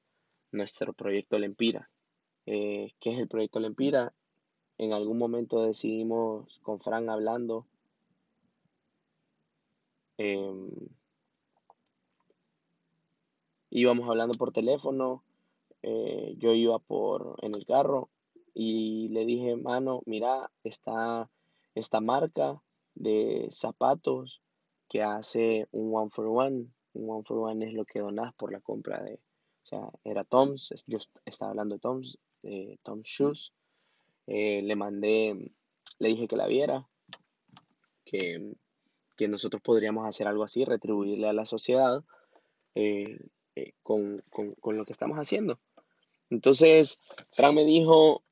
nuestro 0.52 0.92
proyecto 0.92 1.38
Lempira. 1.38 1.90
Eh, 2.46 2.92
¿Qué 3.00 3.10
es 3.12 3.18
el 3.18 3.28
proyecto 3.28 3.60
Lempira? 3.60 4.12
En 4.78 4.92
algún 4.92 5.18
momento 5.18 5.62
decidimos 5.62 6.60
con 6.60 6.80
Fran 6.80 7.08
hablando 7.10 7.66
em, 10.18 10.70
íbamos 13.70 14.08
hablando 14.08 14.34
por 14.34 14.52
teléfono, 14.52 15.22
eh, 15.82 16.34
yo 16.38 16.52
iba 16.52 16.78
por 16.78 17.36
en 17.42 17.54
el 17.54 17.66
carro 17.66 18.08
y 18.54 19.08
le 19.10 19.26
dije, 19.26 19.56
mano, 19.56 20.02
mira, 20.06 20.50
está 20.64 21.28
esta 21.74 22.00
marca 22.00 22.62
de 22.94 23.48
zapatos 23.50 24.40
que 24.88 25.02
hace 25.02 25.68
un 25.72 25.94
one 25.94 26.10
for 26.10 26.26
one. 26.26 26.68
Un 26.94 27.10
one 27.10 27.24
for 27.24 27.38
one 27.38 27.66
es 27.66 27.74
lo 27.74 27.84
que 27.84 28.00
donas 28.00 28.32
por 28.34 28.50
la 28.50 28.60
compra 28.60 29.02
de, 29.02 29.16
o 29.16 29.66
sea, 29.66 29.90
era 30.04 30.24
Tom's, 30.24 30.72
yo 30.86 30.98
estaba 31.26 31.50
hablando 31.50 31.74
de 31.74 31.80
Tom's, 31.80 32.18
Tom 32.82 33.02
Shoes. 33.02 33.52
Eh, 34.26 34.62
le 34.62 34.76
mandé, 34.76 35.52
le 35.98 36.08
dije 36.08 36.26
que 36.26 36.36
la 36.36 36.46
viera. 36.46 36.86
que, 38.04 38.54
que 39.16 39.28
nosotros 39.28 39.62
podríamos 39.62 40.06
hacer 40.06 40.26
algo 40.28 40.44
así, 40.44 40.64
retribuirle 40.64 41.28
a 41.28 41.32
la 41.32 41.44
sociedad 41.44 42.04
eh, 42.74 43.18
eh, 43.56 43.72
con, 43.82 44.22
con, 44.30 44.54
con 44.54 44.76
lo 44.76 44.84
que 44.84 44.92
estamos 44.92 45.18
haciendo. 45.18 45.58
Entonces, 46.30 46.98
Fran 47.32 47.54
me 47.54 47.64
dijo 47.64 48.22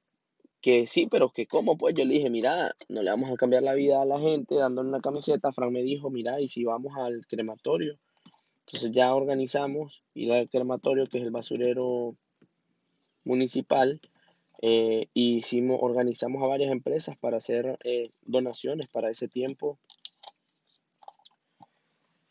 que 0.60 0.86
sí, 0.86 1.06
pero 1.10 1.30
que 1.30 1.46
cómo, 1.46 1.76
pues 1.76 1.94
yo 1.94 2.04
le 2.04 2.14
dije, 2.14 2.30
mira, 2.30 2.74
no 2.88 3.02
le 3.02 3.10
vamos 3.10 3.30
a 3.30 3.36
cambiar 3.36 3.62
la 3.62 3.74
vida 3.74 4.00
a 4.00 4.06
la 4.06 4.18
gente 4.18 4.54
dándole 4.54 4.88
una 4.88 5.00
camiseta. 5.00 5.52
Fran 5.52 5.72
me 5.72 5.82
dijo, 5.82 6.10
mira, 6.10 6.40
y 6.40 6.48
si 6.48 6.64
vamos 6.64 6.94
al 6.96 7.26
crematorio. 7.26 7.98
Entonces 8.66 8.92
ya 8.92 9.14
organizamos 9.14 10.04
ir 10.14 10.32
al 10.32 10.48
crematorio, 10.48 11.06
que 11.06 11.18
es 11.18 11.24
el 11.24 11.30
basurero 11.30 12.14
municipal, 13.24 14.00
eh, 14.66 15.08
y 15.12 15.36
hicimos, 15.36 15.78
organizamos 15.82 16.42
a 16.42 16.46
varias 16.46 16.72
empresas 16.72 17.18
para 17.18 17.36
hacer 17.36 17.78
eh, 17.84 18.10
donaciones 18.22 18.90
para 18.90 19.10
ese 19.10 19.28
tiempo. 19.28 19.78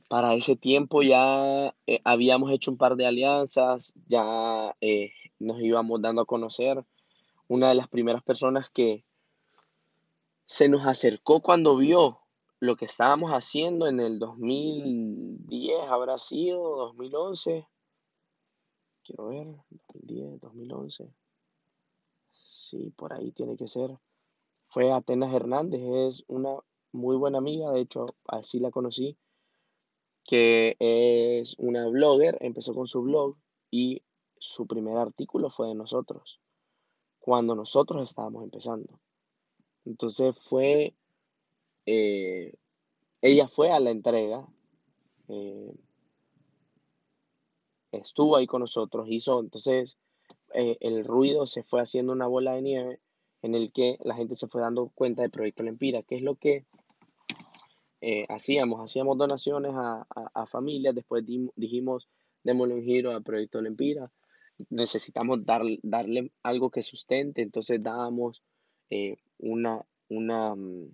Para 0.08 0.34
ese 0.34 0.56
tiempo 0.56 1.04
ya 1.04 1.76
eh, 1.86 2.00
habíamos 2.04 2.52
hecho 2.52 2.72
un 2.72 2.78
par 2.78 2.96
de 2.96 3.06
alianzas, 3.06 3.94
ya 4.08 4.76
nos 5.40 5.62
íbamos 5.62 6.02
dando 6.02 6.24
a 6.24 6.26
conocer. 6.26 6.84
Una 7.48 7.70
de 7.70 7.76
las 7.76 7.88
primeras 7.88 8.24
personas 8.24 8.72
que 8.72 9.04
se 10.48 10.70
nos 10.70 10.88
acercó 10.88 11.40
cuando 11.40 11.78
vio 11.78 12.20
lo 12.60 12.76
que 12.78 12.86
estábamos 12.86 13.32
haciendo 13.32 13.86
en 13.88 14.00
el 14.00 14.18
2010, 14.18 15.88
habrá 15.88 16.18
sido 16.18 16.78
2011. 16.78 17.68
Quiero 19.04 19.28
ver, 19.28 19.48
2010, 19.70 20.40
2011. 20.40 21.14
Sí, 22.32 22.94
por 22.96 23.14
ahí 23.14 23.32
tiene 23.32 23.58
que 23.58 23.68
ser. 23.68 23.98
Fue 24.68 24.92
Atenas 24.92 25.34
Hernández, 25.34 25.82
es 25.84 26.24
una 26.28 26.58
muy 26.94 27.18
buena 27.18 27.40
amiga, 27.40 27.72
de 27.72 27.82
hecho, 27.82 28.06
así 28.28 28.60
la 28.60 28.72
conocí, 28.72 29.18
que 30.24 30.78
es 30.80 31.56
una 31.58 31.88
blogger, 31.90 32.38
empezó 32.40 32.74
con 32.74 32.88
su 32.88 33.02
blog 33.02 33.36
y 33.70 34.04
su 34.38 34.68
primer 34.68 34.98
artículo 34.98 35.50
fue 35.50 35.68
de 35.68 35.76
nosotros, 35.76 36.40
cuando 37.20 37.56
nosotros 37.56 38.04
estábamos 38.04 38.44
empezando. 38.44 39.00
Entonces 39.86 40.38
fue, 40.38 40.96
eh, 41.86 42.54
ella 43.22 43.48
fue 43.48 43.72
a 43.72 43.80
la 43.80 43.92
entrega, 43.92 44.48
eh, 45.28 45.76
estuvo 47.98 48.36
ahí 48.36 48.48
con 48.48 48.62
nosotros, 48.62 49.08
hizo, 49.10 49.40
entonces 49.40 49.98
eh, 50.54 50.78
el 50.82 51.06
ruido 51.06 51.48
se 51.48 51.64
fue 51.64 51.82
haciendo 51.82 52.14
una 52.14 52.28
bola 52.28 52.54
de 52.54 52.62
nieve 52.62 53.00
en 53.42 53.56
el 53.56 53.72
que 53.72 53.98
la 54.02 54.16
gente 54.16 54.36
se 54.36 54.48
fue 54.48 54.62
dando 54.62 54.90
cuenta 54.96 55.22
del 55.22 55.32
proyecto 55.32 55.64
Lempira, 55.64 56.02
que 56.04 56.16
es 56.16 56.22
lo 56.22 56.36
que 56.36 56.66
eh, 58.02 58.26
hacíamos, 58.30 58.82
hacíamos 58.82 59.18
donaciones 59.18 59.72
a, 59.76 60.06
a, 60.34 60.46
familias, 60.46 60.94
después 60.94 61.26
di- 61.26 61.50
dijimos, 61.56 62.10
démosle 62.44 62.76
un 62.76 62.84
giro 62.84 63.12
al 63.12 63.24
proyecto 63.24 63.62
Lempira, 63.62 64.12
necesitamos 64.70 65.46
dar, 65.46 65.62
darle 65.82 66.32
algo 66.44 66.70
que 66.70 66.82
sustente, 66.82 67.42
entonces 67.42 67.82
dábamos 67.82 68.44
eh, 68.90 69.18
una, 69.40 69.86
una, 70.10 70.56
mm, 70.56 70.90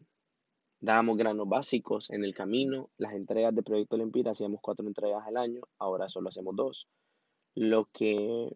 dábamos 0.81 1.17
granos 1.17 1.47
básicos 1.47 2.09
en 2.09 2.23
el 2.23 2.33
camino, 2.33 2.89
las 2.97 3.13
entregas 3.13 3.53
de 3.53 3.63
Proyecto 3.63 3.97
Lempira, 3.97 4.31
hacíamos 4.31 4.61
cuatro 4.61 4.87
entregas 4.87 5.25
al 5.25 5.37
año, 5.37 5.61
ahora 5.77 6.07
solo 6.07 6.29
hacemos 6.29 6.55
dos. 6.55 6.87
Lo 7.55 7.85
que 7.91 8.55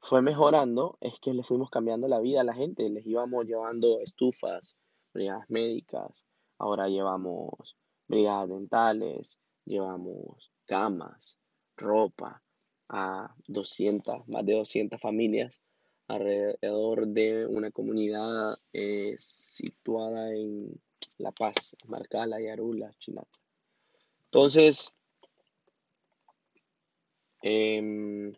fue 0.00 0.22
mejorando 0.22 0.98
es 1.00 1.20
que 1.20 1.32
le 1.32 1.42
fuimos 1.42 1.70
cambiando 1.70 2.08
la 2.08 2.20
vida 2.20 2.40
a 2.40 2.44
la 2.44 2.54
gente, 2.54 2.88
les 2.90 3.06
íbamos 3.06 3.46
llevando 3.46 4.00
estufas, 4.00 4.76
brigadas 5.12 5.48
médicas, 5.48 6.26
ahora 6.58 6.88
llevamos 6.88 7.76
brigadas 8.08 8.48
dentales, 8.48 9.38
llevamos 9.64 10.50
camas, 10.66 11.38
ropa 11.76 12.42
a 12.88 13.34
200, 13.46 14.28
más 14.28 14.44
de 14.44 14.54
200 14.54 15.00
familias 15.00 15.62
alrededor 16.06 17.06
de 17.06 17.46
una 17.46 17.70
comunidad 17.70 18.56
eh, 18.72 19.14
situada 19.18 20.32
en 20.32 20.80
La 21.18 21.32
Paz, 21.32 21.76
Marcala, 21.86 22.40
Yarula, 22.40 22.92
Chinata. 22.98 23.38
Entonces, 24.26 24.92
em, 27.42 28.32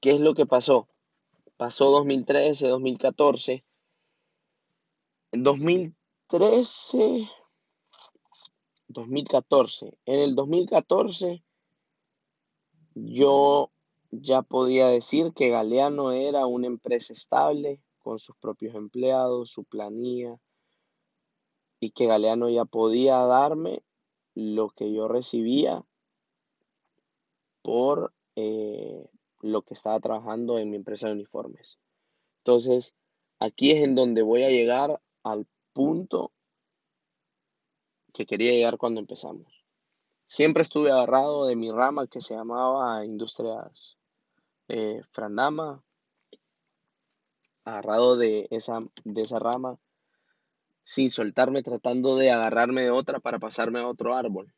¿qué 0.00 0.10
es 0.10 0.20
lo 0.20 0.34
que 0.34 0.46
pasó? 0.46 0.88
Pasó 1.56 1.90
2013, 1.90 2.66
2014. 2.66 3.64
En 5.30 5.42
2013, 5.44 7.28
2014. 8.88 9.98
En 10.06 10.18
el 10.18 10.34
2014 10.34 11.44
yo 12.94 13.70
ya 14.10 14.42
podía 14.42 14.88
decir 14.88 15.32
que 15.34 15.50
Galeano 15.50 16.12
era 16.12 16.46
una 16.46 16.66
empresa 16.66 17.12
estable 17.12 17.80
con 18.04 18.18
sus 18.18 18.36
propios 18.36 18.74
empleados, 18.74 19.50
su 19.50 19.64
planilla, 19.64 20.38
y 21.80 21.90
que 21.90 22.06
Galeano 22.06 22.48
ya 22.50 22.66
podía 22.66 23.16
darme 23.24 23.82
lo 24.34 24.68
que 24.68 24.92
yo 24.92 25.08
recibía 25.08 25.84
por 27.62 28.12
eh, 28.36 29.08
lo 29.40 29.62
que 29.62 29.74
estaba 29.74 29.98
trabajando 30.00 30.58
en 30.58 30.70
mi 30.70 30.76
empresa 30.76 31.08
de 31.08 31.14
uniformes. 31.14 31.78
Entonces, 32.38 32.94
aquí 33.38 33.72
es 33.72 33.82
en 33.82 33.94
donde 33.94 34.22
voy 34.22 34.42
a 34.42 34.50
llegar 34.50 35.00
al 35.22 35.46
punto 35.72 36.32
que 38.12 38.26
quería 38.26 38.52
llegar 38.52 38.76
cuando 38.76 39.00
empezamos. 39.00 39.64
Siempre 40.26 40.62
estuve 40.62 40.90
agarrado 40.90 41.46
de 41.46 41.56
mi 41.56 41.70
rama 41.70 42.06
que 42.06 42.20
se 42.20 42.34
llamaba 42.34 43.04
Industrias 43.04 43.96
eh, 44.68 45.02
Frandama, 45.10 45.82
agarrado 47.64 48.16
de 48.16 48.46
esa, 48.50 48.80
de 49.04 49.22
esa 49.22 49.38
rama, 49.38 49.78
sin 50.84 51.10
soltarme, 51.10 51.62
tratando 51.62 52.16
de 52.16 52.30
agarrarme 52.30 52.82
de 52.82 52.90
otra 52.90 53.20
para 53.20 53.38
pasarme 53.38 53.80
a 53.80 53.88
otro 53.88 54.14
árbol, 54.14 54.54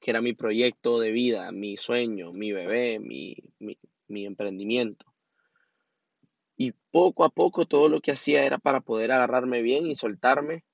que 0.00 0.10
era 0.10 0.20
mi 0.20 0.34
proyecto 0.34 1.00
de 1.00 1.10
vida, 1.10 1.50
mi 1.52 1.76
sueño, 1.76 2.32
mi 2.32 2.52
bebé, 2.52 2.98
mi, 2.98 3.36
mi, 3.58 3.78
mi 4.08 4.26
emprendimiento. 4.26 5.06
Y 6.56 6.72
poco 6.90 7.24
a 7.24 7.30
poco 7.30 7.66
todo 7.66 7.88
lo 7.88 8.00
que 8.00 8.12
hacía 8.12 8.44
era 8.44 8.58
para 8.58 8.80
poder 8.80 9.10
agarrarme 9.10 9.62
bien 9.62 9.86
y 9.86 9.94
soltarme 9.94 10.64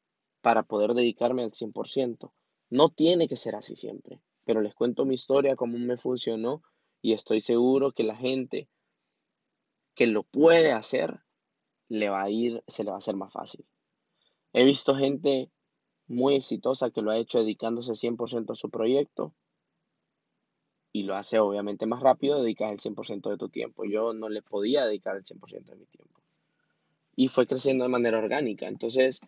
para 0.43 0.63
poder 0.63 0.95
dedicarme 0.95 1.43
al 1.43 1.53
100%. 1.53 2.33
No 2.71 2.89
tiene 2.89 3.29
que 3.29 3.37
ser 3.37 3.55
así 3.55 3.77
siempre, 3.77 4.21
pero 4.45 4.61
les 4.61 4.75
cuento 4.75 5.05
mi 5.05 5.15
historia, 5.15 5.57
cómo 5.57 5.79
me 5.79 5.97
funcionó 5.97 6.63
y 7.01 7.13
estoy 7.13 7.41
seguro 7.41 7.93
que 7.93 8.05
la 8.05 8.17
gente 8.17 8.69
que 9.95 10.07
lo 10.07 10.23
puede 10.23 10.73
hacer 10.73 11.21
le 11.91 12.09
va 12.09 12.23
a 12.23 12.31
ir, 12.31 12.63
se 12.67 12.85
le 12.85 12.91
va 12.91 12.97
a 12.97 12.99
hacer 12.99 13.17
más 13.17 13.33
fácil. 13.33 13.67
He 14.53 14.65
visto 14.65 14.95
gente 14.95 15.51
muy 16.07 16.37
exitosa 16.37 16.91
que 16.91 17.03
lo 17.03 17.11
ha 17.11 17.19
hecho 17.19 17.41
dedicándose 17.41 17.93
100% 17.93 18.53
a 18.53 18.55
su 18.55 18.71
proyecto 18.71 19.35
y 20.93 21.03
lo 21.03 21.15
hace 21.15 21.39
obviamente 21.39 21.87
más 21.87 22.01
rápido, 22.01 22.43
dedicas 22.43 22.71
el 22.71 22.79
100% 22.79 23.29
de 23.29 23.37
tu 23.37 23.49
tiempo. 23.49 23.85
Yo 23.85 24.13
no 24.13 24.29
le 24.29 24.41
podía 24.41 24.87
dedicar 24.87 25.17
el 25.17 25.25
100% 25.25 25.65
de 25.65 25.77
mi 25.77 25.87
tiempo. 25.87 26.21
Y 27.15 27.29
fue 27.29 27.47
creciendo 27.47 27.85
de 27.85 27.91
manera 27.91 28.19
orgánica. 28.19 28.67
Entonces, 28.67 29.21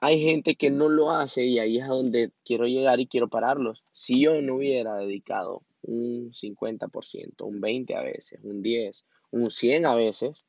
hay 0.00 0.20
gente 0.20 0.56
que 0.56 0.70
no 0.70 0.88
lo 0.88 1.12
hace 1.12 1.44
y 1.44 1.60
ahí 1.60 1.78
es 1.78 1.84
a 1.84 1.88
donde 1.88 2.32
quiero 2.44 2.66
llegar 2.66 3.00
y 3.00 3.06
quiero 3.06 3.28
pararlos. 3.28 3.84
Si 3.92 4.20
yo 4.20 4.40
no 4.42 4.56
hubiera 4.56 4.96
dedicado 4.96 5.62
un 5.82 6.32
50%, 6.32 7.46
un 7.46 7.60
20% 7.60 7.96
a 7.96 8.02
veces, 8.02 8.40
un 8.42 8.62
10%, 8.62 9.04
un 9.30 9.50
100% 9.50 9.86
a 9.86 9.94
veces, 9.94 10.44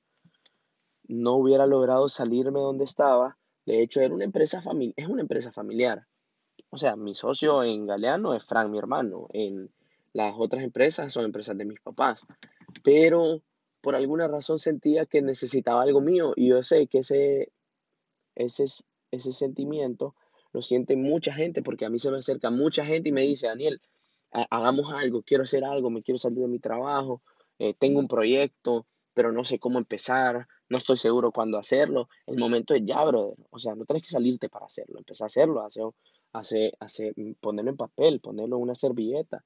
no 1.07 1.33
hubiera 1.33 1.65
logrado 1.65 2.09
salirme 2.09 2.59
donde 2.59 2.85
estaba. 2.85 3.37
De 3.65 3.81
hecho, 3.81 4.01
era 4.01 4.13
una 4.13 4.25
empresa 4.25 4.61
es 4.95 5.07
una 5.07 5.21
empresa 5.21 5.51
familiar. 5.51 6.07
O 6.69 6.77
sea, 6.77 6.95
mi 6.95 7.13
socio 7.13 7.63
en 7.63 7.85
Galeano 7.85 8.33
es 8.33 8.43
Frank, 8.43 8.69
mi 8.69 8.77
hermano. 8.77 9.27
En 9.31 9.71
las 10.11 10.33
otras 10.37 10.63
empresas 10.63 11.11
son 11.11 11.25
empresas 11.25 11.57
de 11.57 11.65
mis 11.65 11.79
papás. 11.79 12.25
Pero 12.83 13.41
por 13.81 13.95
alguna 13.95 14.27
razón 14.27 14.59
sentía 14.59 15.05
que 15.05 15.21
necesitaba 15.21 15.81
algo 15.81 15.99
mío 15.99 16.33
y 16.35 16.47
yo 16.47 16.63
sé 16.63 16.87
que 16.87 16.99
ese, 16.99 17.51
ese, 18.33 18.65
ese 19.11 19.31
sentimiento 19.33 20.15
lo 20.53 20.61
siente 20.61 20.95
mucha 20.95 21.33
gente 21.33 21.61
porque 21.61 21.85
a 21.85 21.89
mí 21.89 21.99
se 21.99 22.09
me 22.09 22.17
acerca 22.17 22.49
mucha 22.49 22.85
gente 22.85 23.09
y 23.09 23.11
me 23.11 23.23
dice, 23.23 23.47
Daniel, 23.47 23.81
hagamos 24.31 24.93
algo, 24.93 25.21
quiero 25.23 25.43
hacer 25.43 25.65
algo, 25.65 25.89
me 25.89 26.01
quiero 26.01 26.17
salir 26.17 26.39
de 26.39 26.47
mi 26.47 26.59
trabajo, 26.59 27.21
eh, 27.59 27.73
tengo 27.77 27.99
un 27.99 28.07
proyecto, 28.07 28.87
pero 29.13 29.31
no 29.31 29.43
sé 29.43 29.59
cómo 29.59 29.77
empezar, 29.77 30.47
no 30.69 30.77
estoy 30.77 30.97
seguro 30.97 31.31
cuándo 31.31 31.57
hacerlo. 31.57 32.09
El 32.25 32.37
momento 32.37 32.73
es 32.73 32.81
ya, 32.83 33.03
brother. 33.05 33.37
O 33.51 33.59
sea, 33.59 33.75
no 33.75 33.85
tienes 33.85 34.03
que 34.03 34.09
salirte 34.09 34.49
para 34.49 34.65
hacerlo, 34.65 34.97
empezar 34.97 35.25
a 35.25 35.27
hacerlo, 35.27 35.63
hacer, 35.63 35.85
hacer, 36.33 36.77
hacer, 36.79 37.13
ponerlo 37.39 37.71
en 37.71 37.77
papel, 37.77 38.19
ponerlo 38.19 38.57
en 38.57 38.63
una 38.63 38.75
servilleta. 38.75 39.43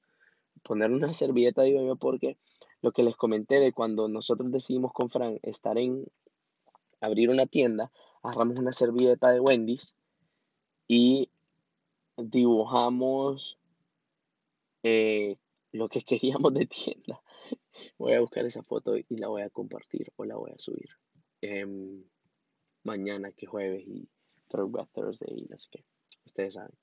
Ponerlo 0.62 0.96
en 0.96 1.04
una 1.04 1.12
servilleta, 1.14 1.62
digo 1.62 1.82
yo, 1.82 1.96
porque 1.96 2.38
lo 2.80 2.92
que 2.92 3.02
les 3.02 3.16
comenté 3.16 3.60
de 3.60 3.72
cuando 3.72 4.08
nosotros 4.08 4.50
decidimos 4.50 4.92
con 4.92 5.08
Fran 5.08 5.38
estar 5.42 5.78
en, 5.78 6.06
abrir 7.00 7.30
una 7.30 7.46
tienda, 7.46 7.90
agarramos 8.22 8.58
una 8.58 8.72
servilleta 8.72 9.30
de 9.30 9.40
Wendy's 9.40 9.94
y 10.86 11.30
dibujamos 12.16 13.58
eh, 14.82 15.36
lo 15.72 15.88
que 15.88 16.00
queríamos 16.08 16.54
de 16.54 16.66
tienda. 16.66 17.22
Voy 17.98 18.14
a 18.14 18.20
buscar 18.20 18.44
esa 18.44 18.62
foto 18.62 18.96
y 18.96 19.16
la 19.16 19.28
voy 19.28 19.42
a 19.42 19.50
compartir 19.50 20.12
o 20.16 20.24
la 20.24 20.36
voy 20.36 20.52
a 20.52 20.58
subir 20.58 20.88
em, 21.40 22.04
mañana, 22.82 23.32
que 23.32 23.46
jueves 23.46 23.84
y 23.86 24.08
Throwback 24.48 24.90
Thursday 24.92 25.38
y 25.38 25.46
no 25.46 25.58
sé 25.58 25.68
qué. 25.70 25.84
Ustedes 26.24 26.54
saben. 26.54 26.76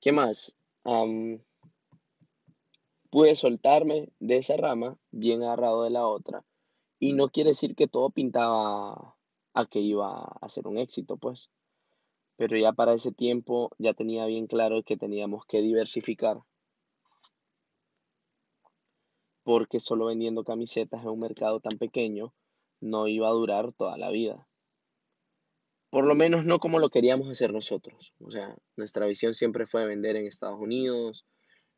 ¿Qué 0.00 0.12
más? 0.12 0.56
pude 3.14 3.36
soltarme 3.36 4.10
de 4.18 4.38
esa 4.38 4.56
rama, 4.56 4.98
bien 5.12 5.42
agarrado 5.44 5.84
de 5.84 5.90
la 5.90 6.06
otra, 6.06 6.44
y 6.98 7.12
no 7.12 7.28
quiere 7.28 7.50
decir 7.50 7.74
que 7.76 7.86
todo 7.86 8.10
pintaba 8.10 9.16
a 9.54 9.66
que 9.66 9.78
iba 9.78 10.24
a 10.24 10.48
ser 10.48 10.66
un 10.66 10.78
éxito, 10.78 11.16
pues. 11.16 11.48
Pero 12.36 12.56
ya 12.58 12.72
para 12.72 12.92
ese 12.92 13.12
tiempo 13.12 13.70
ya 13.78 13.94
tenía 13.94 14.26
bien 14.26 14.46
claro 14.46 14.82
que 14.82 14.96
teníamos 14.96 15.44
que 15.46 15.62
diversificar. 15.62 16.40
Porque 19.44 19.78
solo 19.78 20.06
vendiendo 20.06 20.42
camisetas 20.42 21.02
en 21.02 21.10
un 21.10 21.20
mercado 21.20 21.60
tan 21.60 21.78
pequeño 21.78 22.34
no 22.80 23.06
iba 23.06 23.28
a 23.28 23.32
durar 23.32 23.72
toda 23.72 23.96
la 23.96 24.10
vida. 24.10 24.48
Por 25.90 26.06
lo 26.06 26.16
menos 26.16 26.44
no 26.44 26.58
como 26.58 26.80
lo 26.80 26.90
queríamos 26.90 27.30
hacer 27.30 27.52
nosotros. 27.52 28.14
O 28.18 28.30
sea, 28.30 28.56
nuestra 28.76 29.06
visión 29.06 29.32
siempre 29.32 29.64
fue 29.64 29.86
vender 29.86 30.16
en 30.16 30.26
Estados 30.26 30.58
Unidos, 30.58 31.24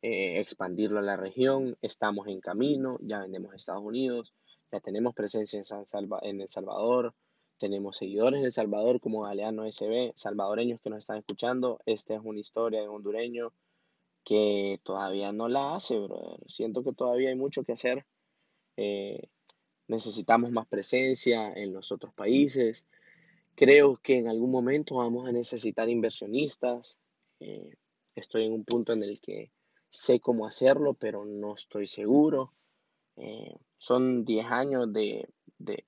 eh, 0.01 0.39
expandirlo 0.39 0.97
a 0.99 1.03
la 1.03 1.17
región. 1.17 1.77
Estamos 1.81 2.27
en 2.27 2.41
camino, 2.41 2.97
ya 3.01 3.19
vendemos 3.19 3.51
en 3.51 3.57
Estados 3.57 3.83
Unidos, 3.83 4.33
ya 4.71 4.79
tenemos 4.79 5.13
presencia 5.13 5.57
en, 5.57 5.63
San 5.63 5.83
en 6.23 6.41
El 6.41 6.47
Salvador, 6.47 7.13
tenemos 7.57 7.97
seguidores 7.97 8.39
en 8.39 8.45
El 8.45 8.51
Salvador 8.51 8.99
como 8.99 9.21
Galeano 9.21 9.69
SB, 9.69 10.13
salvadoreños 10.15 10.79
que 10.81 10.89
nos 10.89 10.99
están 10.99 11.17
escuchando. 11.17 11.79
Esta 11.85 12.15
es 12.15 12.21
una 12.23 12.39
historia 12.39 12.81
de 12.81 12.87
hondureño 12.87 13.53
que 14.27 14.81
todavía 14.83 15.31
no 15.31 15.47
la 15.47 15.75
hace, 15.75 15.97
brother. 15.97 16.41
Siento 16.47 16.83
que 16.83 16.91
todavía 16.91 17.29
hay 17.29 17.37
mucho 17.37 17.63
que 17.63 17.71
hacer. 17.71 18.05
Eh, 18.75 19.29
necesitamos 19.87 20.51
más 20.51 20.67
presencia 20.67 21.53
en 21.53 21.71
los 21.71 21.93
otros 21.93 22.13
países. 22.13 22.85
Creo 23.55 23.95
que 23.95 24.17
en 24.17 24.27
algún 24.27 24.51
momento 24.51 24.95
vamos 24.95 25.29
a 25.29 25.31
necesitar 25.31 25.87
inversionistas. 25.87 26.99
Eh, 27.39 27.77
estoy 28.15 28.43
en 28.43 28.51
un 28.51 28.65
punto 28.65 28.91
en 28.91 29.03
el 29.03 29.21
que 29.21 29.49
sé 29.87 30.19
cómo 30.19 30.45
hacerlo, 30.45 30.93
pero 30.93 31.23
no 31.23 31.53
estoy 31.53 31.87
seguro. 31.87 32.51
Eh, 33.15 33.55
son 33.77 34.25
10 34.25 34.45
años 34.47 34.91
de, 34.91 35.29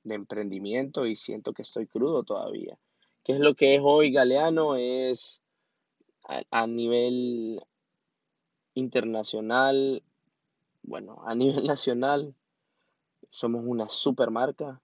emprendimiento 0.06 1.06
y 1.06 1.18
siento 1.18 1.52
que 1.52 1.64
estoy 1.64 1.88
crudo 1.88 2.24
todavía. 2.24 2.80
¿Qué 3.22 3.34
es 3.34 3.40
lo 3.40 3.54
que 3.54 3.76
es 3.76 3.82
hoy 3.84 4.14
Galeano? 4.14 4.78
Es 4.78 5.44
a, 6.52 6.68
nivel 6.68 7.60
internacional, 8.80 10.03
bueno, 10.84 11.21
a 11.25 11.36
nivel 11.36 11.65
nacional, 11.67 12.34
somos 13.30 13.63
una 13.65 13.89
super 13.89 14.32
marca. 14.32 14.82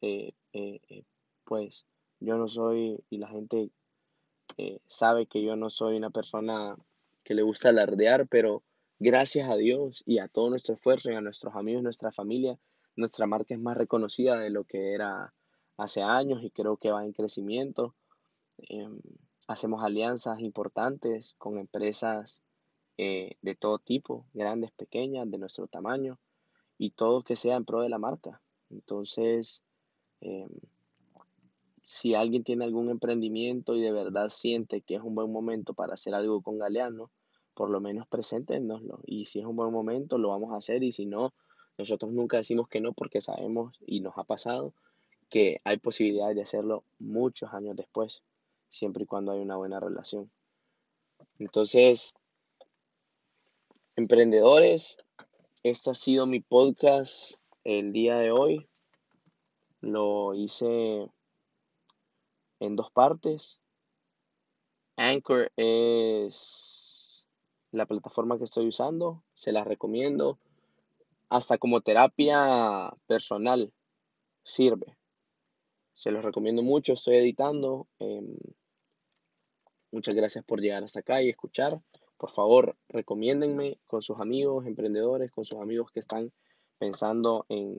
Eh, 0.00 0.32
eh, 0.52 1.04
pues 1.44 1.86
yo 2.20 2.36
no 2.36 2.48
soy, 2.48 3.02
y 3.10 3.18
la 3.18 3.28
gente 3.28 3.70
sabe 4.86 5.26
que 5.26 5.42
yo 5.42 5.56
no 5.56 5.68
soy 5.68 5.96
una 5.96 6.10
persona 6.10 6.76
que 7.22 7.34
le 7.34 7.42
gusta 7.42 7.70
alardear, 7.70 8.28
pero 8.28 8.62
Gracias 9.00 9.50
a 9.50 9.56
Dios 9.56 10.04
y 10.06 10.18
a 10.18 10.28
todo 10.28 10.50
nuestro 10.50 10.74
esfuerzo 10.76 11.10
y 11.10 11.14
a 11.14 11.20
nuestros 11.20 11.56
amigos, 11.56 11.82
nuestra 11.82 12.12
familia, 12.12 12.58
nuestra 12.94 13.26
marca 13.26 13.52
es 13.52 13.60
más 13.60 13.76
reconocida 13.76 14.38
de 14.38 14.50
lo 14.50 14.64
que 14.64 14.94
era 14.94 15.34
hace 15.76 16.02
años 16.02 16.44
y 16.44 16.50
creo 16.50 16.76
que 16.76 16.92
va 16.92 17.04
en 17.04 17.12
crecimiento. 17.12 17.94
Em, 18.56 19.00
hacemos 19.48 19.82
alianzas 19.82 20.40
importantes 20.40 21.34
con 21.38 21.58
empresas 21.58 22.40
eh, 22.98 23.36
de 23.42 23.54
todo 23.54 23.78
tipo, 23.78 24.26
grandes, 24.34 24.70
pequeñas, 24.72 25.30
de 25.30 25.38
nuestro 25.38 25.66
tamaño 25.66 26.18
y 26.78 26.90
todo 26.90 27.22
que 27.22 27.36
sea 27.36 27.56
en 27.56 27.64
pro 27.64 27.82
de 27.82 27.88
la 27.88 27.98
marca. 27.98 28.42
Entonces, 28.70 29.62
em, 30.20 30.48
si 31.80 32.14
alguien 32.14 32.44
tiene 32.44 32.64
algún 32.64 32.88
emprendimiento 32.88 33.74
y 33.74 33.80
de 33.82 33.92
verdad 33.92 34.28
siente 34.28 34.80
que 34.80 34.94
es 34.94 35.02
un 35.02 35.14
buen 35.14 35.30
momento 35.30 35.74
para 35.74 35.94
hacer 35.94 36.14
algo 36.14 36.40
con 36.40 36.58
Galeano, 36.58 37.10
por 37.54 37.70
lo 37.70 37.80
menos 37.80 38.06
preséntenoslo. 38.06 39.00
Y 39.06 39.26
si 39.26 39.40
es 39.40 39.46
un 39.46 39.56
buen 39.56 39.72
momento, 39.72 40.18
lo 40.18 40.30
vamos 40.30 40.52
a 40.52 40.56
hacer. 40.56 40.82
Y 40.82 40.92
si 40.92 41.06
no, 41.06 41.32
nosotros 41.78 42.12
nunca 42.12 42.36
decimos 42.36 42.68
que 42.68 42.80
no 42.80 42.92
porque 42.92 43.20
sabemos 43.20 43.78
y 43.86 44.00
nos 44.00 44.16
ha 44.18 44.24
pasado 44.24 44.72
que 45.28 45.60
hay 45.64 45.78
posibilidades 45.78 46.36
de 46.36 46.42
hacerlo 46.42 46.84
muchos 46.98 47.52
años 47.52 47.76
después, 47.76 48.22
siempre 48.68 49.04
y 49.04 49.06
cuando 49.06 49.32
hay 49.32 49.40
una 49.40 49.56
buena 49.56 49.80
relación. 49.80 50.30
Entonces, 51.38 52.14
emprendedores, 53.96 54.98
esto 55.62 55.90
ha 55.90 55.94
sido 55.94 56.26
mi 56.26 56.40
podcast 56.40 57.34
el 57.62 57.92
día 57.92 58.16
de 58.16 58.32
hoy. 58.32 58.68
Lo 59.80 60.34
hice 60.34 61.08
en 62.60 62.76
dos 62.76 62.90
partes. 62.90 63.60
Anchor 64.96 65.52
es 65.56 67.26
la 67.70 67.86
plataforma 67.86 68.38
que 68.38 68.44
estoy 68.44 68.68
usando, 68.68 69.22
se 69.34 69.52
la 69.52 69.64
recomiendo. 69.64 70.38
Hasta 71.28 71.58
como 71.58 71.80
terapia 71.80 72.92
personal 73.06 73.72
sirve. 74.44 74.96
Se 75.92 76.10
los 76.10 76.24
recomiendo 76.24 76.62
mucho, 76.62 76.92
estoy 76.92 77.16
editando. 77.16 77.86
Em, 77.98 78.36
muchas 79.90 80.14
gracias 80.14 80.44
por 80.44 80.60
llegar 80.60 80.82
hasta 80.84 81.00
acá 81.00 81.22
y 81.22 81.30
escuchar. 81.30 81.80
Por 82.16 82.30
favor, 82.30 82.76
recomiéndenme 82.88 83.78
con 83.86 84.02
sus 84.02 84.20
amigos 84.20 84.66
emprendedores, 84.66 85.30
con 85.30 85.44
sus 85.44 85.58
amigos 85.60 85.90
que 85.90 86.00
están 86.00 86.32
pensando 86.78 87.46
en 87.48 87.78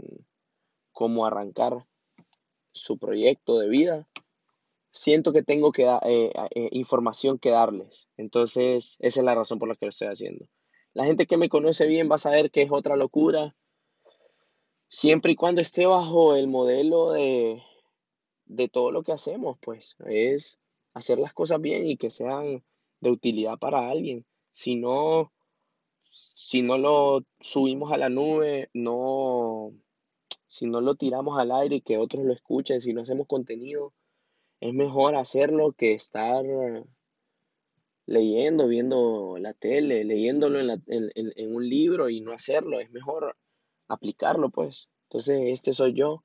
cómo 0.91 1.25
arrancar 1.25 1.85
su 2.71 2.97
proyecto 2.97 3.59
de 3.59 3.69
vida 3.69 4.07
siento 4.95 5.33
que 5.33 5.43
tengo 5.43 5.71
que 5.71 5.83
eh, 5.83 6.31
eh, 6.55 6.69
información 6.71 7.37
que 7.37 7.51
darles. 7.51 8.09
Entonces, 8.17 8.95
esa 8.99 9.19
es 9.19 9.25
la 9.25 9.35
razón 9.35 9.59
por 9.59 9.67
la 9.67 9.75
que 9.75 9.85
lo 9.85 9.89
estoy 9.89 10.07
haciendo. 10.07 10.47
La 10.93 11.03
gente 11.03 11.27
que 11.27 11.37
me 11.37 11.49
conoce 11.49 11.85
bien 11.85 12.09
va 12.09 12.15
a 12.15 12.19
saber 12.19 12.49
que 12.49 12.61
es 12.61 12.71
otra 12.71 12.95
locura, 12.95 13.55
siempre 14.87 15.33
y 15.33 15.35
cuando 15.35 15.59
esté 15.59 15.85
bajo 15.85 16.35
el 16.35 16.47
modelo 16.47 17.11
de, 17.11 17.61
de 18.45 18.69
todo 18.69 18.91
lo 18.91 19.03
que 19.03 19.11
hacemos, 19.11 19.57
pues 19.59 19.97
es 20.07 20.59
hacer 20.93 21.19
las 21.19 21.33
cosas 21.33 21.59
bien 21.59 21.85
y 21.85 21.97
que 21.97 22.09
sean 22.09 22.63
de 22.99 23.11
utilidad 23.11 23.57
para 23.59 23.89
alguien. 23.89 24.25
Si 24.51 24.75
no, 24.75 25.33
si 26.09 26.61
no 26.61 26.77
lo 26.77 27.23
subimos 27.39 27.91
a 27.91 27.97
la 27.97 28.09
nube, 28.09 28.69
no, 28.73 29.73
si 30.47 30.67
no 30.67 30.81
lo 30.81 30.95
tiramos 30.95 31.37
al 31.39 31.51
aire 31.51 31.77
y 31.77 31.81
que 31.81 31.97
otros 31.97 32.23
lo 32.25 32.33
escuchen, 32.33 32.79
si 32.81 32.93
no 32.93 33.01
hacemos 33.01 33.27
contenido, 33.27 33.93
es 34.59 34.73
mejor 34.73 35.15
hacerlo 35.15 35.73
que 35.73 35.93
estar 35.93 36.45
leyendo, 38.05 38.67
viendo 38.67 39.37
la 39.37 39.53
tele, 39.53 40.03
leyéndolo 40.03 40.59
en, 40.59 41.55
un 41.55 41.69
libro 41.69 42.09
y 42.09 42.21
no 42.21 42.31
hacerlo. 42.31 42.79
Es 42.79 42.91
mejor 42.91 43.35
aplicarlo, 43.87 44.49
pues. 44.49 44.89
Entonces, 45.09 45.41
este 45.47 45.73
soy 45.73 45.93
yo 45.93 46.23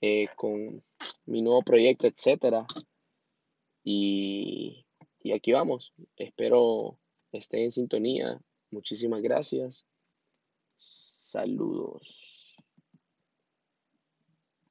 eh, 0.00 0.28
con 0.36 0.84
mi 1.26 1.42
nuevo 1.42 1.62
proyecto, 1.62 2.06
etcétera. 2.06 2.66
Y, 3.82 4.83
y 5.24 5.32
aquí 5.32 5.52
vamos. 5.52 5.92
Espero 6.16 7.00
esté 7.32 7.64
en 7.64 7.72
sintonía. 7.72 8.40
Muchísimas 8.70 9.22
gracias. 9.22 9.86
Saludos. 10.76 12.33